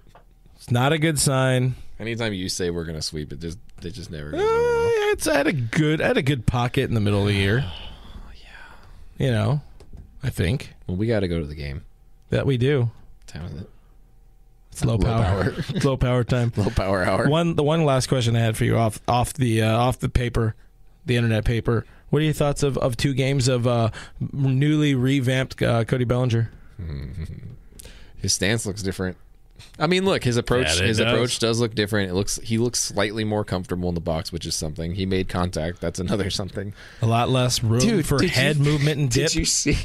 It's 0.62 0.70
not 0.72 0.94
a 0.94 1.00
good 1.00 1.18
sign. 1.20 1.76
Anytime 2.00 2.34
you 2.34 2.48
say 2.50 2.70
we're 2.70 2.86
gonna 2.86 3.02
sweep 3.02 3.34
it, 3.34 3.40
just 3.40 3.58
it 3.82 3.92
just 3.92 4.12
never 4.12 4.30
Uh, 4.30 4.32
goes 4.34 4.42
over 4.42 4.52
well. 4.54 4.92
it's 5.12 5.28
I 5.28 5.38
had 5.38 5.48
a 5.48 5.54
good, 5.54 6.02
I 6.02 6.08
had 6.08 6.18
a 6.18 6.22
good 6.22 6.46
pocket 6.46 6.84
in 6.88 6.94
the 6.94 7.02
middle 7.02 7.22
of 7.22 7.28
the 7.28 7.34
year. 7.34 7.58
yeah, 8.36 9.26
you 9.26 9.32
know, 9.32 9.62
I 10.24 10.30
think 10.30 10.74
Well, 10.88 10.98
we 10.98 11.08
got 11.08 11.22
to 11.22 11.28
go 11.28 11.40
to 11.40 11.46
the 11.46 11.56
game. 11.56 11.84
that 12.30 12.46
we 12.46 12.58
do. 12.58 12.82
What 12.82 13.28
time 13.28 13.46
is 13.46 13.62
it? 13.62 13.70
It's 14.72 14.86
low, 14.86 14.96
Low 14.96 15.06
power, 15.06 15.44
power. 15.52 15.54
It's 15.70 15.84
low 15.86 15.98
power 15.98 16.24
time. 16.24 16.54
Low 16.58 16.70
power 16.70 17.04
hour. 17.04 17.28
One, 17.28 17.56
the 17.56 17.64
one 17.64 17.84
last 17.84 18.08
question 18.08 18.36
I 18.36 18.40
had 18.40 18.56
for 18.56 18.64
you 18.66 18.78
off 18.78 19.02
off 19.08 19.34
the 19.34 19.62
uh, 19.64 19.76
off 19.78 20.00
the 20.00 20.10
paper, 20.10 20.56
the 21.06 21.18
internet 21.18 21.44
paper. 21.44 21.86
What 22.10 22.22
are 22.22 22.26
your 22.26 22.34
thoughts 22.34 22.62
of, 22.64 22.78
of 22.78 22.98
two 22.98 23.14
games 23.14 23.48
of 23.48 23.66
uh, 23.68 23.90
newly 24.32 24.96
revamped 24.96 25.62
uh, 25.62 25.84
Cody 25.86 26.04
Bellinger? 26.06 26.52
His 28.18 28.34
stance 28.34 28.66
looks 28.66 28.82
different. 28.84 29.18
I 29.80 29.88
mean, 29.88 30.06
look, 30.06 30.24
his 30.24 30.38
approach 30.38 30.80
Yeah, 30.80 30.86
his 30.88 30.98
does. 30.98 31.08
approach 31.14 31.40
does 31.40 31.60
look 31.60 31.74
different. 31.76 32.10
It 32.10 32.14
looks 32.14 32.38
he 32.44 32.58
looks 32.58 32.80
slightly 32.80 33.24
more 33.24 33.44
comfortable 33.44 33.90
in 33.90 33.96
the 33.96 34.02
box, 34.02 34.32
which 34.32 34.46
is 34.46 34.56
something. 34.56 34.94
He 34.96 35.06
made 35.06 35.28
contact. 35.30 35.82
That's 35.82 36.00
another 36.00 36.30
something. 36.42 36.74
A 37.02 37.06
lot 37.08 37.30
less 37.30 37.64
room 37.64 37.80
Dude, 37.82 38.06
for 38.06 38.22
head 38.24 38.58
you- 38.58 38.64
movement 38.64 39.00
and 39.00 39.10
dip. 39.12 39.28
Did 39.30 39.36
you 39.36 39.46
see? 39.46 39.78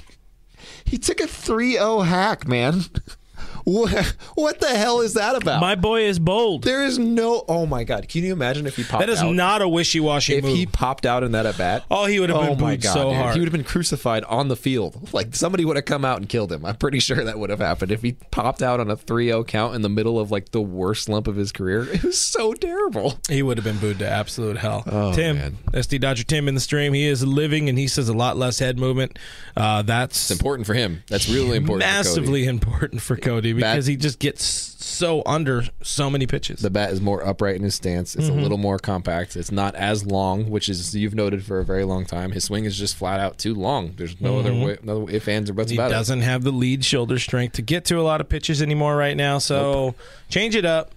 He 0.84 0.98
took 0.98 1.20
a 1.20 1.24
3-0 1.24 2.06
hack, 2.06 2.46
man. 2.46 2.84
What, 3.66 4.14
what 4.36 4.60
the 4.60 4.68
hell 4.68 5.00
is 5.00 5.14
that 5.14 5.34
about? 5.34 5.60
My 5.60 5.74
boy 5.74 6.02
is 6.02 6.20
bold. 6.20 6.62
there 6.62 6.84
is 6.84 7.00
no. 7.00 7.44
Oh 7.48 7.66
my 7.66 7.82
god! 7.82 8.08
Can 8.08 8.22
you 8.22 8.32
imagine 8.32 8.64
if 8.64 8.76
he 8.76 8.84
popped 8.84 9.00
That 9.00 9.08
is 9.08 9.20
out? 9.20 9.34
not 9.34 9.60
a 9.60 9.68
wishy 9.68 9.98
washy 9.98 10.34
if 10.36 10.44
move. 10.44 10.56
he 10.56 10.66
popped 10.66 11.04
out 11.04 11.24
in 11.24 11.32
that 11.32 11.46
at 11.46 11.58
bat. 11.58 11.82
oh, 11.90 12.06
he 12.06 12.20
would 12.20 12.30
have 12.30 12.38
been 12.40 12.50
Oh 12.50 12.54
my 12.54 12.74
booed 12.76 12.82
god! 12.82 12.92
so 12.94 13.08
dude. 13.10 13.16
hard. 13.16 13.34
He 13.34 13.40
would 13.40 13.48
have 13.48 13.52
been 13.52 13.64
crucified 13.64 14.22
on 14.24 14.46
the 14.48 14.54
field. 14.56 15.08
Like 15.16 15.34
somebody 15.34 15.64
would 15.64 15.74
have 15.76 15.84
come 15.84 16.04
out 16.04 16.18
and 16.18 16.28
killed 16.28 16.52
him. 16.52 16.64
I'm 16.64 16.76
pretty 16.76 17.00
sure 17.00 17.24
that 17.24 17.38
would 17.38 17.50
have 17.50 17.58
happened 17.60 17.90
if 17.90 18.02
he 18.02 18.12
popped 18.30 18.62
out 18.62 18.78
on 18.80 18.88
a 18.90 18.96
3-0 18.96 19.46
count 19.48 19.74
in 19.74 19.82
the 19.82 19.88
middle 19.88 20.20
of 20.20 20.30
like 20.30 20.50
the 20.52 20.60
worst 20.60 21.04
slump 21.04 21.26
of 21.26 21.34
his 21.36 21.50
career. 21.52 21.86
It 21.92 22.02
was 22.04 22.18
so 22.18 22.52
terrible. 22.54 23.18
He 23.28 23.42
would 23.42 23.56
have 23.56 23.64
been 23.64 23.78
booed 23.78 23.98
to 24.00 24.08
absolute 24.08 24.58
hell. 24.58 24.84
Oh, 24.86 25.12
Tim, 25.14 25.36
man. 25.38 25.56
SD 25.72 26.00
Dodger 26.00 26.22
Tim 26.24 26.46
in 26.48 26.54
the 26.54 26.60
stream. 26.60 26.92
He 26.92 27.06
is 27.06 27.24
living 27.26 27.68
and 27.68 27.76
he 27.78 27.88
says 27.88 28.08
a 28.08 28.14
lot 28.14 28.36
less 28.36 28.58
head 28.60 28.78
movement. 28.78 29.18
Uh, 29.56 29.82
that's 29.82 30.30
It's 30.30 30.38
important 30.38 30.66
for 30.66 30.74
him. 30.74 31.02
That's 31.08 31.28
really 31.28 31.56
important. 31.56 31.80
massively 31.88 32.46
important 32.46 33.00
for 33.02 33.16
Cody 33.16 33.55
because 33.56 33.86
he 33.86 33.96
just 33.96 34.18
gets 34.18 34.44
so 34.44 35.22
under 35.26 35.64
so 35.82 36.08
many 36.08 36.26
pitches. 36.26 36.60
The 36.60 36.70
bat 36.70 36.90
is 36.90 37.00
more 37.00 37.26
upright 37.26 37.56
in 37.56 37.62
his 37.62 37.74
stance. 37.74 38.14
It's 38.14 38.26
Mm-hmm. 38.28 38.38
a 38.38 38.42
little 38.42 38.58
more 38.58 38.78
compact. 38.78 39.36
It's 39.36 39.50
not 39.52 39.74
as 39.74 40.06
long, 40.06 40.48
which 40.48 40.68
is 40.68 40.94
you've 40.94 41.14
noted 41.14 41.44
for 41.44 41.58
a 41.58 41.64
very 41.64 41.84
long 41.84 42.04
time. 42.06 42.30
His 42.32 42.44
swing 42.44 42.64
is 42.64 42.78
just 42.78 42.96
flat 42.96 43.20
out 43.20 43.36
too 43.38 43.54
long. 43.54 43.94
There's 43.96 44.20
no 44.20 44.38
other 44.38 44.52
way, 44.54 44.78
no 44.82 45.08
if 45.08 45.28
ands 45.28 45.50
or 45.50 45.54
buts 45.54 45.72
Mm-hmm. 45.72 45.82
he 45.82 45.88
doesn't 45.90 46.20
have 46.22 46.44
the 46.44 46.52
lead 46.52 46.84
shoulder 46.84 47.18
strength 47.18 47.54
to 47.54 47.62
get 47.62 47.84
to 47.86 48.00
a 48.00 48.02
lot 48.02 48.20
of 48.20 48.28
pitches 48.28 48.62
anymore 48.62 48.96
right 48.96 49.16
now. 49.16 49.38
So 49.38 49.94
change 50.28 50.54
it 50.56 50.64
up. 50.64 50.92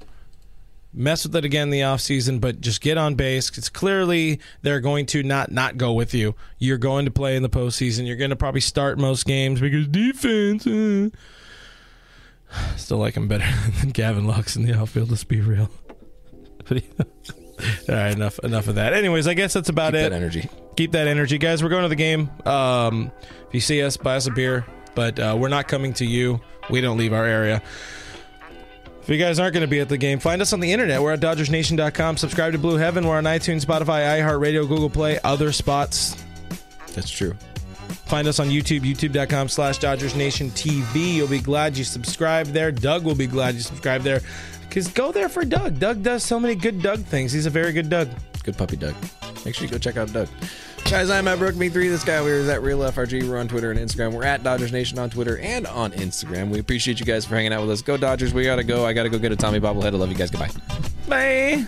Mess 0.91 1.24
with 1.24 1.36
it 1.36 1.45
again 1.45 1.64
in 1.64 1.70
the 1.70 1.82
offseason, 1.82 2.41
but 2.41 2.62
just 2.62 2.82
get 2.82 2.97
on 2.97 3.14
base. 3.14 3.55
It's 3.57 3.70
clearly 3.70 4.39
they're 4.64 4.80
going 4.80 5.05
to 5.07 5.22
not 5.22 5.51
not 5.51 5.78
go 5.78 5.93
with 5.93 6.16
you. 6.16 6.34
You're 6.57 6.80
going 6.80 7.05
to 7.05 7.12
play 7.12 7.36
in 7.36 7.43
the 7.43 7.49
postseason. 7.49 8.07
You're 8.07 8.16
going 8.16 8.32
to 8.32 8.36
probably 8.36 8.62
start 8.62 8.97
most 8.97 9.26
games 9.28 9.60
because 9.60 9.88
defense. 9.88 10.66
uh. 10.66 11.10
Still 12.78 12.97
like 12.97 13.16
him 13.16 13.28
better 13.28 13.45
than 13.80 13.89
Gavin 13.89 14.26
Lux 14.26 14.56
in 14.56 14.64
the 14.64 14.78
outfield. 14.78 15.10
Let's 15.10 15.24
be 15.24 15.41
real. 15.41 15.70
All 16.72 17.95
right, 17.95 18.14
enough 18.14 18.39
enough 18.39 18.68
of 18.68 18.76
that. 18.76 18.93
Anyways, 18.93 19.28
I 19.28 19.34
guess 19.34 19.54
that's 19.54 19.70
about 19.70 19.93
it. 19.95 20.06
it 20.06 20.10
That 20.12 20.16
energy. 20.16 20.50
keep 20.76 20.91
that 20.93 21.08
energy, 21.08 21.38
guys. 21.38 21.62
We're 21.62 21.70
going 21.70 21.84
to 21.84 21.89
the 21.89 21.95
game. 21.95 22.30
Um, 22.45 23.12
if 23.47 23.54
you 23.54 23.60
see 23.60 23.82
us, 23.84 23.97
buy 23.97 24.16
us 24.16 24.28
a 24.28 24.32
beer. 24.32 24.66
But 24.95 25.20
uh, 25.20 25.36
we're 25.39 25.50
not 25.50 25.68
coming 25.68 25.93
to 25.93 26.06
you. 26.06 26.41
We 26.70 26.82
don't 26.82 26.97
leave 26.97 27.14
our 27.14 27.26
area. 27.26 27.62
If 29.02 29.10
you 29.10 29.18
guys 29.18 29.39
aren't 29.39 29.54
going 29.54 29.62
to 29.62 29.68
be 29.68 29.80
at 29.80 29.89
the 29.89 29.97
game, 29.97 30.20
find 30.20 30.41
us 30.41 30.54
on 30.54 30.60
the 30.60 30.72
internet. 30.72 31.02
We're 31.02 31.14
at 31.14 31.20
DodgersNation.com. 31.20 32.18
Subscribe 32.18 32.52
to 32.54 32.60
Blue 32.60 32.76
Heaven. 32.76 33.08
We're 33.08 33.18
on 33.18 33.24
iTunes, 33.24 33.66
Spotify, 33.66 34.20
iHeartRadio, 34.22 34.68
Google 34.68 34.89
Play, 34.89 35.20
other 35.24 35.52
spots. 35.52 36.16
That's 36.93 37.10
true. 37.10 37.36
Find 38.10 38.28
us 38.28 38.39
on 38.39 38.47
YouTube, 38.47 38.80
youtube.com 38.80 39.49
slash 39.49 39.78
Dodgers 39.78 40.16
Nation 40.16 40.49
TV. 40.49 41.14
You'll 41.14 41.28
be 41.28 41.39
glad 41.39 41.78
you 41.78 41.84
subscribed 41.84 42.53
there. 42.53 42.72
Doug 42.72 43.03
will 43.03 43.14
be 43.14 43.28
glad 43.28 43.53
you 43.53 43.62
subscribed 43.62 44.03
there. 44.03 44.22
Because 44.68 44.88
go 44.88 45.12
there 45.12 45.30
for 45.30 45.45
Doug. 45.45 45.78
Doug 45.78 46.01
does 46.01 46.24
so 46.24 46.39
many 46.39 46.55
good 46.55 46.82
Doug 46.82 47.01
things. 47.01 47.32
He's 47.32 47.45
a 47.45 47.51
very 47.51 47.72
good 47.72 47.88
Doug. 47.88 48.10
Good 48.43 48.57
puppy, 48.57 48.78
Doug. 48.78 48.95
Make 49.45 49.53
sure 49.53 49.66
you 49.66 49.72
go 49.72 49.78
check 49.78 49.95
out 49.95 50.12
Doug. 50.12 50.28
Guys, 50.89 51.12
I'm 51.12 51.28
at 51.28 51.38
Brook 51.38 51.53
Me3. 51.53 51.72
This 51.72 52.03
guy 52.03 52.18
over 52.18 52.30
here 52.30 52.39
is 52.39 52.49
at 52.49 52.64
Real 52.64 52.80
FRG. 52.80 53.30
We're 53.30 53.38
on 53.38 53.47
Twitter 53.47 53.70
and 53.70 53.80
Instagram. 53.80 54.12
We're 54.12 54.24
at 54.24 54.41
Dodgers 54.41 54.72
Nation 54.72 54.97
on 54.97 55.12
Twitter 55.12 55.38
and 55.38 55.68
on 55.68 55.91
Instagram. 55.91 56.49
We 56.49 56.57
appreciate 56.57 56.99
you 56.99 57.05
guys 57.05 57.26
for 57.26 57.36
hanging 57.36 57.53
out 57.53 57.62
with 57.62 57.70
us. 57.70 57.84
Go 57.84 57.95
Dodgers. 57.95 58.34
We 58.34 58.43
gotta 58.43 58.64
go. 58.64 58.88
I 58.88 58.93
gotta 58.93 59.10
go 59.10 59.20
get 59.20 59.32
a 59.32 59.36
Tommy 59.36 59.60
bobblehead. 59.60 59.93
I 59.93 59.97
love 59.97 60.10
you 60.10 60.16
guys. 60.16 60.32
Goodbye. 60.32 60.49
Bye. 61.07 61.68